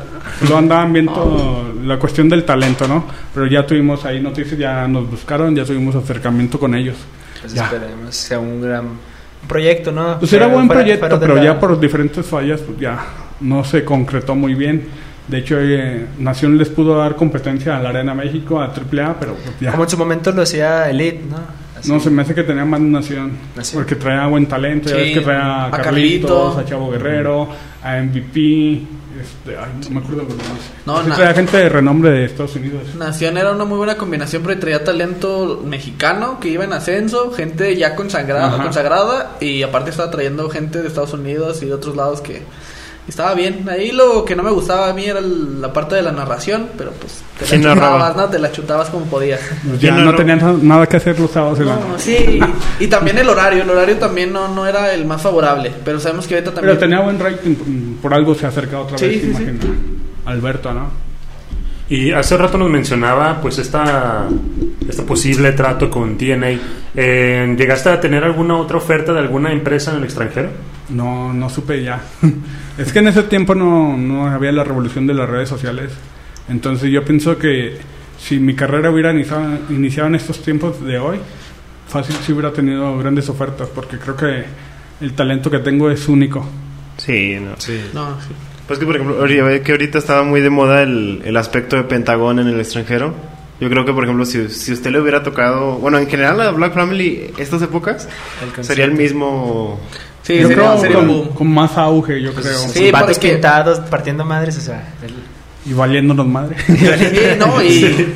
[0.48, 3.06] Lo andaban viendo la cuestión del talento, ¿no?
[3.34, 6.96] Pero ya tuvimos ahí noticias, ya nos buscaron, ya tuvimos acercamiento con ellos.
[7.40, 7.64] Pues Ya.
[7.64, 8.84] esperemos sea un gran
[9.46, 10.18] proyecto, ¿no?
[10.18, 12.98] Pues era buen proyecto, pero la- ya por diferentes fallas pues ya
[13.40, 14.86] no se concretó muy bien.
[15.28, 19.34] De hecho, eh, Nación les pudo dar competencia a la Arena México, a AAA, pero
[19.34, 19.70] pues ya.
[19.72, 21.36] Como en su momento lo hacía Elite, ¿no?
[21.78, 21.92] Así.
[21.92, 23.32] No, se me hace que tenía más Nación.
[23.54, 23.82] Nación.
[23.82, 24.88] Porque traía buen talento.
[24.88, 26.58] Ya ves que traía a a Carlitos, Carlito.
[26.58, 27.48] a Chavo Guerrero,
[27.82, 28.82] a MVP.
[29.20, 30.58] Este, ay, no me acuerdo de los demás.
[30.86, 32.94] No, Sí traía gente de renombre de Estados Unidos.
[32.96, 37.76] Nación era una muy buena combinación porque traía talento mexicano que iba en ascenso, gente
[37.76, 38.62] ya consagrada, Ajá.
[38.62, 42.42] consagrada y aparte estaba trayendo gente de Estados Unidos y de otros lados que
[43.08, 43.66] estaba bien.
[43.68, 46.68] Ahí lo que no me gustaba a mí era el- la parte de la narración,
[46.76, 47.96] pero pues te ¿Quién la narraba?
[47.98, 48.30] chutabas, ¿no?
[48.30, 49.40] Te la chutabas como podías.
[49.40, 50.16] Pues ¿Quién ya no narró?
[50.18, 51.58] tenían na- nada que hacer los sábados.
[51.60, 52.40] No, sí,
[52.80, 55.98] y, y también el horario, el horario también no, no era el más favorable, pero
[56.00, 56.76] sabemos que ahorita también...
[56.76, 57.54] Pero tenía buen rating.
[58.02, 59.14] Por algo se acerca otra Sí, vez.
[59.14, 59.28] sí, sí.
[59.42, 59.74] imagino.
[60.26, 61.08] Alberto, ¿no?
[61.90, 64.26] Y hace rato nos mencionaba pues esta,
[64.86, 66.58] este posible trato con TNA.
[66.94, 70.50] Eh, ¿Llegaste a tener alguna otra oferta de alguna empresa en el extranjero?
[70.90, 72.00] No, no supe ya.
[72.78, 75.92] es que en ese tiempo no, no había la revolución de las redes sociales.
[76.48, 77.76] Entonces yo pienso que
[78.18, 81.18] si mi carrera hubiera iniciado, iniciado en estos tiempos de hoy,
[81.88, 84.44] fácil si hubiera tenido grandes ofertas, porque creo que
[85.00, 86.46] el talento que tengo es único.
[86.96, 87.50] Sí, no.
[87.94, 88.32] No, sí.
[88.66, 92.38] Pues que, por ejemplo, que ahorita estaba muy de moda el, el aspecto de Pentagón
[92.38, 93.14] en el extranjero.
[93.60, 95.78] Yo creo que, por ejemplo, si, si usted le hubiera tocado...
[95.78, 98.08] Bueno, en general la Black Family, estas épocas,
[98.60, 99.80] sería el mismo...
[100.28, 101.28] Sí, yo sería, creo sería un con, boom.
[101.34, 102.58] con más auge, yo creo.
[102.58, 104.94] Sí, porque- pintados, partiendo madres, o sea.
[105.02, 105.14] el-
[105.70, 106.54] Y valiéndonos madre.
[106.68, 108.14] Sí, no, y,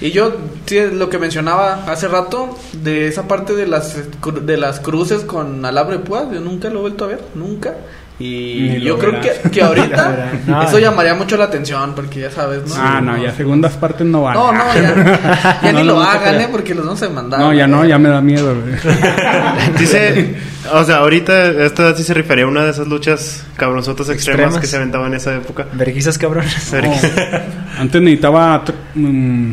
[0.00, 0.34] y yo,
[0.66, 3.94] sí, lo que mencionaba hace rato, de esa parte de las,
[4.42, 7.74] de las cruces con alambre de púas, yo nunca lo he vuelto a ver, nunca.
[8.16, 10.62] Y yo creo que, que ahorita No.
[10.62, 12.74] eso llamaría mucho la atención, porque ya sabes, ¿no?
[12.78, 14.34] ah, no, ya segundas partes no van.
[14.34, 16.40] No, no, ya, ya No, ni no, lo no hagan.
[16.40, 16.48] ¿eh?
[16.50, 17.40] Porque los vamos a demandar.
[17.40, 18.54] No, ya no, ya me da miedo.
[19.78, 20.36] Dice...
[20.72, 24.40] O sea, ahorita esta edad sí se refería a una de esas luchas cabronzotas extremas,
[24.44, 24.60] Extremas.
[24.60, 25.66] que se aventaban en esa época.
[25.74, 26.72] Verguizas cabrones.
[26.72, 26.90] No.
[27.78, 28.64] Antes necesitaba
[28.94, 29.52] mm,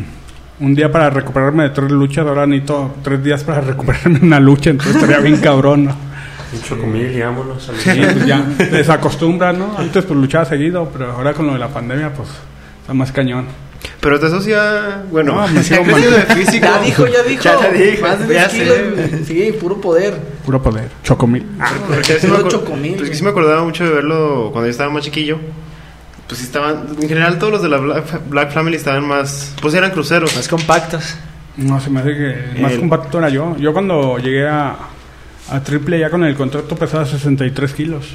[0.60, 4.40] un día para recuperarme de tres luchas, ahora necesito tres días para recuperarme de una
[4.40, 6.11] lucha, entonces estaría bien cabrón, ¿no?
[6.52, 7.68] Un chocomil y vámonos.
[7.68, 9.74] a Sí, pues ya te desacostumbras, ¿no?
[9.78, 12.28] Antes pues luchaba seguido, pero ahora con lo de la pandemia pues
[12.80, 13.46] está más cañón.
[14.00, 15.02] Pero te eso ya...
[15.10, 16.66] Bueno, No, me sigo de físico.
[16.66, 17.42] Ya dijo, ya dijo.
[17.42, 18.76] Ya te dije, Más de ya 10 kilos,
[19.10, 19.24] sé.
[19.24, 20.14] Sí, puro poder.
[20.44, 21.44] Puro poder, chocomil.
[21.88, 24.90] Porque sí me, chocomil, pues que sí me acordaba mucho de verlo cuando yo estaba
[24.90, 25.38] más chiquillo.
[26.28, 26.86] Pues sí estaban...
[27.00, 29.54] En general todos los de la Black, Black Family estaban más...
[29.60, 30.34] Pues eran cruceros.
[30.36, 31.16] Más compactos.
[31.56, 33.56] No, se me hace que más El- compacto era yo.
[33.58, 34.74] Yo cuando llegué a,
[35.50, 38.06] a triple ya con el contrato pesaba 63 kilos.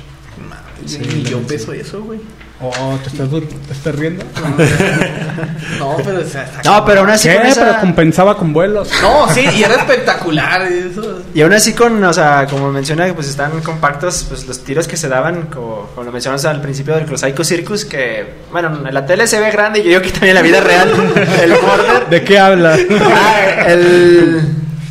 [0.85, 2.19] y yo peso eso, güey.
[2.59, 4.23] Oh, ¿te estás, te estás riendo?
[5.79, 7.35] No, pero o sea, está- No, pero aún así ¿Qué?
[7.35, 7.65] con esa...
[7.67, 8.89] Pero compensaba con vuelos.
[9.01, 10.63] No, sí, y era espectacular.
[10.63, 11.21] Eso.
[11.35, 14.97] Y aún así con, o sea, como menciona, pues están compactos, pues los tiros que
[14.97, 19.05] se daban, como, como lo mencionamos al principio del Crosaico Circus, que, bueno, en la
[19.05, 20.89] tele se ve grande y yo digo que también en la vida real,
[21.43, 22.79] el Murder, ¿De qué hablas?
[23.01, 24.41] ah, el,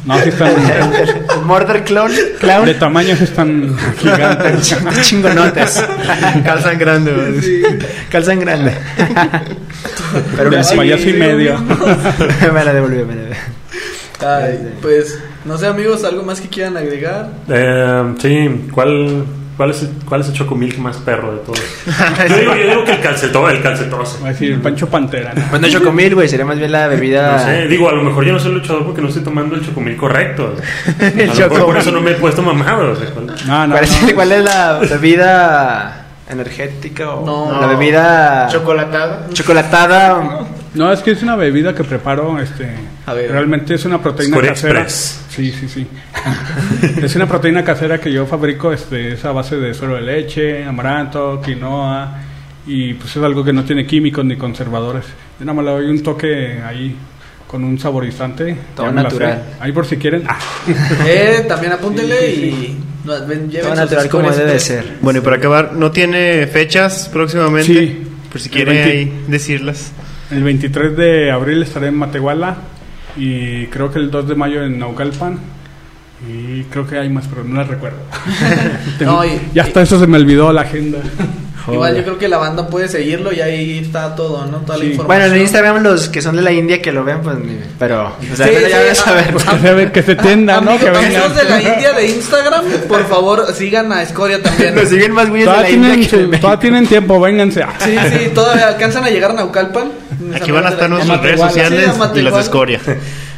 [0.07, 0.51] No, sí están...
[0.51, 4.77] el, el Murder Clown, Clown, De tamaños están gigantes.
[5.03, 5.85] chingonotes,
[6.45, 7.79] Calzan grande, güey.
[8.09, 8.73] calzan grande.
[10.37, 11.59] Pero De payaso y medio.
[12.55, 13.37] me la devolvió, me la devolvió.
[14.25, 17.31] Ay, pues, no sé, amigos, algo más que quieran agregar.
[17.49, 19.27] Eh, sí, ¿cuál,
[19.57, 21.61] cuál, es el, ¿cuál es el chocomil más perro de todos?
[22.29, 24.19] yo, digo, yo digo que el calcetón, el calcetoso.
[24.23, 25.33] Va a decir Pancho Pantera.
[25.35, 25.43] ¿no?
[25.51, 27.33] Bueno, chocomil, güey, sería más bien la bebida...
[27.39, 29.65] No sé, digo, a lo mejor yo no soy luchador porque no estoy tomando el
[29.65, 30.55] chocomil correcto.
[31.01, 31.65] A lo mejor chocomil.
[31.65, 32.93] por eso no me he puesto mamado.
[32.93, 34.15] o sea, ¿cuál- No, no, ¿Cuál, es, no.
[34.15, 37.61] cuál es la bebida energética o No.
[37.61, 39.27] la bebida Chocolatada.
[39.33, 40.41] chocolatada?
[40.77, 42.69] No, es que es una bebida que preparo, este,
[43.07, 43.31] A ver.
[43.31, 44.83] realmente es una proteína casera.
[44.83, 45.25] Express.
[45.31, 45.87] Sí, sí, sí.
[47.03, 50.65] es una proteína casera que yo fabrico, este, es a base de suero de leche,
[50.65, 52.21] amaranto, quinoa
[52.67, 55.05] y pues es algo que no tiene químicos ni conservadores.
[55.39, 56.97] Yo nada más le doy un toque ahí
[57.47, 58.57] con un saborizante.
[58.75, 59.45] Todo natural.
[59.61, 60.25] Ahí por si quieren.
[60.29, 60.39] Ah,
[61.07, 64.97] Eh, también Sí, sí, y no, ven, Todo natural como debe de ser.
[65.01, 67.73] Bueno, y para acabar, ¿no tiene fechas próximamente?
[67.73, 68.03] Sí.
[68.31, 68.91] Por si El quiere 20.
[68.91, 69.93] ahí decirlas.
[70.31, 72.57] El 23 de abril estaré en Matehuala
[73.17, 75.39] y creo que el 2 de mayo en Naucalpan.
[76.29, 77.99] Y creo que hay más, pero no las recuerdo.
[79.01, 80.99] No, y- ya hasta eso se me olvidó la agenda.
[81.71, 84.59] Igual yo creo que la banda puede seguirlo y ahí está todo, ¿no?
[84.59, 84.91] Toda la Sí.
[84.93, 85.07] información.
[85.07, 88.05] Bueno, en Instagram los que son de la India que lo ven, pues, ni- pero,
[88.33, 89.33] o sea, Sí, pero ya sí, van a saber.
[89.33, 90.71] Pues que se, ve- que se tienda, ¿no?
[90.71, 91.05] Amigos, Que vengan.
[91.07, 94.77] amigos de la India de Instagram, por favor, sigan a Escoria también.
[94.77, 96.39] Nos siguen más güeyes de la India tienen, que México.
[96.41, 97.65] todavía tienen tiempo, vénganse.
[97.81, 99.91] Sí, sí, todavía alcanzan a llegar a Naucalpan.
[100.35, 102.37] Aquí van a estar nuestras redes sociales y las.
[102.37, 102.81] Escoria.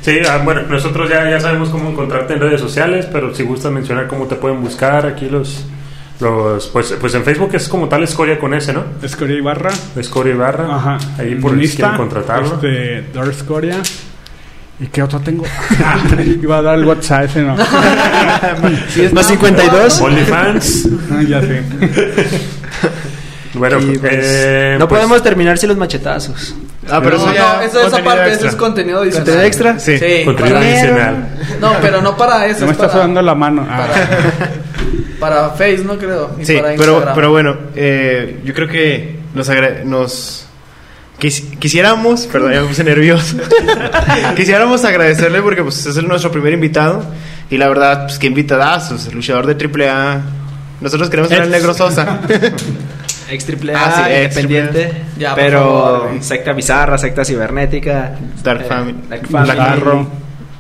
[0.01, 3.73] Sí, ah, bueno, nosotros ya, ya sabemos cómo encontrarte en redes sociales, pero si gustas
[3.73, 5.67] mencionar cómo te pueden buscar aquí los...
[6.21, 8.85] los pues, pues en Facebook es como tal Escoria con S, ¿no?
[9.03, 9.71] Escoria Ibarra.
[9.97, 10.77] Escoria Ibarra.
[10.77, 10.99] Ajá.
[11.19, 12.55] Ahí por si Insta, quieren contratarlo.
[12.55, 13.83] Este, Dor Escoria.
[14.81, 15.45] ¿Y qué otro tengo?
[16.43, 17.57] Iba a dar el WhatsApp ese, no.
[18.89, 20.01] Sí, Más 52.
[20.01, 20.89] OnlyFans.
[21.11, 21.63] Ah, ya sé.
[23.55, 26.55] Bueno, Y, pues, eh, no pues, podemos terminar sin los machetazos.
[26.91, 27.55] Ah, pero no, eso ya.
[27.57, 29.25] no, eso, esa contenido parte, eso es contenido adicional.
[29.27, 29.79] ¿Contenido extra?
[29.79, 29.99] Sí.
[29.99, 31.29] Sí, Contenido para- adicional.
[31.61, 32.61] No, pero no para eso.
[32.61, 33.67] No me es estás para, dando la mano.
[33.69, 33.87] Ah.
[35.21, 36.31] para, para Face, no creo.
[36.41, 37.15] Y Sí, para pero, Instagram.
[37.15, 40.47] pero bueno, eh, yo creo que nos, agra- nos
[41.21, 43.37] quis- quisiéramos, perdón, ya me puse nervioso,
[44.37, 47.05] quisiéramos agradecerle porque pues es el- nuestro primer invitado
[47.51, 50.21] y la verdad, pues qué invitadazos, el luchador de AAA.
[50.81, 52.21] Nosotros queremos ser el Negro Sosa.
[53.31, 55.03] ex triple Ah, sí, A, ex independiente.
[55.19, 58.17] Ya, pero favor, secta bizarra, secta cibernética.
[58.43, 58.99] Dark eh, Family.
[59.09, 59.53] Dark Family.
[59.53, 60.07] Bizarro.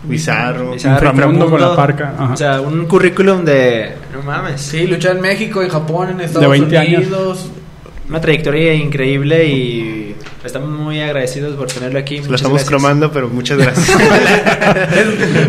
[0.04, 0.72] Bizarro.
[0.72, 2.32] Bizarro, Inframundo con la parca, ajá.
[2.32, 3.92] O sea, un currículum de.
[4.12, 4.60] No mames.
[4.60, 7.06] Sí, luchar en México, en Japón, en Estados 20 años.
[7.06, 7.50] Unidos.
[8.08, 10.07] Una trayectoria increíble y
[10.44, 12.18] estamos muy agradecidos por tenerlo aquí.
[12.18, 12.68] Lo estamos gracias.
[12.68, 13.96] cromando, pero muchas gracias.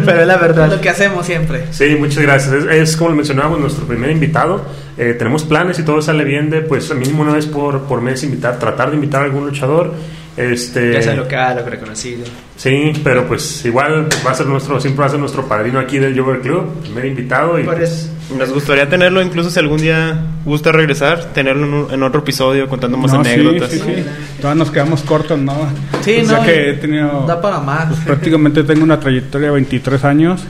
[0.06, 0.70] Pero es la verdad.
[0.70, 1.66] Lo que hacemos siempre.
[1.72, 2.54] Sí, muchas gracias.
[2.54, 4.64] Es, es como lo mencionábamos, nuestro primer invitado.
[4.98, 8.24] Eh, tenemos planes y todo sale bien de, pues, mínimo una vez por, por mes
[8.24, 9.94] invitar, tratar de invitar a algún luchador.
[10.40, 12.26] Este, Ya sea local o reconocido.
[12.56, 15.98] Sí, pero pues igual va a ser nuestro, siempre va a ser nuestro padrino aquí
[16.00, 17.60] del Jover Club, primer invitado.
[17.60, 18.12] Y pues.
[18.38, 22.70] Nos gustaría tenerlo, incluso si algún día gusta regresar, tenerlo en, un- en otro episodio
[22.70, 23.72] contando más No, sí, anécdotas.
[23.72, 24.04] sí, sí.
[24.40, 25.56] Todavía nos quedamos cortos, ¿no?
[26.02, 27.26] Sí, o sea no, que he tenido...
[27.28, 27.88] Da para más.
[27.88, 30.42] pues, prácticamente tengo una trayectoria de 23 años.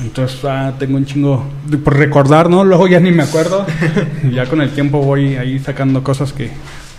[0.00, 2.62] Entonces ah, tengo un chingo de- por recordar, ¿no?
[2.64, 3.66] Luego ya ni me acuerdo.
[4.32, 6.50] Ya con el tiempo voy ahí sacando cosas que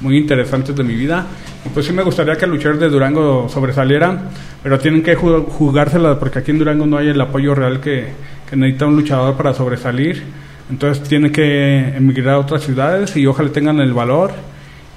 [0.02, 1.26] muy interesantes de mi vida.
[1.66, 4.18] Y pues sí me gustaría que el luchador de Durango sobresaliera,
[4.64, 8.08] pero tienen que ju- jugársela porque aquí en Durango no hay el apoyo real que,
[8.50, 10.24] que necesita un luchador para sobresalir.
[10.70, 14.32] Entonces tiene que emigrar a otras ciudades y ojalá tengan el valor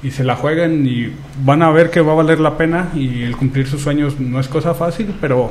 [0.03, 1.11] y se la jueguen y
[1.45, 4.39] van a ver que va a valer la pena y el cumplir sus sueños no
[4.39, 5.51] es cosa fácil, pero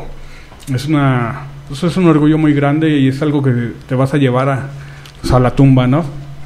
[0.73, 4.17] es una eso es un orgullo muy grande y es algo que te vas a
[4.17, 4.67] llevar a,
[5.21, 6.03] pues, a la tumba, ¿no?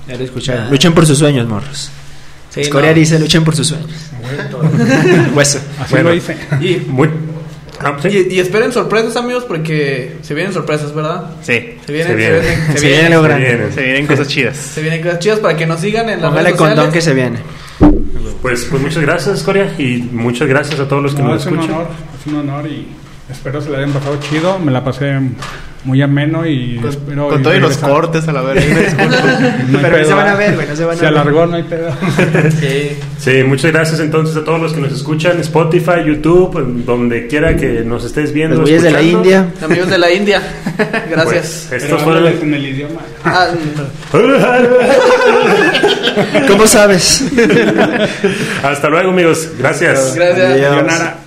[0.07, 0.69] Ya lo escucharon.
[0.69, 1.91] Luchen por sus sueños, morros.
[2.55, 2.95] Sí, Escoria no.
[2.95, 3.89] dice, luchen por sus sueños.
[5.35, 5.59] Hueso.
[5.79, 6.09] Así Bueno.
[6.09, 6.35] lo hice.
[6.61, 7.09] Y, muy,
[7.79, 8.27] ah, sí.
[8.29, 11.31] y, y esperen sorpresas, amigos, porque se vienen sorpresas, ¿verdad?
[11.41, 12.39] Sí, Se vienen, Se se viene.
[12.39, 13.45] vienen, se Se vienen, viene algo Se grande.
[13.47, 13.73] vienen.
[13.73, 14.57] se vienen cosas chidas.
[14.57, 16.93] se vienen cosas chidas para que nos sigan en las Póngale redes condón sociales.
[16.93, 17.39] que se viene.
[18.41, 21.47] Pues, pues muchas gracias, Coria, y muchas gracias a todos los que No, nos es
[21.47, 21.75] un escuchan.
[21.75, 21.87] honor,
[22.21, 22.87] es un honor y
[23.31, 25.19] espero se le hayan pasado chido, me la pasé
[25.85, 28.63] muy ameno y Con, espero con y los cortes a la verga.
[29.69, 31.13] No Pero no se van a ver, güey, no se van a Se ver.
[31.13, 31.89] alargó, no hay pedo.
[32.59, 32.97] Sí.
[33.17, 37.81] Sí, muchas gracias entonces a todos los que nos escuchan, Spotify, YouTube, donde quiera que
[37.81, 38.61] nos estés viendo.
[38.61, 39.01] Güeyes de la.
[39.01, 39.47] India.
[39.63, 40.41] Amigos de la India,
[41.09, 41.67] gracias.
[41.69, 43.01] Pues, estos fueron háblales en el idioma.
[43.23, 43.47] Ah,
[46.47, 47.23] ¿Cómo sabes?
[48.63, 49.49] Hasta luego, amigos.
[49.57, 50.15] Gracias.
[50.15, 50.51] gracias.
[50.51, 51.24] Adiós.